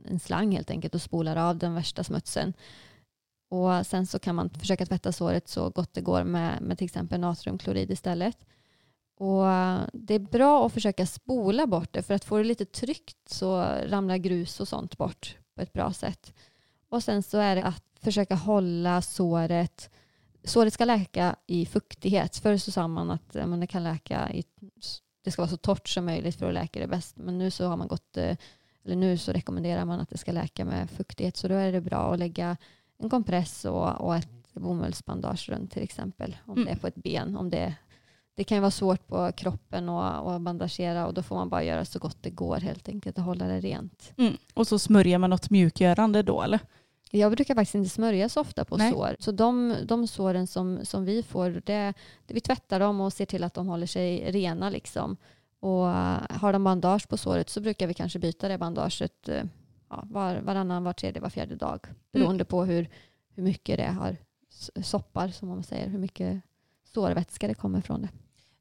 en 0.06 0.20
slang 0.20 0.52
helt 0.52 0.70
enkelt 0.70 0.96
och 0.96 1.02
spolar 1.02 1.36
av 1.36 1.58
den 1.58 1.74
värsta 1.74 2.04
smutsen. 2.04 2.54
Och 3.50 3.86
sen 3.86 4.08
så 4.08 4.20
kan 4.20 4.36
man 4.36 4.50
försöka 4.50 4.86
tvätta 4.86 5.12
såret 5.12 5.48
så 5.48 5.70
gott 5.70 5.94
det 5.94 6.02
går 6.02 6.24
med, 6.24 6.62
med 6.62 6.78
till 6.78 6.86
exempel 6.86 7.20
natriumklorid 7.20 7.92
istället. 7.92 8.38
Och 9.18 9.46
det 9.94 10.14
är 10.14 10.20
bra 10.20 10.66
att 10.66 10.74
försöka 10.74 11.06
spola 11.06 11.68
bort 11.68 11.94
det 11.94 12.04
för 12.04 12.14
att 12.14 12.26
få 12.26 12.38
det 12.38 12.44
lite 12.44 12.66
tryckt 12.66 13.30
så 13.30 13.62
ramlar 13.86 14.18
grus 14.18 14.60
och 14.60 14.68
sånt 14.68 14.98
bort 14.98 15.38
på 15.56 15.62
ett 15.62 15.74
bra 15.74 15.94
sätt. 15.94 16.34
Och 16.90 17.04
sen 17.04 17.24
så 17.24 17.38
är 17.38 17.56
det 17.56 17.64
att 17.64 17.84
försöka 18.00 18.36
hålla 18.36 19.02
såret 19.02 19.90
Såret 20.46 20.74
ska 20.74 20.86
läka 20.86 21.36
i 21.48 21.66
fuktighet. 21.66 22.38
Förr 22.38 22.58
så 22.58 22.72
sa 22.72 22.88
man 22.88 23.12
att 23.12 23.34
men 23.34 23.60
det 23.60 23.68
kan 23.68 23.84
läka 23.84 24.32
i, 24.34 24.44
det 25.24 25.32
ska 25.32 25.42
vara 25.42 25.50
så 25.50 25.58
torrt 25.58 25.88
som 25.88 26.06
möjligt 26.06 26.36
för 26.36 26.48
att 26.48 26.54
läka 26.54 26.80
det 26.80 26.88
bäst. 26.88 27.18
Men 27.18 27.38
nu 27.38 27.52
så 27.52 27.68
har 27.68 27.78
man 27.78 27.88
gått, 27.88 28.18
eh, 28.18 28.38
eller 28.86 28.96
nu 28.96 29.18
så 29.18 29.32
rekommenderar 29.32 29.86
man 29.86 30.00
att 30.00 30.10
det 30.10 30.18
ska 30.18 30.32
läka 30.32 30.66
med 30.66 30.90
fuktighet. 30.90 31.38
Så 31.38 31.48
då 31.48 31.56
är 31.56 31.72
det 31.72 31.82
bra 31.82 32.14
att 32.14 32.20
lägga 32.20 32.58
en 32.98 33.10
kompress 33.10 33.66
och, 33.66 34.02
och 34.02 34.16
ett 34.16 34.54
bomullsbandage 34.54 35.50
runt 35.50 35.72
till 35.72 35.84
exempel. 35.84 36.38
Om 36.46 36.54
Mm. 36.54 36.66
det 36.66 36.72
är 36.72 36.76
på 36.76 36.88
ett 36.88 36.96
ben, 36.96 37.38
om 37.38 37.50
det 37.50 37.76
det 38.36 38.44
kan 38.44 38.58
ju 38.58 38.62
vara 38.62 38.72
svårt 38.72 39.08
på 39.08 39.32
kroppen 39.32 39.90
och, 39.90 40.34
och 40.34 40.42
bandagera 40.42 41.08
och 41.08 41.14
då 41.14 41.24
får 41.24 41.36
man 41.36 41.50
bara 41.50 41.64
göra 41.64 41.86
så 41.86 42.00
gott 42.00 42.18
det 42.22 42.30
går 42.30 42.58
helt 42.58 42.90
enkelt 42.90 43.18
och 43.18 43.24
hålla 43.24 43.48
det 43.48 43.60
rent. 43.60 44.14
Mm. 44.18 44.34
Och 44.54 44.68
så 44.68 44.80
smörjer 44.80 45.18
man 45.18 45.30
något 45.30 45.50
mjukgörande 45.50 46.24
då 46.24 46.42
eller? 46.42 46.60
Jag 47.12 47.32
brukar 47.32 47.56
faktiskt 47.56 47.76
inte 47.76 47.90
smörja 47.90 48.30
så 48.30 48.42
ofta 48.42 48.66
på 48.66 48.78
Nej. 48.78 48.92
sår. 48.92 49.16
Så 49.20 49.32
de, 49.32 49.76
de 49.84 50.08
såren 50.08 50.48
som, 50.48 50.86
som 50.86 51.06
vi 51.06 51.24
får, 51.24 51.50
det, 51.50 51.94
det, 52.26 52.34
vi 52.34 52.42
tvättar 52.42 52.80
dem 52.80 53.02
och 53.02 53.14
ser 53.14 53.26
till 53.26 53.44
att 53.44 53.54
de 53.54 53.68
håller 53.68 53.88
sig 53.88 54.32
rena. 54.32 54.70
Liksom. 54.70 55.18
Och 55.60 55.90
eh, 55.90 56.20
har 56.30 56.54
de 56.54 56.64
bandage 56.64 57.10
på 57.10 57.18
såret 57.18 57.50
så 57.50 57.62
brukar 57.62 57.88
vi 57.88 57.94
kanske 57.94 58.20
byta 58.20 58.48
det 58.48 58.58
bandaget 58.58 59.30
eh, 59.30 59.44
ja, 59.90 60.04
var, 60.06 60.36
varannan, 60.36 60.84
var 60.84 60.94
tredje, 60.94 61.22
var 61.22 61.30
fjärde 61.30 61.56
dag. 61.56 61.80
Beroende 62.12 62.46
på 62.46 62.66
hur, 62.66 62.90
hur 63.36 63.44
mycket 63.44 63.78
det 63.78 63.92
har 63.92 64.18
soppar, 64.84 65.28
som 65.28 65.50
man 65.50 65.64
säger, 65.64 65.88
hur 65.88 66.00
mycket 66.00 66.42
sårvätska 66.94 67.48
det 67.48 67.54
kommer 67.54 67.82
från 67.82 68.02
det. 68.02 68.10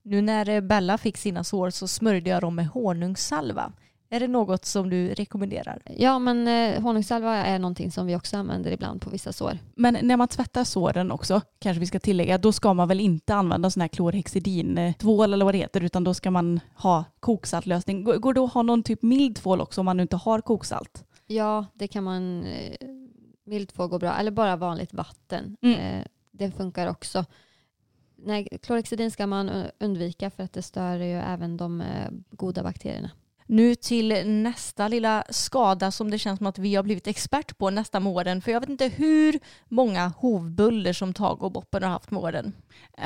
Nu 0.04 0.22
när 0.22 0.48
eh, 0.48 0.60
Bella 0.60 0.98
fick 0.98 1.16
sina 1.16 1.44
sår 1.44 1.70
så 1.70 1.88
smörjde 1.88 2.30
jag 2.30 2.40
dem 2.40 2.54
med 2.54 2.66
honungssalva. 2.66 3.72
Är 4.10 4.20
det 4.20 4.28
något 4.28 4.64
som 4.64 4.90
du 4.90 5.14
rekommenderar? 5.14 5.82
Ja, 5.96 6.18
men 6.18 6.48
eh, 6.48 6.82
honungssalva 6.82 7.34
är 7.36 7.58
någonting 7.58 7.90
som 7.90 8.06
vi 8.06 8.16
också 8.16 8.36
använder 8.36 8.70
ibland 8.70 9.02
på 9.02 9.10
vissa 9.10 9.32
sår. 9.32 9.58
Men 9.74 9.98
när 10.02 10.16
man 10.16 10.28
tvättar 10.28 10.64
såren 10.64 11.10
också, 11.10 11.40
kanske 11.58 11.80
vi 11.80 11.86
ska 11.86 12.00
tillägga, 12.00 12.38
då 12.38 12.52
ska 12.52 12.74
man 12.74 12.88
väl 12.88 13.00
inte 13.00 13.34
använda 13.34 13.70
sån 13.70 13.80
här 13.80 13.88
klorhexidin-tvål 13.88 15.32
eller 15.32 15.44
vad 15.44 15.54
det 15.54 15.58
heter, 15.58 15.80
utan 15.80 16.04
då 16.04 16.14
ska 16.14 16.30
man 16.30 16.60
ha 16.76 17.04
koksaltlösning. 17.20 18.04
Går 18.04 18.16
går 18.16 18.34
det 18.34 18.40
att 18.40 18.52
ha 18.52 18.62
någon 18.62 18.82
typ 18.82 19.02
mild 19.02 19.36
tvål 19.36 19.60
också 19.60 19.80
om 19.80 19.84
man 19.84 20.00
inte 20.00 20.16
har 20.16 20.40
koksalt? 20.40 21.04
Ja, 21.26 21.66
det 21.74 21.88
kan 21.88 22.04
man... 22.04 22.44
Eh, 22.44 22.76
mild 23.46 23.68
tvål 23.68 23.88
går 23.88 23.98
bra, 23.98 24.14
eller 24.14 24.30
bara 24.30 24.56
vanligt 24.56 24.94
vatten. 24.94 25.56
Mm. 25.62 25.80
Eh, 25.80 26.04
det 26.32 26.50
funkar 26.50 26.86
också. 26.86 27.24
Nej, 28.26 28.48
klorhexidin 28.62 29.10
ska 29.10 29.26
man 29.26 29.48
eh, 29.48 29.66
undvika 29.80 30.30
för 30.30 30.42
att 30.42 30.52
det 30.52 30.62
stör 30.62 30.96
ju 30.96 31.18
även 31.18 31.56
de 31.56 31.80
eh, 31.80 31.86
goda 32.30 32.62
bakterierna. 32.62 33.10
Nu 33.46 33.74
till 33.74 34.26
nästa 34.26 34.88
lilla 34.88 35.24
skada 35.30 35.90
som 35.90 36.10
det 36.10 36.18
känns 36.18 36.38
som 36.38 36.46
att 36.46 36.58
vi 36.58 36.74
har 36.74 36.82
blivit 36.82 37.06
expert 37.06 37.58
på 37.58 37.70
nästa 37.70 38.00
med 38.00 38.12
åren. 38.12 38.42
För 38.42 38.52
jag 38.52 38.60
vet 38.60 38.68
inte 38.68 38.88
hur 38.88 39.38
många 39.68 40.08
hovbulder 40.08 40.92
som 40.92 41.14
Tage 41.14 41.42
och 41.42 41.52
Boppen 41.52 41.82
har 41.82 41.90
haft 41.90 42.10
med 42.10 42.22
åren. 42.22 42.52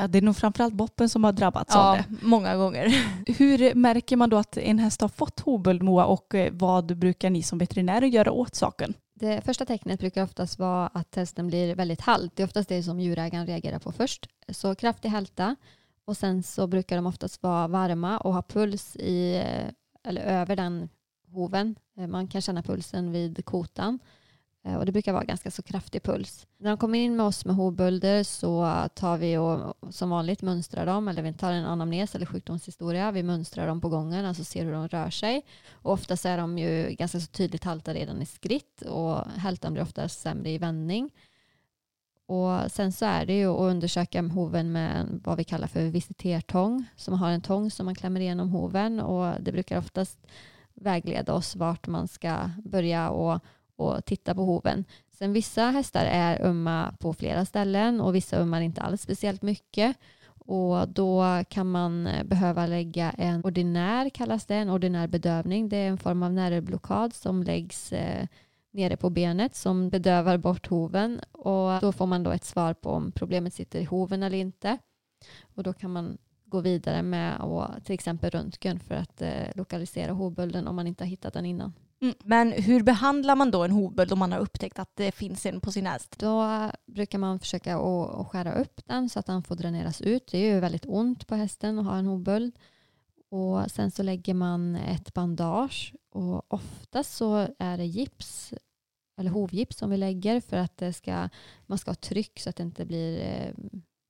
Det 0.09 0.17
är 0.17 0.21
nog 0.21 0.37
framförallt 0.37 0.73
boppen 0.73 1.09
som 1.09 1.23
har 1.23 1.31
drabbats 1.31 1.75
av 1.75 1.95
Ja, 1.97 2.03
det. 2.09 2.15
många 2.21 2.55
gånger. 2.55 2.85
Hur 3.37 3.75
märker 3.75 4.15
man 4.15 4.29
då 4.29 4.37
att 4.37 4.57
en 4.57 4.79
häst 4.79 5.01
har 5.01 5.09
fått 5.09 5.39
hovböld 5.39 5.83
Moa 5.83 6.05
och 6.05 6.35
eh, 6.35 6.49
vad 6.53 6.97
brukar 6.97 7.29
ni 7.29 7.43
som 7.43 7.57
veterinärer 7.57 8.07
göra 8.07 8.31
åt 8.31 8.55
saken? 8.55 8.93
Det 9.19 9.41
första 9.41 9.65
tecknet 9.65 9.99
brukar 9.99 10.23
oftast 10.23 10.59
vara 10.59 10.87
att 10.87 11.15
hästen 11.15 11.47
blir 11.47 11.75
väldigt 11.75 12.01
halt. 12.01 12.35
Det 12.35 12.43
är 12.43 12.47
oftast 12.47 12.69
det 12.69 12.83
som 12.83 12.99
djurägaren 12.99 13.47
reagerar 13.47 13.79
på 13.79 13.91
först. 13.91 14.27
Så 14.49 14.75
kraftig 14.75 15.09
hälta 15.09 15.55
och 16.05 16.17
sen 16.17 16.43
så 16.43 16.67
brukar 16.67 16.95
de 16.95 17.05
oftast 17.07 17.43
vara 17.43 17.67
varma 17.67 18.17
och 18.17 18.33
ha 18.33 18.41
puls 18.41 18.95
i, 18.95 19.35
eh, 19.35 20.09
eller 20.09 20.21
över 20.21 20.55
den 20.55 20.89
hoven. 21.31 21.75
Eh, 21.97 22.07
man 22.07 22.27
kan 22.27 22.41
känna 22.41 22.63
pulsen 22.63 23.11
vid 23.11 23.45
kotan 23.45 23.99
Eh, 24.65 24.75
och 24.75 24.85
det 24.85 24.91
brukar 24.91 25.13
vara 25.13 25.23
ganska 25.23 25.51
så 25.51 25.61
kraftig 25.61 26.03
puls. 26.03 26.47
När 26.57 26.69
de 26.69 26.77
kommer 26.77 26.99
in 26.99 27.15
med 27.15 27.25
oss 27.25 27.45
med 27.45 27.55
hovbölder 27.55 28.23
så 28.23 28.87
tar 28.95 29.17
vi 29.17 29.37
och 29.37 29.77
som 29.89 30.09
vanligt 30.09 30.41
mönstrar 30.41 30.85
dem 30.85 31.07
eller 31.07 31.21
vi 31.21 31.33
tar 31.33 31.51
en 31.51 31.65
anamnes 31.65 32.15
eller 32.15 32.25
sjukdomshistoria. 32.25 33.11
Vi 33.11 33.23
mönstrar 33.23 33.67
dem 33.67 33.81
på 33.81 33.89
gången, 33.89 34.25
alltså 34.25 34.43
ser 34.43 34.65
hur 34.65 34.71
de 34.71 34.87
rör 34.87 35.09
sig. 35.09 35.45
Och 35.71 35.93
oftast 35.93 36.25
är 36.25 36.37
de 36.37 36.57
ju 36.57 36.89
ganska 36.89 37.19
så 37.19 37.27
tydligt 37.27 37.63
halta 37.63 37.93
redan 37.93 38.21
i 38.21 38.25
skritt 38.25 38.81
och 38.81 39.25
hältan 39.25 39.73
blir 39.73 39.83
ofta 39.83 40.09
sämre 40.09 40.49
i 40.49 40.57
vändning. 40.57 41.11
Och 42.25 42.71
sen 42.71 42.91
så 42.91 43.05
är 43.05 43.25
det 43.25 43.37
ju 43.37 43.45
att 43.45 43.59
undersöka 43.59 44.21
hoven 44.21 44.71
med 44.71 45.21
vad 45.23 45.37
vi 45.37 45.43
kallar 45.43 45.67
för 45.67 45.81
visitertång. 45.81 46.85
Så 46.95 47.11
man 47.11 47.19
har 47.19 47.29
en 47.29 47.41
tång 47.41 47.71
som 47.71 47.85
man 47.85 47.95
klämmer 47.95 48.19
igenom 48.19 48.49
hoven 48.49 48.99
och 48.99 49.41
det 49.41 49.51
brukar 49.51 49.77
oftast 49.77 50.27
vägleda 50.73 51.33
oss 51.33 51.55
vart 51.55 51.87
man 51.87 52.07
ska 52.07 52.49
börja 52.63 53.09
och, 53.09 53.39
och 53.79 54.05
titta 54.05 54.35
på 54.35 54.45
hoven. 54.45 54.85
Sen 55.11 55.33
vissa 55.33 55.61
hästar 55.63 56.05
är 56.05 56.41
ömma 56.41 56.95
på 56.99 57.13
flera 57.13 57.45
ställen 57.45 58.01
och 58.01 58.15
vissa 58.15 58.37
ömmar 58.37 58.61
inte 58.61 58.81
alls 58.81 59.01
speciellt 59.01 59.41
mycket. 59.41 59.97
Och 60.27 60.87
då 60.87 61.43
kan 61.49 61.71
man 61.71 62.07
eh, 62.07 62.23
behöva 62.23 62.65
lägga 62.65 63.11
en 63.11 63.43
ordinär, 63.43 64.09
kallas 64.09 64.45
det, 64.45 64.55
en 64.55 64.69
ordinär 64.69 65.07
bedövning. 65.07 65.69
Det 65.69 65.77
är 65.77 65.89
en 65.89 65.97
form 65.97 66.23
av 66.23 66.33
nervblockad 66.33 67.13
som 67.13 67.43
läggs 67.43 67.93
eh, 67.93 68.27
nere 68.71 68.97
på 68.97 69.09
benet 69.09 69.55
som 69.55 69.89
bedövar 69.89 70.37
bort 70.37 70.67
hoven. 70.67 71.19
Och 71.31 71.81
då 71.81 71.91
får 71.91 72.05
man 72.05 72.23
då 72.23 72.31
ett 72.31 72.43
svar 72.43 72.73
på 72.73 72.89
om 72.89 73.11
problemet 73.11 73.53
sitter 73.53 73.79
i 73.79 73.83
hoven 73.83 74.23
eller 74.23 74.37
inte. 74.37 74.77
Och 75.55 75.63
då 75.63 75.73
kan 75.73 75.91
man 75.91 76.17
gå 76.45 76.61
vidare 76.61 77.03
med 77.03 77.41
och 77.41 77.67
till 77.83 77.93
exempel 77.93 78.29
röntgen 78.29 78.79
för 78.79 78.95
att 78.95 79.21
eh, 79.21 79.47
lokalisera 79.55 80.11
hovbölden 80.11 80.67
om 80.67 80.75
man 80.75 80.87
inte 80.87 81.03
har 81.03 81.09
hittat 81.09 81.33
den 81.33 81.45
innan. 81.45 81.73
Men 82.23 82.51
hur 82.51 82.83
behandlar 82.83 83.35
man 83.35 83.51
då 83.51 83.63
en 83.63 83.71
hovböld 83.71 84.11
om 84.11 84.19
man 84.19 84.31
har 84.31 84.39
upptäckt 84.39 84.79
att 84.79 84.95
det 84.95 85.11
finns 85.11 85.45
en 85.45 85.61
på 85.61 85.71
sin 85.71 85.85
häst? 85.85 86.15
Då 86.19 86.47
brukar 86.85 87.17
man 87.17 87.39
försöka 87.39 87.77
att 87.77 88.15
att 88.15 88.27
skära 88.27 88.53
upp 88.53 88.81
den 88.85 89.09
så 89.09 89.19
att 89.19 89.25
den 89.25 89.43
får 89.43 89.55
dräneras 89.55 90.01
ut. 90.01 90.27
Det 90.31 90.37
är 90.37 90.53
ju 90.53 90.59
väldigt 90.59 90.85
ont 90.85 91.27
på 91.27 91.35
hästen 91.35 91.79
att 91.79 91.85
ha 91.85 91.97
en 91.97 92.05
hovböld. 92.05 92.59
Och 93.31 93.71
sen 93.71 93.91
så 93.91 94.03
lägger 94.03 94.33
man 94.33 94.75
ett 94.75 95.13
bandage 95.13 95.93
och 96.11 96.53
oftast 96.53 97.13
så 97.13 97.47
är 97.59 97.77
det 97.77 97.85
gips 97.85 98.53
eller 99.17 99.31
hovgips 99.31 99.77
som 99.77 99.89
vi 99.89 99.97
lägger 99.97 100.41
för 100.41 100.57
att 100.57 100.77
det 100.77 100.93
ska, 100.93 101.29
man 101.65 101.77
ska 101.77 101.91
ha 101.91 101.95
tryck 101.95 102.39
så 102.39 102.49
att 102.49 102.55
det 102.55 102.63
inte 102.63 102.85
blir 102.85 103.21
eh, 103.21 103.53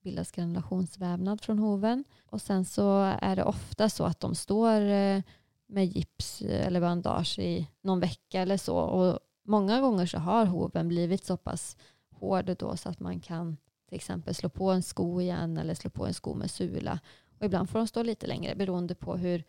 bildas 0.03 0.31
granulationsvävnad 0.31 1.41
från 1.41 1.59
hoven. 1.59 2.03
Och 2.25 2.41
sen 2.41 2.65
så 2.65 3.15
är 3.21 3.35
det 3.35 3.43
ofta 3.43 3.89
så 3.89 4.03
att 4.03 4.19
de 4.19 4.35
står 4.35 4.81
eh, 4.81 5.21
med 5.69 5.85
gips 5.85 6.41
eh, 6.41 6.67
eller 6.67 6.81
bandage 6.81 7.39
i 7.39 7.67
någon 7.81 7.99
vecka 7.99 8.41
eller 8.41 8.57
så. 8.57 8.77
Och 8.77 9.19
många 9.43 9.81
gånger 9.81 10.05
så 10.05 10.17
har 10.17 10.45
hoven 10.45 10.87
blivit 10.87 11.25
så 11.25 11.37
pass 11.37 11.77
hård 12.11 12.55
då 12.59 12.77
så 12.77 12.89
att 12.89 12.99
man 12.99 13.19
kan 13.19 13.57
till 13.89 13.95
exempel 13.95 14.35
slå 14.35 14.49
på 14.49 14.71
en 14.71 14.83
sko 14.83 15.21
igen 15.21 15.57
eller 15.57 15.73
slå 15.73 15.89
på 15.89 16.05
en 16.05 16.13
sko 16.13 16.33
med 16.33 16.51
sula. 16.51 16.99
Och 17.39 17.45
ibland 17.45 17.69
får 17.69 17.79
de 17.79 17.87
stå 17.87 18.03
lite 18.03 18.27
längre 18.27 18.55
beroende 18.55 18.95
på 18.95 19.17
hur, 19.17 19.43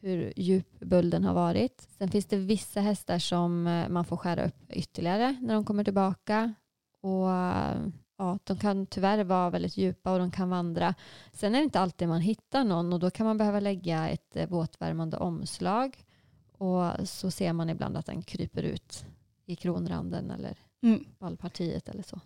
hur 0.00 0.32
djup 0.36 0.80
bölden 0.80 1.24
har 1.24 1.34
varit. 1.34 1.88
Sen 1.98 2.10
finns 2.10 2.26
det 2.26 2.36
vissa 2.36 2.80
hästar 2.80 3.18
som 3.18 3.66
eh, 3.66 3.88
man 3.88 4.04
får 4.04 4.16
skära 4.16 4.46
upp 4.46 4.72
ytterligare 4.72 5.36
när 5.40 5.54
de 5.54 5.64
kommer 5.64 5.84
tillbaka. 5.84 6.54
Och 7.00 7.30
eh, 7.30 7.76
ja, 8.18 8.38
de 8.44 8.58
kan 8.58 8.86
tyvärr 8.86 9.24
vara 9.24 9.50
väldigt 9.50 9.76
djupa 9.76 10.12
och 10.12 10.18
de 10.18 10.30
kan 10.30 10.50
vandra. 10.50 10.94
Sen 11.32 11.54
är 11.54 11.58
det 11.58 11.64
inte 11.64 11.80
alltid 11.80 12.08
man 12.08 12.20
hittar 12.20 12.64
någon 12.64 12.92
och 12.92 13.00
då 13.00 13.10
kan 13.10 13.26
man 13.26 13.38
behöva 13.38 13.60
lägga 13.60 14.08
ett 14.08 14.36
eh, 14.36 14.48
våtvärmande 14.48 15.16
omslag. 15.16 16.04
Och 16.58 17.08
så 17.08 17.30
ser 17.30 17.52
man 17.52 17.70
ibland 17.70 17.96
att 17.96 18.06
den 18.06 18.22
kryper 18.22 18.62
ut 18.62 19.04
i 19.46 19.56
kronranden 19.56 20.30
eller 20.30 20.58
Mm. 20.82 21.04
ballpartiet 21.18 21.88
eller 21.88 22.02
så. 22.02 22.20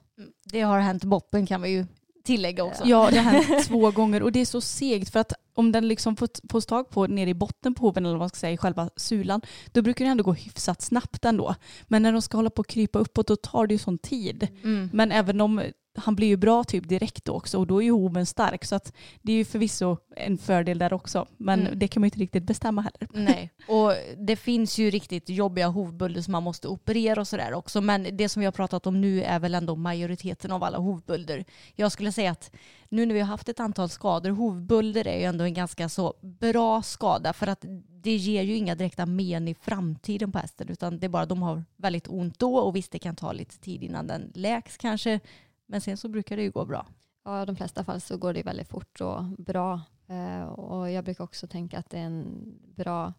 Det 0.44 0.60
har 0.60 0.78
hänt 0.80 1.04
Boppen 1.04 1.46
kan 1.46 1.62
vi 1.62 1.68
ju 1.68 1.86
tillägga 2.28 2.64
också. 2.64 2.82
Ja, 2.86 3.08
det 3.10 3.18
har 3.18 3.32
hänt 3.32 3.66
två 3.66 3.90
gånger 3.90 4.22
och 4.22 4.32
det 4.32 4.40
är 4.40 4.46
så 4.46 4.60
segt 4.60 5.12
för 5.12 5.20
att 5.20 5.32
om 5.54 5.72
den 5.72 5.88
liksom 5.88 6.16
får, 6.16 6.60
tag 6.60 6.90
på 6.90 7.06
nere 7.06 7.30
i 7.30 7.34
botten 7.34 7.74
på 7.74 7.86
hoven 7.86 8.06
eller 8.06 8.14
vad 8.14 8.20
man 8.20 8.28
ska 8.28 8.36
säga 8.36 8.52
i 8.52 8.56
själva 8.56 8.90
sulan 8.96 9.40
då 9.72 9.82
brukar 9.82 10.04
det 10.04 10.10
ändå 10.10 10.24
gå 10.24 10.32
hyfsat 10.32 10.82
snabbt 10.82 11.24
ändå. 11.24 11.54
Men 11.86 12.02
när 12.02 12.12
de 12.12 12.22
ska 12.22 12.38
hålla 12.38 12.50
på 12.50 12.60
att 12.60 12.66
krypa 12.66 12.98
uppåt 12.98 13.26
då 13.26 13.36
tar 13.36 13.66
det 13.66 13.74
ju 13.74 13.78
sån 13.78 13.98
tid. 13.98 14.48
Mm. 14.62 14.90
Men 14.92 15.12
även 15.12 15.40
om 15.40 15.62
han 15.98 16.14
blir 16.16 16.28
ju 16.28 16.36
bra 16.36 16.64
typ 16.64 16.88
direkt 16.88 17.24
då 17.24 17.32
också 17.32 17.58
och 17.58 17.66
då 17.66 17.82
är 17.82 17.84
ju 17.84 17.90
hoven 17.92 18.26
stark 18.26 18.64
så 18.64 18.74
att 18.74 18.92
det 19.22 19.32
är 19.32 19.36
ju 19.36 19.44
förvisso 19.44 19.96
en 20.16 20.38
fördel 20.38 20.78
där 20.78 20.92
också. 20.92 21.26
Men 21.36 21.60
Mm. 21.60 21.78
det 21.78 21.88
kan 21.88 22.00
man 22.00 22.04
ju 22.04 22.08
inte 22.08 22.18
riktigt 22.18 22.42
bestämma 22.42 22.82
heller. 22.82 23.08
Nej, 23.32 23.50
och 23.68 23.92
det 24.26 24.36
finns 24.36 24.78
ju 24.78 24.90
riktigt 24.90 25.28
jobbiga 25.28 25.68
hovbölder 25.68 26.22
som 26.22 26.32
man 26.32 26.42
måste 26.42 26.68
operera 26.68 27.20
och 27.20 27.28
sådär 27.28 27.52
också. 27.54 27.80
Men 27.80 28.06
det 28.16 28.28
som 28.28 28.40
vi 28.40 28.46
har 28.46 28.52
pratat 28.52 28.86
om 28.86 29.00
nu 29.00 29.22
är 29.22 29.38
väl 29.38 29.54
ändå 29.54 29.76
majoriteten 29.76 30.52
av 30.52 30.64
alla 30.64 30.78
hovbölder. 30.78 31.44
Jag 31.74 31.92
skulle 31.92 32.12
säga 32.12 32.30
att 32.30 32.50
nu 32.88 33.06
när 33.06 33.14
vi 33.14 33.20
har 33.20 33.26
haft 33.26 33.48
ett 33.48 33.60
antal 33.60 33.88
skador, 33.88 34.30
hovbölder 34.30 35.06
är 35.06 35.18
ju 35.18 35.24
ändå 35.24 35.44
en 35.44 35.54
ganska 35.54 35.88
så 35.88 36.14
bra 36.20 36.82
skada 36.82 37.32
för 37.32 37.46
att 37.46 37.64
det 38.02 38.16
ger 38.16 38.42
ju 38.42 38.56
inga 38.56 38.74
direkta 38.74 39.06
men 39.06 39.48
i 39.48 39.54
framtiden 39.54 40.32
på 40.32 40.38
hästen 40.38 40.68
utan 40.68 40.98
det 40.98 41.06
är 41.06 41.08
bara 41.08 41.26
de 41.26 41.42
har 41.42 41.64
väldigt 41.76 42.08
ont 42.08 42.38
då 42.38 42.56
och 42.56 42.76
visst 42.76 42.92
det 42.92 42.98
kan 42.98 43.16
ta 43.16 43.32
lite 43.32 43.58
tid 43.58 43.82
innan 43.82 44.06
den 44.06 44.32
läks 44.34 44.76
kanske. 44.76 45.20
Men 45.68 45.80
sen 45.80 45.96
så 45.96 46.08
brukar 46.08 46.36
det 46.36 46.42
ju 46.42 46.50
gå 46.50 46.64
bra. 46.64 46.86
Ja, 47.24 47.42
i 47.42 47.46
de 47.46 47.56
flesta 47.56 47.84
fall 47.84 48.00
så 48.00 48.16
går 48.16 48.32
det 48.32 48.42
väldigt 48.42 48.68
fort 48.68 49.00
och 49.00 49.24
bra. 49.24 49.80
Eh, 50.06 50.42
och 50.42 50.90
jag 50.90 51.04
brukar 51.04 51.24
också 51.24 51.46
tänka 51.46 51.78
att 51.78 51.90
det 51.90 51.98
är 51.98 52.04
en 52.04 52.54
bra, 52.76 53.12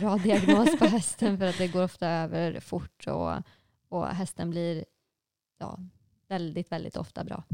bra 0.00 0.16
diagnos 0.24 0.78
på 0.78 0.84
hästen 0.84 1.38
för 1.38 1.46
att 1.46 1.58
det 1.58 1.68
går 1.68 1.84
ofta 1.84 2.08
över 2.08 2.60
fort 2.60 3.06
och, 3.06 3.32
och 3.88 4.06
hästen 4.06 4.50
blir 4.50 4.84
ja, 5.58 5.78
väldigt, 6.28 6.72
väldigt 6.72 6.96
ofta 6.96 7.24
bra. 7.24 7.44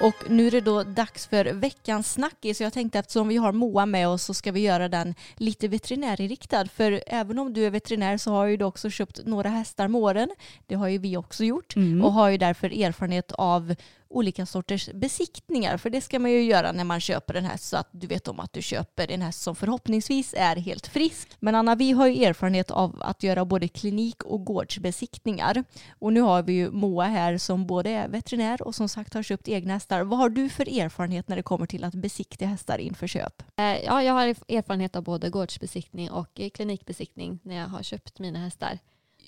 Och 0.00 0.30
nu 0.30 0.46
är 0.46 0.50
det 0.50 0.60
då 0.60 0.82
dags 0.82 1.26
för 1.26 1.44
veckans 1.44 2.12
snackis. 2.12 2.58
Så 2.58 2.62
jag 2.62 2.72
tänkte 2.72 2.98
eftersom 2.98 3.28
vi 3.28 3.36
har 3.36 3.52
Moa 3.52 3.86
med 3.86 4.08
oss 4.08 4.24
så 4.24 4.34
ska 4.34 4.52
vi 4.52 4.60
göra 4.60 4.88
den 4.88 5.14
lite 5.36 5.68
veterinärinriktad. 5.68 6.66
För 6.66 7.02
även 7.06 7.38
om 7.38 7.52
du 7.52 7.64
är 7.66 7.70
veterinär 7.70 8.16
så 8.16 8.30
har 8.30 8.46
ju 8.46 8.56
du 8.56 8.64
också 8.64 8.90
köpt 8.90 9.20
några 9.26 9.48
hästar 9.48 9.88
med 9.88 10.00
åren. 10.00 10.28
Det 10.66 10.74
har 10.74 10.88
ju 10.88 10.98
vi 10.98 11.16
också 11.16 11.44
gjort. 11.44 11.76
Mm. 11.76 12.04
Och 12.04 12.12
har 12.12 12.28
ju 12.28 12.38
därför 12.38 12.82
erfarenhet 12.82 13.32
av 13.32 13.74
olika 14.10 14.46
sorters 14.46 14.90
besiktningar. 14.94 15.76
För 15.76 15.90
det 15.90 16.00
ska 16.00 16.18
man 16.18 16.30
ju 16.30 16.42
göra 16.42 16.72
när 16.72 16.84
man 16.84 17.00
köper 17.00 17.34
en 17.34 17.44
häst 17.44 17.68
så 17.68 17.76
att 17.76 17.88
du 17.92 18.06
vet 18.06 18.28
om 18.28 18.40
att 18.40 18.52
du 18.52 18.62
köper 18.62 19.10
en 19.10 19.22
häst 19.22 19.42
som 19.42 19.56
förhoppningsvis 19.56 20.34
är 20.36 20.56
helt 20.56 20.86
frisk. 20.86 21.28
Men 21.40 21.54
Anna, 21.54 21.74
vi 21.74 21.92
har 21.92 22.06
ju 22.06 22.24
erfarenhet 22.24 22.70
av 22.70 23.02
att 23.02 23.22
göra 23.22 23.44
både 23.44 23.68
klinik 23.68 24.22
och 24.22 24.44
gårdsbesiktningar. 24.44 25.64
Och 25.98 26.12
nu 26.12 26.20
har 26.20 26.42
vi 26.42 26.52
ju 26.52 26.70
Moa 26.70 27.04
här 27.04 27.38
som 27.38 27.66
både 27.66 27.90
är 27.90 28.08
veterinär 28.08 28.62
och 28.62 28.74
som 28.74 28.88
sagt 28.88 29.14
har 29.14 29.22
köpt 29.22 29.48
egna 29.48 29.72
hästar. 29.72 30.02
Vad 30.02 30.18
har 30.18 30.28
du 30.28 30.48
för 30.48 30.80
erfarenhet 30.80 31.28
när 31.28 31.36
det 31.36 31.42
kommer 31.42 31.66
till 31.66 31.84
att 31.84 31.94
besiktiga 31.94 32.48
hästar 32.48 32.78
inför 32.78 33.06
köp? 33.06 33.42
Eh, 33.56 33.64
ja, 33.64 34.02
jag 34.02 34.12
har 34.12 34.26
erfarenhet 34.26 34.96
av 34.96 35.02
både 35.02 35.30
gårdsbesiktning 35.30 36.10
och 36.10 36.40
eh, 36.40 36.50
klinikbesiktning 36.50 37.38
när 37.42 37.56
jag 37.56 37.68
har 37.68 37.82
köpt 37.82 38.18
mina 38.18 38.38
hästar. 38.38 38.78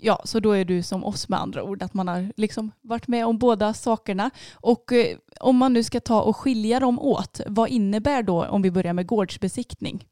Ja, 0.05 0.23
så 0.25 0.41
då 0.41 0.53
är 0.53 0.65
du 0.65 0.83
som 0.83 1.05
oss 1.05 1.29
med 1.29 1.41
andra 1.41 1.63
ord, 1.63 1.83
att 1.83 1.95
man 1.95 2.09
har 2.09 2.33
liksom 2.37 2.71
varit 2.81 3.09
med 3.09 3.27
om 3.27 3.39
båda 3.39 3.75
sakerna. 3.75 4.31
Och 4.53 4.93
eh, 4.93 5.19
om 5.41 5.57
man 5.57 5.73
nu 5.73 5.83
ska 5.83 6.01
ta 6.01 6.23
och 6.23 6.37
skilja 6.37 6.81
dem 6.81 6.99
åt, 6.99 7.41
vad 7.47 7.69
innebär 7.69 8.23
då, 8.23 8.45
om 8.45 8.63
vi 8.63 8.71
börjar 8.71 8.93
med 8.93 9.07
gårdsbesiktning? 9.07 10.09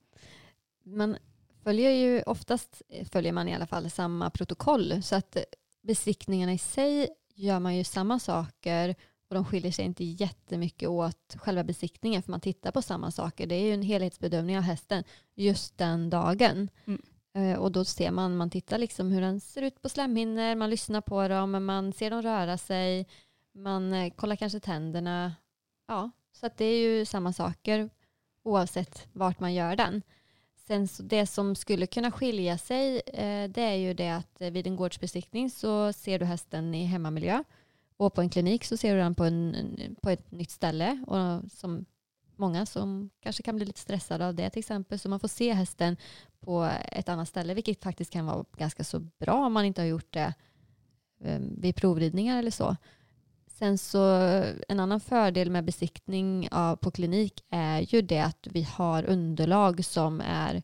Man 0.85 1.17
följer 1.65 1.91
ju 1.91 2.23
oftast, 2.23 2.83
följer 3.13 3.33
man 3.33 3.49
i 3.49 3.55
alla 3.55 3.67
fall 3.67 3.91
samma 3.91 4.31
protokoll 4.31 5.03
så 5.03 5.17
att 5.17 5.37
besiktningarna 5.83 6.53
i 6.53 6.59
sig 6.59 7.09
gör 7.35 7.61
man 7.61 7.77
ju 7.77 7.85
samma 7.85 8.19
saker 8.19 8.95
och 9.29 9.35
de 9.35 9.45
skiljer 9.45 9.73
sig 9.73 9.85
inte 9.85 10.05
jättemycket 10.05 10.89
åt 10.89 11.37
själva 11.37 11.65
besiktningen 11.65 12.23
för 12.23 12.31
man 12.31 12.41
tittar 12.41 12.71
på 12.71 12.83
samma 12.83 13.11
saker. 13.11 13.47
Det 13.47 13.55
är 13.55 13.67
ju 13.67 13.75
en 13.75 13.83
helhetsbedömning 13.83 14.59
av 14.59 14.63
hästen 14.63 15.05
just 15.35 15.79
den 15.79 16.11
dagen. 16.11 16.69
Mm. 16.85 17.03
Eh, 17.35 17.59
och 17.59 17.73
då 17.73 17.85
ser 17.85 18.11
man, 18.11 18.37
man 18.37 18.51
tittar 18.51 18.79
liksom 18.79 19.11
hur 19.13 19.21
den 19.21 19.41
ser 19.41 19.63
ut 19.63 19.83
på 19.83 19.89
slemhinnor, 19.89 20.55
man 20.55 20.71
lyssnar 20.71 21.01
på 21.01 21.29
dem, 21.29 21.65
man 21.67 21.93
ser 21.93 22.11
dem 22.11 22.23
röra 22.23 22.59
sig, 22.59 23.07
man 23.53 23.93
eh, 23.93 24.13
kollar 24.15 24.37
kanske 24.37 24.61
tänderna. 24.61 25.35
Ja, 25.89 26.11
så 26.33 26.47
att 26.47 26.57
det 26.57 26.65
är 26.65 26.79
ju 26.79 27.05
samma 27.05 27.33
saker 27.33 27.91
oavsett 28.43 29.09
vart 29.13 29.41
man 29.41 29.55
gör 29.55 29.77
den. 29.77 30.03
Sen 30.67 30.89
så 30.89 31.03
det 31.03 31.27
som 31.27 31.55
skulle 31.57 31.87
kunna 31.87 32.11
skilja 32.11 32.59
sig 32.59 33.03
eh, 33.07 33.51
det 33.51 33.63
är 33.63 33.75
ju 33.75 33.95
det 33.95 34.11
att 34.11 34.37
vid 34.41 34.67
en 34.67 34.77
gårdsbesiktning 34.77 35.51
så 35.51 35.93
ser 35.93 36.19
du 36.19 36.25
hästen 36.25 36.75
i 36.75 36.85
hemmamiljö 36.85 37.45
och 37.97 38.15
på 38.15 38.21
en 38.21 38.31
klinik 38.31 38.65
så 38.65 38.77
ser 38.77 38.95
du 38.95 39.01
den 39.01 39.15
på, 39.15 39.25
en- 39.25 39.97
på 40.03 40.11
ett 40.11 40.31
nytt 40.31 40.51
ställe 40.51 41.05
och 41.07 41.51
som 41.53 41.85
många 42.41 42.67
som 42.67 43.11
kanske 43.21 43.43
kan 43.43 43.57
bli 43.57 43.65
lite 43.65 43.81
stressade 43.81 44.27
av 44.27 44.35
det 44.35 44.51
till 44.51 44.59
exempel 44.59 44.99
så 44.99 45.09
man 45.09 45.21
får 45.21 45.29
se 45.29 45.53
hästen 45.53 45.97
på 46.41 46.71
ett 46.93 47.09
annat 47.09 47.29
ställe 47.29 47.55
vilket 47.55 47.83
faktiskt 47.83 48.13
kan 48.13 48.27
vara 48.27 48.45
ganska 48.57 48.85
så 48.85 49.01
bra 49.01 49.47
om 49.47 49.53
man 49.53 49.65
inte 49.65 49.81
har 49.81 49.87
gjort 49.87 50.13
det 50.13 50.35
ehm, 51.25 51.61
vid 51.61 51.77
provridningar 51.77 52.39
eller 52.39 52.51
så. 52.51 52.77
Sen 53.47 53.79
så 53.79 54.05
en 54.69 54.81
annan 54.81 55.01
fördel 55.01 55.51
med 55.51 55.65
besiktning 55.65 56.49
av, 56.51 56.77
på 56.77 56.91
klinik 56.91 57.45
är 57.51 57.81
ju 57.81 58.03
det 58.03 58.21
att 58.21 58.47
vi 58.51 58.63
har 58.63 59.05
underlag 59.05 59.85
som, 59.85 60.21
är, 60.21 60.63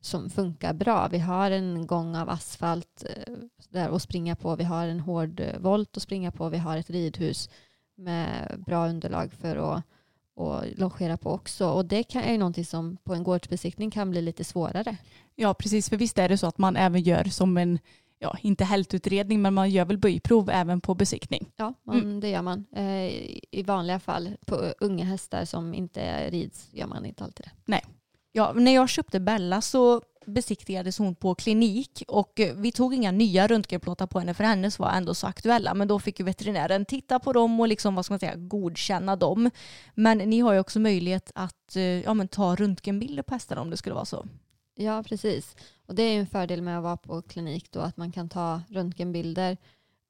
som 0.00 0.30
funkar 0.30 0.72
bra. 0.72 1.08
Vi 1.08 1.18
har 1.18 1.50
en 1.50 1.86
gång 1.86 2.16
av 2.16 2.30
asfalt 2.30 3.04
eh, 3.04 3.34
där 3.68 3.96
att 3.96 4.02
springa 4.02 4.36
på. 4.36 4.56
Vi 4.56 4.64
har 4.64 4.86
en 4.86 5.00
hård 5.00 5.40
eh, 5.40 5.58
volt 5.58 5.96
att 5.96 6.02
springa 6.02 6.32
på. 6.32 6.48
Vi 6.48 6.58
har 6.58 6.76
ett 6.76 6.90
ridhus 6.90 7.50
med 7.94 8.62
bra 8.66 8.88
underlag 8.88 9.32
för 9.32 9.56
att 9.56 9.82
och 10.40 10.64
logera 10.76 11.16
på 11.16 11.30
också. 11.30 11.68
Och 11.68 11.84
det 11.84 12.02
kan, 12.02 12.22
är 12.22 12.32
ju 12.32 12.38
någonting 12.38 12.64
som 12.64 12.96
på 12.96 13.14
en 13.14 13.22
gårdsbesiktning 13.22 13.90
kan 13.90 14.10
bli 14.10 14.22
lite 14.22 14.44
svårare. 14.44 14.96
Ja, 15.36 15.54
precis. 15.54 15.88
För 15.88 15.96
visst 15.96 16.18
är 16.18 16.28
det 16.28 16.38
så 16.38 16.46
att 16.46 16.58
man 16.58 16.76
även 16.76 17.00
gör 17.00 17.24
som 17.24 17.56
en, 17.56 17.78
ja, 18.18 18.36
inte 18.40 18.64
hältutredning, 18.64 19.42
men 19.42 19.54
man 19.54 19.70
gör 19.70 19.84
väl 19.84 19.98
böjprov 19.98 20.50
även 20.50 20.80
på 20.80 20.94
besiktning. 20.94 21.50
Ja, 21.56 21.74
man, 21.82 22.20
det 22.20 22.28
gör 22.28 22.42
man. 22.42 22.66
Eh, 22.76 23.06
I 23.50 23.62
vanliga 23.66 24.00
fall 24.00 24.36
på 24.46 24.54
unga 24.80 25.04
hästar 25.04 25.44
som 25.44 25.74
inte 25.74 26.30
rids 26.30 26.68
gör 26.72 26.86
man 26.86 27.06
inte 27.06 27.24
alltid 27.24 27.46
det. 27.46 27.52
Ja, 28.32 28.52
när 28.52 28.74
jag 28.74 28.88
köpte 28.88 29.20
Bella 29.20 29.60
så 29.60 30.02
besiktigades 30.26 30.98
hon 30.98 31.14
på 31.14 31.34
klinik 31.34 32.02
och 32.08 32.40
eh, 32.40 32.54
vi 32.54 32.72
tog 32.72 32.94
inga 32.94 33.10
nya 33.10 33.46
röntgenplåtar 33.46 34.06
på 34.06 34.18
henne 34.18 34.34
för 34.34 34.44
hennes 34.44 34.78
var 34.78 34.90
ändå 34.90 35.14
så 35.14 35.26
aktuella. 35.26 35.74
Men 35.74 35.88
då 35.88 35.98
fick 35.98 36.18
ju 36.18 36.24
veterinären 36.24 36.84
titta 36.84 37.18
på 37.18 37.32
dem 37.32 37.60
och 37.60 37.68
liksom, 37.68 37.94
vad 37.94 38.04
ska 38.04 38.12
man 38.12 38.20
säga, 38.20 38.36
godkänna 38.36 39.16
dem. 39.16 39.50
Men 39.94 40.18
ni 40.18 40.40
har 40.40 40.52
ju 40.52 40.58
också 40.58 40.80
möjlighet 40.80 41.32
att 41.34 41.76
eh, 41.76 41.82
ja, 41.82 42.14
men 42.14 42.28
ta 42.28 42.54
röntgenbilder 42.54 43.22
på 43.22 43.34
hästarna 43.34 43.60
om 43.60 43.70
det 43.70 43.76
skulle 43.76 43.94
vara 43.94 44.04
så. 44.04 44.26
Ja, 44.74 45.02
precis. 45.02 45.56
Och 45.86 45.94
det 45.94 46.02
är 46.02 46.12
ju 46.12 46.20
en 46.20 46.26
fördel 46.26 46.62
med 46.62 46.76
att 46.76 46.82
vara 46.82 46.96
på 46.96 47.22
klinik 47.22 47.72
då, 47.72 47.80
att 47.80 47.96
man 47.96 48.12
kan 48.12 48.28
ta 48.28 48.62
röntgenbilder. 48.68 49.56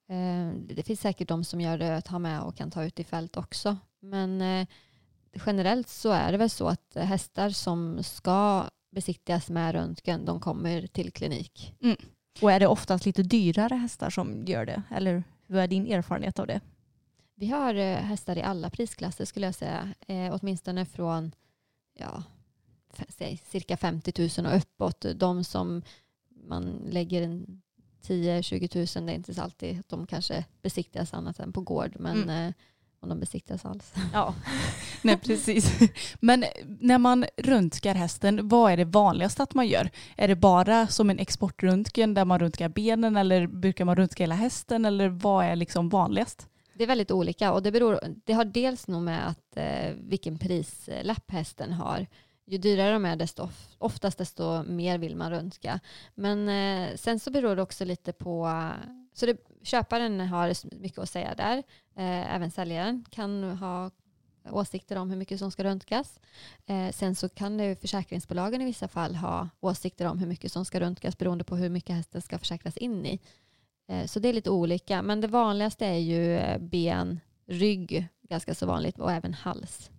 Eh, 0.09 0.55
det 0.75 0.83
finns 0.83 1.01
säkert 1.01 1.29
de 1.29 1.45
som 1.45 1.61
gör 1.61 1.79
det 1.79 1.97
att 1.97 2.09
ha 2.09 2.19
med 2.19 2.41
och 2.43 2.57
kan 2.57 2.71
ta 2.71 2.85
ut 2.85 3.01
i 3.01 3.05
fält 3.05 3.37
också. 3.37 3.77
Men 4.01 4.67
generellt 5.47 5.89
så 5.89 6.11
är 6.11 6.33
det 6.33 6.39
väl 6.39 6.51
så 6.51 6.69
att 6.69 6.97
hästar 6.97 7.51
som 7.51 8.03
ska 8.03 8.65
besiktigas 8.91 9.51
med 9.51 9.73
röntgen, 9.73 10.25
de 10.25 10.41
kommer 10.41 10.87
till 10.87 11.13
klinik. 11.13 11.75
Och 12.43 12.53
är 12.53 12.61
det 12.61 12.67
oftast 12.67 13.07
lite 13.07 13.23
dyrare 13.23 13.75
hästar 13.75 14.11
som 14.11 14.45
gör 14.45 14.67
det? 14.67 14.83
Eller 14.91 15.25
hur 15.47 15.57
är 15.57 15.67
din 15.67 15.87
erfarenhet 15.87 16.39
av 16.39 16.47
det? 16.47 16.61
Vi 17.35 17.47
har 17.47 17.75
eh, 17.75 17.97
hästar 17.97 18.39
i 18.39 18.43
alla 18.43 18.71
prisklasser 18.71 19.25
skulle 19.25 19.47
jag 19.47 19.55
säga. 19.55 19.95
Eh, 20.07 20.39
åtminstone 20.41 20.87
från 20.87 21.33
ja, 21.99 22.23
säg, 23.09 23.43
cirka 23.47 23.77
50 23.77 24.43
000 24.43 24.53
och 24.53 24.59
uppåt. 24.59 25.07
De 25.15 25.45
som 25.45 25.83
man 26.29 26.83
lägger 26.91 27.23
en 27.23 27.63
10-20 28.03 28.99
000, 28.99 29.07
det 29.07 29.13
är 29.13 29.17
inte 29.17 29.35
så 29.35 29.43
alltid 29.43 29.81
att 29.81 29.89
de 29.89 30.07
kanske 30.07 30.45
besiktigas 30.63 31.15
annat 31.15 31.39
än 31.39 31.53
på 31.53 31.61
gård. 31.61 31.97
Men 31.99 32.31
eh, 32.31 32.53
om 33.03 33.09
de 33.09 33.21
besiktigas 33.21 33.65
alls. 33.65 33.93
Ja. 34.13 34.35
Nej, 35.03 35.17
precis. 35.17 35.79
Men 36.21 36.45
när 36.81 36.99
man 36.99 37.27
röntgar 37.37 37.95
hästen, 37.95 38.49
vad 38.49 38.73
är 38.73 38.77
det 38.77 38.85
vanligast 38.85 39.41
att 39.41 39.55
man 39.55 39.67
gör? 39.67 39.91
Är 40.17 40.29
det 40.29 40.37
bara 40.37 40.87
som 40.87 41.11
en 41.11 41.19
exportröntgen 41.19 42.15
där 42.15 42.25
man 42.25 42.39
röntgar 42.39 42.69
benen 42.69 43.17
eller 43.17 43.47
brukar 43.47 43.85
man 43.85 43.97
röntga 43.97 44.23
hela 44.23 44.35
hästen 44.35 44.85
eller 44.85 45.09
vad 45.09 45.45
är 45.45 45.57
liksom 45.57 45.89
vanligast? 45.89 46.47
Det 46.75 46.85
är 46.85 46.89
väldigt 46.89 47.11
olika 47.11 47.53
och 47.53 47.63
det, 47.63 47.73
beror, 47.73 48.01
det 48.25 48.33
har 48.33 48.45
dels 48.45 48.89
nog 48.89 49.03
med 49.03 49.29
att, 49.29 49.57
eh, 49.57 49.95
vilken 49.97 50.39
prislapp 50.39 51.31
hästen 51.31 51.73
har. 51.73 52.07
Ju 52.47 52.59
dyrare 52.59 52.93
de 52.93 53.05
är 53.05 53.17
desto 53.17 53.43
of, 53.43 53.69
oftast 53.79 54.19
desto 54.19 54.63
mer 54.63 54.99
vill 54.99 55.17
man 55.17 55.31
röntga. 55.31 55.81
Men 56.15 56.49
eh, 56.49 56.97
sen 56.97 57.21
så 57.21 57.31
beror 57.31 57.57
det 57.57 57.63
också 57.63 57.85
lite 57.85 58.13
på, 58.13 58.47
så 59.13 59.27
det, 59.27 59.37
köparen 59.63 60.21
har 60.21 60.77
mycket 60.81 60.99
att 60.99 61.11
säga 61.11 61.35
där. 61.35 61.59
Eh, 61.97 62.35
även 62.35 62.51
säljaren 62.51 63.05
kan 63.11 63.43
ha 63.45 63.91
åsikter 64.51 64.97
om 64.97 65.11
hur 65.11 65.17
mycket 65.17 65.39
som 65.39 65.51
ska 65.51 65.65
röntgas. 65.65 66.21
Eh, 66.67 66.91
sen 66.93 67.15
så 67.15 67.29
kan 67.29 67.57
det 67.57 67.81
försäkringsbolagen 67.81 68.63
i 68.63 68.65
vissa 68.65 68.89
fall 68.89 69.15
ha 69.17 69.49
åsikter 69.61 70.07
om 70.07 70.19
hur 70.19 70.27
mycket 70.27 70.53
som 70.53 70.65
ska 70.65 70.81
röntgas 70.81 71.19
beroende 71.19 71.45
på 71.45 71.57
hur 71.57 71.69
mycket 71.71 71.97
hästen 71.97 72.23
ska 72.23 72.39
försäkras 72.39 72.77
in 72.77 73.07
i. 73.07 73.21
Eh, 73.89 74.07
Så 74.07 74.21
det 74.21 74.29
är 74.29 74.33
lite 74.33 74.51
olika. 74.51 75.03
Men 75.03 75.21
det 75.21 75.29
vanligaste 75.29 75.87
är 75.87 75.99
ju 75.99 76.37
eh, 76.37 76.59
ben, 76.59 77.21
rygg, 77.47 78.09
ganska 78.29 78.55
så 78.55 78.67
vanligt, 78.67 78.99
och 78.99 79.13
även 79.13 79.35
hals. 79.35 79.91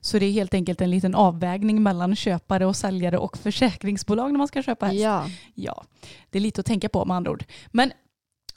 Så 0.00 0.18
det 0.18 0.26
är 0.26 0.32
helt 0.32 0.54
enkelt 0.54 0.80
en 0.80 0.90
liten 0.90 1.14
avvägning 1.14 1.82
mellan 1.82 2.16
köpare 2.16 2.66
och 2.66 2.76
säljare 2.76 3.18
och 3.18 3.38
försäkringsbolag 3.38 4.30
när 4.32 4.38
man 4.38 4.48
ska 4.48 4.62
köpa 4.62 4.86
häst. 4.86 5.00
Ja, 5.00 5.26
Ja, 5.54 5.84
det 6.30 6.38
är 6.38 6.42
lite 6.42 6.60
att 6.60 6.66
tänka 6.66 6.88
på 6.88 7.04
med 7.04 7.16
andra 7.16 7.30
ord. 7.30 7.44
Men 7.66 7.92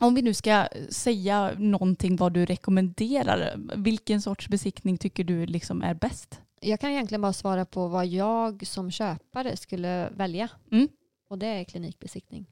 om 0.02 0.16
vi 0.16 0.22
nu 0.22 0.34
ska 0.34 0.68
säga 0.90 1.52
någonting 1.58 2.16
vad 2.16 2.34
du 2.34 2.46
rekommenderar, 2.46 3.56
vilken 3.76 4.22
sorts 4.22 4.48
besiktning 4.48 4.98
tycker 4.98 5.24
du 5.24 5.46
liksom 5.46 5.82
är 5.82 5.94
bäst? 5.94 6.40
jag 6.62 6.80
kan 6.80 6.90
egentligen 6.90 7.22
bara 7.22 7.34
svara 7.34 7.66
på 7.66 7.88
vad 7.88 8.08
jag 8.08 8.68
som 8.68 8.92
köpare 8.92 9.58
skulle 9.58 10.10
välja. 10.10 10.50
Mm. 10.72 10.88
Och 11.30 11.38
det 11.38 11.48
är 11.48 11.64
klinikbesiktning. 11.64 12.46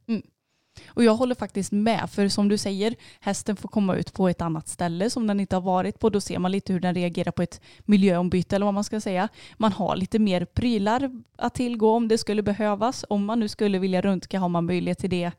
Och 0.88 1.04
jag 1.04 1.16
håller 1.16 1.36
faktiskt 1.36 1.72
med, 1.72 2.10
för 2.10 2.28
som 2.28 2.50
du 2.50 2.58
säger, 2.58 2.96
hästen 3.20 3.56
får 3.56 3.70
komma 3.70 3.96
ut 3.96 4.14
på 4.14 4.30
ett 4.30 4.42
annat 4.42 4.68
ställe 4.68 5.10
som 5.10 5.28
den 5.28 5.40
inte 5.40 5.56
har 5.56 5.62
varit 5.62 6.00
på. 6.00 6.10
Då 6.10 6.22
ser 6.22 6.40
man 6.40 6.52
lite 6.52 6.74
hur 6.74 6.80
den 6.80 6.96
reagerar 6.96 7.32
på 7.32 7.42
ett 7.42 7.62
miljöombyte 7.80 8.56
eller 8.56 8.66
vad 8.66 8.74
man 8.74 8.84
ska 8.84 9.02
säga. 9.02 9.30
Man 9.58 9.72
har 9.72 9.96
lite 9.96 10.20
mer 10.20 10.46
prylar 10.46 11.22
att 11.36 11.54
tillgå 11.54 11.92
om 11.92 12.08
det 12.08 12.18
skulle 12.18 12.42
behövas. 12.42 13.06
Om 13.10 13.26
man 13.26 13.40
nu 13.40 13.48
skulle 13.48 13.80
vilja 13.80 14.02
röntga 14.02 14.40
har 14.40 14.50
man 14.50 14.66
möjlighet 14.66 15.00
till 15.00 15.10
det. 15.10 15.32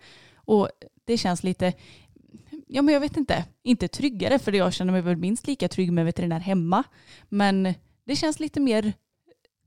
Och 0.50 0.68
det 1.04 1.16
känns 1.16 1.42
lite, 1.42 1.72
ja 2.66 2.82
men 2.82 2.94
jag 2.94 3.00
vet 3.00 3.16
inte, 3.16 3.44
inte 3.62 3.88
tryggare 3.88 4.38
för 4.38 4.52
jag 4.52 4.72
känner 4.72 4.92
mig 4.92 5.02
väl 5.02 5.16
minst 5.16 5.46
lika 5.46 5.68
trygg 5.68 5.92
med 5.92 6.04
veterinär 6.04 6.40
hemma. 6.40 6.84
Men 7.28 7.74
det 8.04 8.16
känns 8.16 8.40
lite 8.40 8.60
mer 8.60 8.92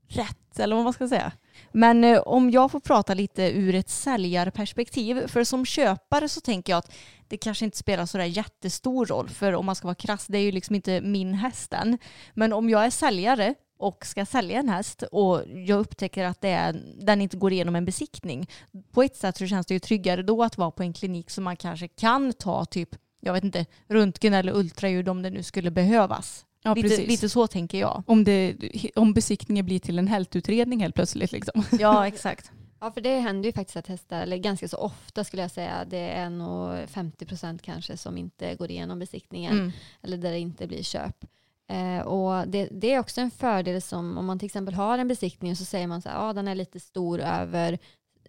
rätt, 0.08 0.58
eller 0.58 0.74
vad 0.76 0.84
man 0.84 0.92
ska 0.92 1.08
säga. 1.08 1.32
Men 1.72 2.04
eh, 2.04 2.18
om 2.18 2.50
jag 2.50 2.70
får 2.70 2.80
prata 2.80 3.14
lite 3.14 3.42
ur 3.42 3.74
ett 3.74 3.90
säljarperspektiv, 3.90 5.26
för 5.26 5.44
som 5.44 5.66
köpare 5.66 6.28
så 6.28 6.40
tänker 6.40 6.72
jag 6.72 6.78
att 6.78 6.92
det 7.28 7.36
kanske 7.36 7.64
inte 7.64 7.78
spelar 7.78 8.06
så 8.06 8.18
där 8.18 8.24
jättestor 8.24 9.06
roll, 9.06 9.28
för 9.28 9.52
om 9.52 9.66
man 9.66 9.74
ska 9.74 9.88
vara 9.88 9.94
krass, 9.94 10.26
det 10.26 10.38
är 10.38 10.42
ju 10.42 10.52
liksom 10.52 10.74
inte 10.74 11.00
min 11.00 11.34
häst 11.34 11.72
än. 11.72 11.98
Men 12.34 12.52
om 12.52 12.70
jag 12.70 12.84
är 12.84 12.90
säljare 12.90 13.54
och 13.76 14.06
ska 14.06 14.26
sälja 14.26 14.58
en 14.58 14.68
häst 14.68 15.02
och 15.02 15.42
jag 15.66 15.78
upptäcker 15.78 16.24
att 16.24 16.40
det 16.40 16.48
är, 16.48 16.82
den 17.00 17.20
inte 17.20 17.36
går 17.36 17.52
igenom 17.52 17.76
en 17.76 17.84
besiktning, 17.84 18.46
på 18.92 19.02
ett 19.02 19.16
sätt 19.16 19.36
så 19.36 19.46
känns 19.46 19.66
det 19.66 19.74
ju 19.74 19.80
tryggare 19.80 20.22
då 20.22 20.42
att 20.42 20.58
vara 20.58 20.70
på 20.70 20.82
en 20.82 20.92
klinik 20.92 21.30
som 21.30 21.44
man 21.44 21.56
kanske 21.56 21.88
kan 21.88 22.32
ta 22.32 22.64
typ 22.64 22.96
jag 23.24 23.32
vet 23.32 23.44
inte, 23.44 23.66
röntgen 23.88 24.34
eller 24.34 24.56
ultraljud 24.56 25.08
om 25.08 25.22
det 25.22 25.30
nu 25.30 25.42
skulle 25.42 25.70
behövas. 25.70 26.46
Ja, 26.62 26.74
lite, 26.74 26.88
precis. 26.88 27.08
lite 27.08 27.28
så 27.28 27.46
tänker 27.46 27.78
jag. 27.78 28.02
Om, 28.06 28.24
det, 28.24 28.56
om 28.94 29.12
besiktningen 29.14 29.66
blir 29.66 29.78
till 29.78 29.98
en 29.98 30.08
hältutredning 30.08 30.80
helt 30.80 30.94
plötsligt. 30.94 31.32
Liksom. 31.32 31.64
Ja, 31.78 32.06
exakt. 32.06 32.50
Ja, 32.80 32.92
för 32.92 33.00
det 33.00 33.20
händer 33.20 33.46
ju 33.48 33.52
faktiskt 33.52 33.76
att 33.76 33.86
hästar, 33.86 34.22
eller 34.22 34.36
ganska 34.36 34.68
så 34.68 34.76
ofta 34.76 35.24
skulle 35.24 35.42
jag 35.42 35.50
säga, 35.50 35.84
det 35.90 35.98
är 36.10 36.30
nog 36.30 36.88
50 36.88 37.26
procent 37.26 37.62
kanske 37.62 37.96
som 37.96 38.18
inte 38.18 38.54
går 38.54 38.70
igenom 38.70 38.98
besiktningen 38.98 39.52
Mm. 39.52 39.72
eller 40.02 40.16
där 40.16 40.30
det 40.30 40.38
inte 40.38 40.66
blir 40.66 40.82
köp. 40.82 41.24
Eh, 41.68 42.00
och 42.00 42.48
det, 42.48 42.68
det 42.72 42.92
är 42.92 42.98
också 42.98 43.20
en 43.20 43.30
fördel 43.30 43.82
som 43.82 44.18
om 44.18 44.26
man 44.26 44.38
till 44.38 44.46
exempel 44.46 44.74
har 44.74 44.98
en 44.98 45.08
besiktning 45.08 45.50
och 45.50 45.58
så 45.58 45.64
säger 45.64 45.86
man 45.86 46.02
så 46.02 46.08
här, 46.08 46.26
ja 46.26 46.32
den 46.32 46.48
är 46.48 46.54
lite 46.54 46.80
stor 46.80 47.20
över 47.20 47.78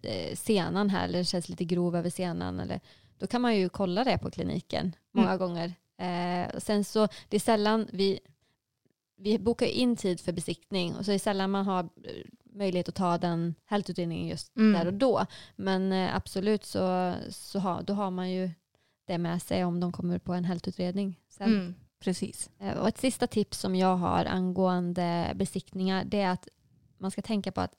eh, 0.02 0.34
senan 0.36 0.90
här 0.90 1.04
eller 1.04 1.24
känns 1.24 1.48
lite 1.48 1.64
grov 1.64 1.96
över 1.96 2.10
senan 2.10 2.60
eller 2.60 2.80
då 3.18 3.26
kan 3.26 3.40
man 3.42 3.56
ju 3.56 3.68
kolla 3.68 4.04
det 4.04 4.18
på 4.18 4.30
kliniken 4.30 4.92
många 5.12 5.36
gånger. 5.36 5.74
Eh, 5.98 6.58
sen 6.58 6.84
så 6.84 7.08
det 7.28 7.36
är 7.36 7.40
sällan 7.40 7.86
vi 7.92 8.20
vi 9.18 9.38
bokar 9.38 9.66
in 9.66 9.96
tid 9.96 10.20
för 10.20 10.32
besiktning 10.32 10.94
och 10.96 11.04
så 11.04 11.10
är 11.10 11.12
det 11.12 11.18
sällan 11.18 11.50
man 11.50 11.66
har 11.66 11.80
eh, 11.80 11.88
möjlighet 12.52 12.88
att 12.88 12.94
ta 12.94 13.18
den 13.18 13.54
hälsoutredningen 13.64 14.28
just 14.28 14.56
Mm. 14.56 14.72
där 14.72 14.86
och 14.86 14.94
då. 14.94 15.26
Men 15.56 15.92
eh, 15.92 16.16
absolut 16.16 16.64
så, 16.64 17.14
så 17.28 17.58
har, 17.58 17.82
då 17.82 17.92
har 17.94 18.10
man 18.10 18.30
ju 18.30 18.50
det 19.06 19.18
med 19.18 19.42
sig 19.42 19.64
om 19.64 19.80
de 19.80 19.92
kommer 19.92 20.18
på 20.18 20.34
en 20.34 20.44
hälsoutredning 20.44 21.20
sen. 21.28 21.46
Mm. 21.48 21.74
Precis. 22.06 22.50
Eh, 22.60 22.78
Och 22.78 22.88
ett 22.88 22.98
sista 22.98 23.26
tips 23.26 23.58
som 23.58 23.76
jag 23.76 23.96
har 23.96 24.24
angående 24.24 25.32
besiktningar 25.34 26.04
det 26.04 26.20
är 26.20 26.30
att 26.30 26.48
man 26.98 27.10
ska 27.10 27.22
tänka 27.22 27.52
på 27.52 27.60
att 27.60 27.72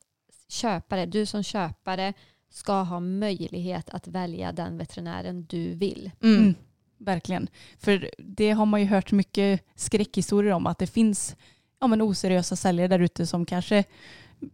köpare, 0.48 1.06
du 1.06 1.26
som 1.26 1.44
köpare 1.44 2.14
ska 2.50 2.82
ha 2.82 3.00
möjlighet 3.00 3.90
att 3.90 4.08
välja 4.08 4.52
den 4.52 4.78
veterinären 4.78 5.46
du 5.46 5.74
vill. 5.74 6.12
Mm. 6.24 6.38
Mm. 6.38 6.56
Verkligen. 6.98 7.48
För 7.80 8.12
det 8.18 8.52
har 8.52 8.66
man 8.66 8.82
ju 8.82 8.88
hört 8.88 9.12
mycket 9.12 9.62
skräckhistorier 9.76 10.54
om 10.54 10.68
att 10.68 10.78
det 10.78 10.88
finns 10.88 11.36
ja, 11.80 11.88
men 11.88 12.02
oseriösa 12.02 12.56
säljare 12.56 12.88
där 12.88 13.00
ute 13.00 13.28
som 13.28 13.46
kanske 13.46 13.84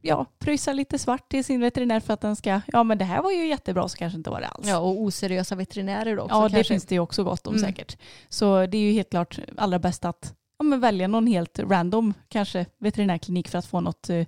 ja, 0.01 0.25
pröjsar 0.39 0.73
lite 0.73 0.99
svart 0.99 1.29
till 1.29 1.43
sin 1.45 1.61
veterinär 1.61 1.99
för 1.99 2.13
att 2.13 2.21
den 2.21 2.35
ska, 2.35 2.61
ja 2.67 2.83
men 2.83 2.97
det 2.97 3.05
här 3.05 3.21
var 3.21 3.31
ju 3.31 3.47
jättebra 3.47 3.87
så 3.89 3.97
kanske 3.97 4.17
inte 4.17 4.29
var 4.29 4.41
det 4.41 4.47
alls. 4.47 4.67
Ja, 4.67 4.77
och 4.79 5.01
oseriösa 5.01 5.55
veterinärer 5.55 6.19
också. 6.19 6.35
ja 6.35 6.43
det 6.43 6.49
kanske. 6.53 6.73
finns 6.73 6.85
det 6.85 6.95
ju 6.95 6.99
också 6.99 7.23
gott 7.23 7.47
om 7.47 7.55
Mm. 7.55 7.65
säkert. 7.65 7.97
Så 8.29 8.65
det 8.65 8.77
är 8.77 8.81
ju 8.81 8.91
helt 8.91 9.09
klart 9.09 9.39
allra 9.57 9.79
bäst 9.79 10.05
att 10.05 10.35
ja, 10.57 10.63
men 10.63 10.79
välja 10.79 11.07
någon 11.07 11.27
helt 11.27 11.59
random 11.59 12.13
kanske 12.29 12.65
veterinärklinik 12.77 13.47
för 13.47 13.57
att 13.57 13.65
få 13.65 13.79
något 13.81 14.09
eh, 14.09 14.25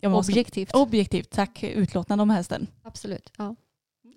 ja, 0.00 0.08
vad 0.08 0.24
ska- 0.24 0.32
Objektivt. 0.32 0.74
objektivt, 0.74 1.30
tack, 1.30 1.62
utlåtande 1.62 2.22
om 2.22 2.30
hästen. 2.30 2.66
Absolut. 2.82 3.32
Ja. 3.38 3.56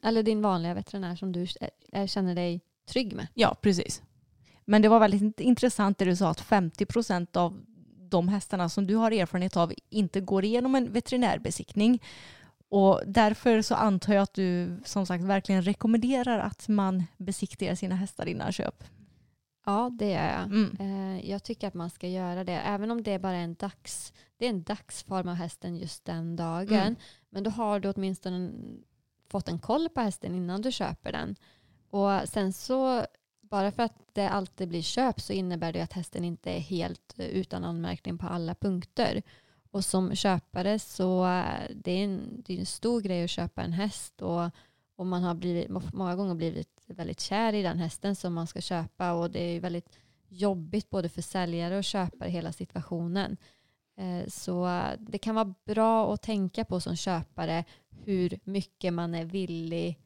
Eller 0.04 0.24
din 0.24 0.42
vanliga 0.42 0.74
veterinär 0.74 1.16
som 1.16 1.32
du 1.32 1.48
känner 2.08 2.36
dig 2.36 2.62
trygg 2.90 3.14
med. 3.16 3.28
Ja, 3.34 3.56
precis. 3.62 4.02
Men 4.66 4.82
det 4.82 4.90
var 4.90 5.00
väldigt 5.00 5.40
intressant 5.40 5.98
det 5.98 6.06
du 6.06 6.16
sa 6.16 6.30
att 6.30 6.42
50% 6.42 7.38
av 7.38 7.58
de 8.10 8.28
hästarna 8.28 8.70
som 8.70 8.88
du 8.88 8.96
har 8.96 9.12
erfarenhet 9.12 9.58
av 9.58 9.74
inte 9.90 10.22
går 10.22 10.46
igenom 10.46 10.76
en 10.76 10.92
veterinärbesiktning. 10.92 12.04
Och 12.70 13.02
därför 13.06 13.62
så 13.62 13.76
antar 13.76 14.14
jag 14.14 14.24
att 14.24 14.34
du 14.34 14.80
som 14.86 15.06
sagt 15.06 15.24
verkligen 15.24 15.62
rekommenderar 15.62 16.40
att 16.40 16.68
man 16.68 17.04
besiktigar 17.18 17.76
sina 17.76 17.96
hästar 17.96 18.26
innan 18.26 18.52
köp. 18.52 18.84
Ja, 19.66 19.90
det 19.94 20.10
gör 20.10 20.26
jag. 20.26 20.44
Mm. 20.44 20.78
Eh, 20.80 21.30
Jag 21.30 21.44
tycker 21.44 21.68
att 21.68 21.74
man 21.74 21.90
ska 21.90 22.08
göra 22.08 22.44
det, 22.44 22.54
även 22.54 22.92
om 22.92 23.04
det 23.04 23.20
bara 23.20 23.36
är 23.36 23.44
en 23.44 23.54
dags, 23.56 24.14
det 24.38 24.46
är 24.46 24.50
en 24.50 24.64
dagsform 24.64 25.28
av 25.28 25.36
hästen 25.36 25.76
just 25.76 26.06
den 26.06 26.36
dagen. 26.36 26.80
Mm. 26.80 26.96
Men 27.30 27.44
då 27.44 27.50
har 27.50 27.80
du 27.80 27.90
åtminstone 27.90 28.52
fått 29.30 29.48
en 29.48 29.60
koll 29.60 29.90
på 29.90 30.02
hästen 30.02 30.36
innan 30.36 30.62
du 30.62 30.72
köper 30.72 31.12
den. 31.12 31.36
Och 31.90 32.30
sen 32.30 32.54
så, 32.54 33.06
bara 33.50 33.72
för 33.72 33.84
att 33.84 33.96
det 34.14 34.30
alltid 34.30 34.68
blir 34.68 34.82
köp 34.82 35.22
så 35.22 35.34
innebär 35.34 35.74
det 35.74 35.82
att 35.82 35.94
hästen 35.94 36.24
inte 36.24 36.52
är 36.52 36.60
helt 36.60 37.20
eh, 37.20 37.26
utan 37.26 37.64
anmärkning 37.64 38.18
på 38.18 38.28
alla 38.28 38.56
punkter. 38.56 39.22
Och 39.72 39.86
som 39.86 40.16
köpare 40.16 40.80
så 40.80 41.26
eh, 41.26 41.76
det 41.76 41.92
är 41.92 42.04
en, 42.04 42.44
det 42.46 42.56
är 42.56 42.60
en 42.60 42.66
stor 42.66 43.02
grej 43.02 43.24
att 43.24 43.30
köpa 43.30 43.62
en 43.62 43.74
häst 43.74 44.22
och, 44.22 44.50
och 44.96 45.06
man 45.06 45.24
har 45.24 45.36
blivit, 45.36 45.70
många 45.94 46.16
gånger 46.16 46.36
blivit 46.36 46.84
väldigt 46.86 47.20
kär 47.20 47.54
i 47.54 47.64
den 47.64 47.78
hästen 47.78 48.16
som 48.16 48.34
man 48.34 48.48
ska 48.48 48.62
köpa 48.62 49.14
och 49.14 49.32
det 49.32 49.40
är 49.40 49.60
väldigt 49.60 50.00
jobbigt 50.30 50.90
både 50.90 51.10
för 51.10 51.22
säljare 51.22 51.78
och 51.78 51.84
köpare 51.84 52.30
hela 52.30 52.52
situationen. 52.52 53.38
Eh, 53.98 54.28
så 54.28 54.82
det 55.00 55.18
kan 55.18 55.36
vara 55.36 55.54
bra 55.66 56.14
att 56.14 56.22
tänka 56.22 56.66
på 56.66 56.80
som 56.80 56.96
köpare 56.96 57.64
hur 57.90 58.40
mycket 58.44 58.94
man 58.94 59.16
är 59.16 59.26
villig. 59.26 60.00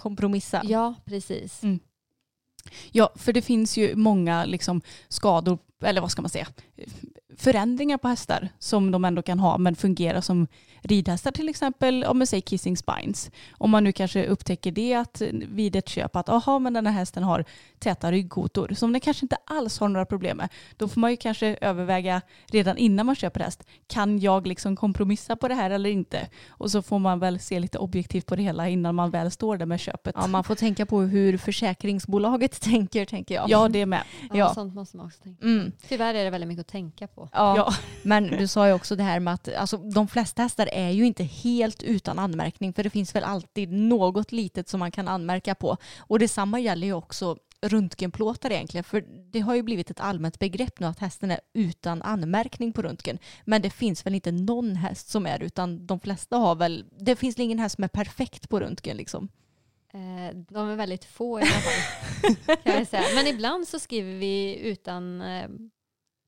Kompromissa. 0.00 0.62
Ja, 0.64 0.94
precis. 1.04 1.62
Mm. 1.62 1.80
Ja, 2.92 3.12
för 3.16 3.32
det 3.32 3.42
finns 3.42 3.76
ju 3.78 3.96
många 3.96 4.44
liksom, 4.44 4.80
skador, 5.08 5.58
eller 5.84 6.00
vad 6.00 6.10
ska 6.10 6.22
man 6.22 6.30
säga, 6.30 6.46
förändringar 7.40 7.98
på 7.98 8.08
hästar 8.08 8.48
som 8.58 8.90
de 8.90 9.04
ändå 9.04 9.22
kan 9.22 9.38
ha 9.38 9.58
men 9.58 9.76
fungera 9.76 10.22
som 10.22 10.46
ridhästar 10.82 11.30
till 11.30 11.48
exempel, 11.48 12.04
om 12.04 12.18
man 12.18 12.26
säger 12.26 12.40
kissing 12.40 12.76
spines. 12.76 13.30
Om 13.58 13.70
man 13.70 13.84
nu 13.84 13.92
kanske 13.92 14.26
upptäcker 14.26 14.72
det 14.72 14.94
att 14.94 15.22
vid 15.32 15.76
ett 15.76 15.88
köp 15.88 16.16
att 16.16 16.28
aha, 16.28 16.58
men 16.58 16.72
den 16.72 16.86
här 16.86 16.92
hästen 16.92 17.22
har 17.22 17.44
täta 17.78 18.12
ryggkotor 18.12 18.68
som 18.74 18.92
den 18.92 19.00
kanske 19.00 19.24
inte 19.24 19.36
alls 19.44 19.80
har 19.80 19.88
några 19.88 20.06
problem 20.06 20.36
med. 20.36 20.48
Då 20.76 20.88
får 20.88 21.00
man 21.00 21.10
ju 21.10 21.16
kanske 21.16 21.56
överväga 21.60 22.22
redan 22.46 22.78
innan 22.78 23.06
man 23.06 23.14
köper 23.14 23.40
häst, 23.40 23.64
kan 23.86 24.18
jag 24.18 24.46
liksom 24.46 24.76
kompromissa 24.76 25.36
på 25.36 25.48
det 25.48 25.54
här 25.54 25.70
eller 25.70 25.90
inte? 25.90 26.28
Och 26.48 26.70
så 26.70 26.82
får 26.82 26.98
man 26.98 27.18
väl 27.18 27.40
se 27.40 27.60
lite 27.60 27.78
objektivt 27.78 28.26
på 28.26 28.36
det 28.36 28.42
hela 28.42 28.68
innan 28.68 28.94
man 28.94 29.10
väl 29.10 29.30
står 29.30 29.56
där 29.56 29.66
med 29.66 29.80
köpet. 29.80 30.14
Ja, 30.18 30.26
man 30.26 30.44
får 30.44 30.54
tänka 30.54 30.86
på 30.86 31.00
hur 31.00 31.36
försäkringsbolaget 31.36 32.60
tänker, 32.70 33.04
tänker 33.04 33.34
jag. 33.34 33.50
Ja, 33.50 33.68
det 33.68 33.86
med. 33.86 34.02
Ja, 34.20 34.36
Ja. 34.36 34.54
Sånt 34.54 34.74
måste 34.74 34.96
man 34.96 35.06
också 35.06 35.22
tänka 35.22 35.44
Mm. 35.44 35.72
Tyvärr 35.88 36.14
är 36.14 36.24
det 36.24 36.30
väldigt 36.30 36.48
mycket 36.48 36.60
att 36.60 36.72
tänka 36.72 37.06
på. 37.06 37.28
Ja. 37.32 37.56
Ja. 37.56 37.74
Men 38.02 38.26
du 38.26 38.46
sa 38.46 38.66
ju 38.66 38.72
också 38.72 38.96
det 38.96 39.02
här 39.02 39.20
med 39.20 39.34
att 39.34 39.54
alltså, 39.54 39.76
de 39.76 40.08
flesta 40.08 40.42
hästar 40.42 40.68
är 40.72 40.90
ju 40.90 41.06
inte 41.06 41.24
helt 41.24 41.82
utan 41.82 42.18
anmärkning 42.18 42.72
för 42.72 42.82
det 42.82 42.90
finns 42.90 43.14
väl 43.14 43.24
alltid 43.24 43.72
något 43.72 44.32
litet 44.32 44.68
som 44.68 44.80
man 44.80 44.90
kan 44.90 45.08
anmärka 45.08 45.54
på. 45.54 45.76
Och 45.98 46.18
detsamma 46.18 46.60
gäller 46.60 46.86
ju 46.86 46.92
också 46.92 47.36
röntgenplåtar 47.62 48.50
egentligen 48.50 48.84
för 48.84 49.04
det 49.32 49.40
har 49.40 49.54
ju 49.54 49.62
blivit 49.62 49.90
ett 49.90 50.00
allmänt 50.00 50.38
begrepp 50.38 50.80
nu 50.80 50.86
att 50.86 50.98
hästen 50.98 51.30
är 51.30 51.40
utan 51.54 52.02
anmärkning 52.02 52.72
på 52.72 52.82
röntgen. 52.82 53.18
Men 53.44 53.62
det 53.62 53.70
finns 53.70 54.06
väl 54.06 54.14
inte 54.14 54.32
någon 54.32 54.76
häst 54.76 55.08
som 55.10 55.26
är 55.26 55.42
utan 55.42 55.86
de 55.86 56.00
flesta 56.00 56.36
har 56.36 56.54
väl, 56.54 56.84
det 57.00 57.16
finns 57.16 57.38
väl 57.38 57.44
ingen 57.44 57.58
häst 57.58 57.74
som 57.74 57.84
är 57.84 57.88
perfekt 57.88 58.48
på 58.48 58.60
röntgen 58.60 58.96
liksom. 58.96 59.28
Eh, 59.92 60.36
De 60.36 60.68
är 60.68 60.76
väldigt 60.76 61.04
få 61.04 61.40
i 61.40 61.42
alla 61.42 61.50
fall. 61.50 62.56
kan 62.56 62.74
jag 62.74 62.86
säga. 62.86 63.02
Men 63.14 63.26
ibland 63.26 63.68
så 63.68 63.78
skriver 63.78 64.14
vi 64.14 64.58
utan 64.58 65.22
eh, 65.22 65.48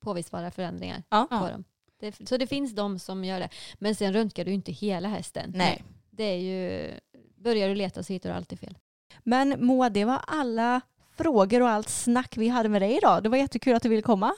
påvisbara 0.03 0.50
förändringar 0.50 1.03
Ja. 1.09 1.26
på 1.30 1.48
dem. 1.50 1.64
Det, 2.00 2.28
så 2.28 2.36
det 2.36 2.46
finns 2.46 2.74
de 2.74 2.98
som 2.98 3.24
gör 3.24 3.40
det. 3.40 3.48
Men 3.78 3.94
sen 3.94 4.12
röntgar 4.12 4.44
du 4.44 4.53
inte 4.53 4.72
hela 4.72 5.09
hästen. 5.09 5.53
Nej. 5.57 5.84
Det 6.11 6.24
är 6.24 6.36
ju, 6.38 6.90
börjar 7.36 7.68
du 7.68 7.74
leta 7.74 8.03
så 8.03 8.12
hittar 8.12 8.30
du 8.30 8.36
alltid 8.36 8.59
fel. 8.61 8.78
Men 9.24 9.66
Moa, 9.66 9.90
det 9.90 10.05
var 10.05 10.20
alla 10.26 10.80
frågor 11.16 11.62
och 11.62 11.68
allt 11.68 11.88
snack 11.88 12.36
vi 12.36 12.48
hade 12.48 12.68
med 12.68 12.82
dig 12.82 12.96
idag. 12.96 13.22
Det 13.22 13.28
var 13.28 13.36
jättekul 13.36 13.74
att 13.74 13.82
du 13.82 13.88
ville 13.88 14.03
komma. 14.03 14.34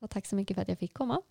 Och 0.00 0.10
tack 0.10 0.26
så 0.26 0.36
mycket 0.36 0.54
för 0.54 0.62
att 0.62 0.68
jag 0.68 0.78
fick 0.78 0.94
komma. 0.94 1.22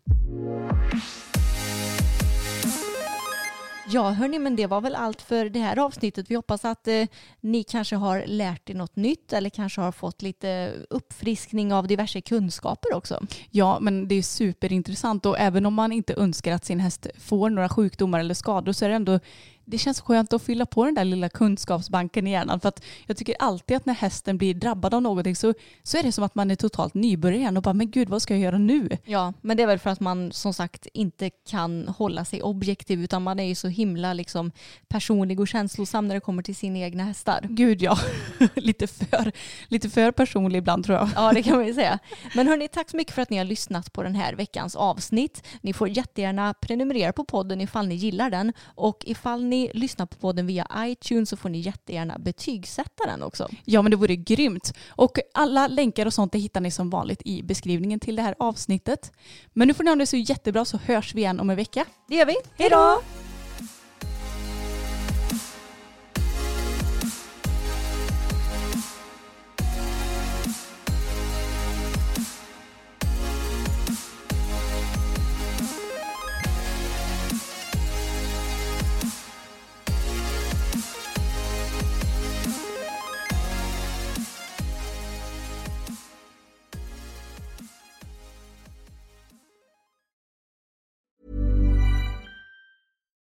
Ja, 3.90 4.10
hörni, 4.10 4.40
men 4.40 4.56
det 4.56 4.68
var 4.68 4.82
väl 4.82 4.96
allt 4.96 5.22
för 5.22 5.50
det 5.50 5.60
här 5.60 5.80
avsnittet. 5.80 6.32
Vi 6.32 6.36
hoppas 6.36 6.66
att 6.66 6.88
eh, 6.88 7.06
ni 7.42 7.64
kanske 7.64 7.96
har 7.96 8.24
lärt 8.26 8.70
er 8.70 8.74
något 8.74 8.96
nytt 8.96 9.34
eller 9.34 9.50
kanske 9.50 9.82
har 9.82 9.92
fått 9.92 10.22
lite 10.22 10.74
uppfriskning 10.90 11.74
av 11.74 11.88
diverse 11.88 12.22
kunskaper 12.22 12.94
också. 12.94 13.20
Ja, 13.52 13.78
men 13.82 14.08
det 14.08 14.16
är 14.16 14.22
superintressant 14.22 15.26
och 15.26 15.40
även 15.40 15.66
om 15.66 15.74
man 15.74 15.92
inte 15.92 16.14
önskar 16.14 16.52
att 16.52 16.66
sin 16.66 16.80
häst 16.80 17.08
får 17.18 17.50
några 17.50 17.70
sjukdomar 17.70 18.20
eller 18.20 18.34
skador 18.34 18.72
så 18.72 18.86
är 18.86 18.90
det 18.90 18.96
ändå 18.96 19.20
det 19.70 19.78
känns 19.78 20.02
skönt 20.02 20.34
att 20.34 20.42
fylla 20.42 20.66
på 20.66 20.86
den 20.86 20.96
där 20.96 21.06
lilla 21.06 21.30
kunskapsbanken 21.30 22.28
i 22.28 22.32
hjärnan 22.32 22.60
för 22.60 22.70
att 22.70 22.84
jag 23.06 23.18
tycker 23.18 23.36
alltid 23.40 23.78
att 23.78 23.86
när 23.86 23.94
hästen 23.94 24.38
blir 24.38 24.54
drabbad 24.54 24.94
av 24.94 25.02
någonting 25.02 25.36
så, 25.36 25.54
så 25.84 25.98
är 25.98 26.04
det 26.04 26.12
som 26.12 26.24
att 26.24 26.36
man 26.36 26.52
är 26.52 26.56
totalt 26.56 26.94
nybörjare 26.94 27.38
igen 27.38 27.58
och 27.58 27.64
bara 27.64 27.74
men 27.74 27.92
gud 27.92 28.10
vad 28.10 28.22
ska 28.22 28.34
jag 28.34 28.42
göra 28.42 28.58
nu? 28.58 28.90
Ja, 29.06 29.34
men 29.42 29.58
det 29.58 29.64
är 29.64 29.68
väl 29.68 29.80
för 29.80 29.90
att 29.90 30.00
man 30.00 30.32
som 30.32 30.54
sagt 30.54 30.88
inte 30.94 31.30
kan 31.30 31.88
hålla 31.88 32.26
sig 32.26 32.42
objektiv 32.42 33.04
utan 33.04 33.24
man 33.24 33.40
är 33.40 33.44
ju 33.44 33.56
så 33.56 33.68
himla 33.68 34.14
liksom 34.14 34.52
personlig 34.88 35.40
och 35.40 35.48
känslosam 35.48 36.08
när 36.08 36.16
det 36.16 36.22
kommer 36.22 36.44
till 36.44 36.56
sina 36.56 36.80
egna 36.80 37.04
hästar. 37.04 37.40
Gud 37.50 37.82
ja, 37.82 37.98
lite, 38.56 38.88
för, 38.88 39.32
lite 39.68 39.90
för 39.90 40.12
personlig 40.12 40.58
ibland 40.60 40.86
tror 40.86 40.98
jag. 40.98 41.10
Ja, 41.16 41.34
det 41.34 41.44
kan 41.44 41.56
man 41.56 41.68
ju 41.68 41.74
säga. 41.74 42.00
Men 42.36 42.48
hörni, 42.48 42.68
tack 42.68 42.90
så 42.90 42.98
mycket 42.98 43.16
för 43.16 43.22
att 43.22 43.30
ni 43.30 43.38
har 43.38 43.46
lyssnat 43.46 43.94
på 43.94 44.04
den 44.04 44.16
här 44.16 44.34
veckans 44.34 44.76
avsnitt. 44.76 45.44
Ni 45.62 45.74
får 45.74 45.90
jättegärna 45.90 46.54
prenumerera 46.54 47.14
på 47.14 47.26
podden 47.26 47.62
ifall 47.62 47.88
ni 47.88 47.96
gillar 47.96 48.30
den 48.30 48.54
och 48.76 49.04
ifall 49.06 49.44
ni 49.44 49.57
lyssnar 49.74 50.06
på 50.06 50.18
podden 50.18 50.48
via 50.48 50.68
iTunes 50.78 51.30
så 51.30 51.38
får 51.38 51.50
ni 51.50 51.60
jättegärna 51.60 52.18
betygsätta 52.18 53.06
den 53.06 53.24
också. 53.24 53.50
Ja 53.66 53.82
men 53.82 53.92
det 53.92 53.98
vore 53.98 54.16
grymt. 54.16 54.74
Och 54.90 55.20
alla 55.34 55.68
länkar 55.68 56.06
och 56.06 56.14
sånt 56.14 56.32
det 56.32 56.40
hittar 56.40 56.62
ni 56.62 56.72
som 56.72 56.90
vanligt 56.90 57.22
i 57.26 57.44
beskrivningen 57.44 58.00
till 58.00 58.16
det 58.16 58.22
här 58.22 58.36
avsnittet. 58.40 59.12
Men 59.54 59.68
nu 59.68 59.74
får 59.74 59.84
ni 59.84 59.90
ha 59.90 59.96
det 59.96 60.06
så 60.06 60.18
jättebra 60.18 60.66
så 60.66 60.78
hörs 60.78 61.16
vi 61.16 61.22
igen 61.22 61.40
om 61.40 61.50
en 61.50 61.56
vecka. 61.56 61.86
Det 62.08 62.16
gör 62.16 62.26
vi. 62.26 62.36
Hej 62.58 62.70
då! 62.70 63.02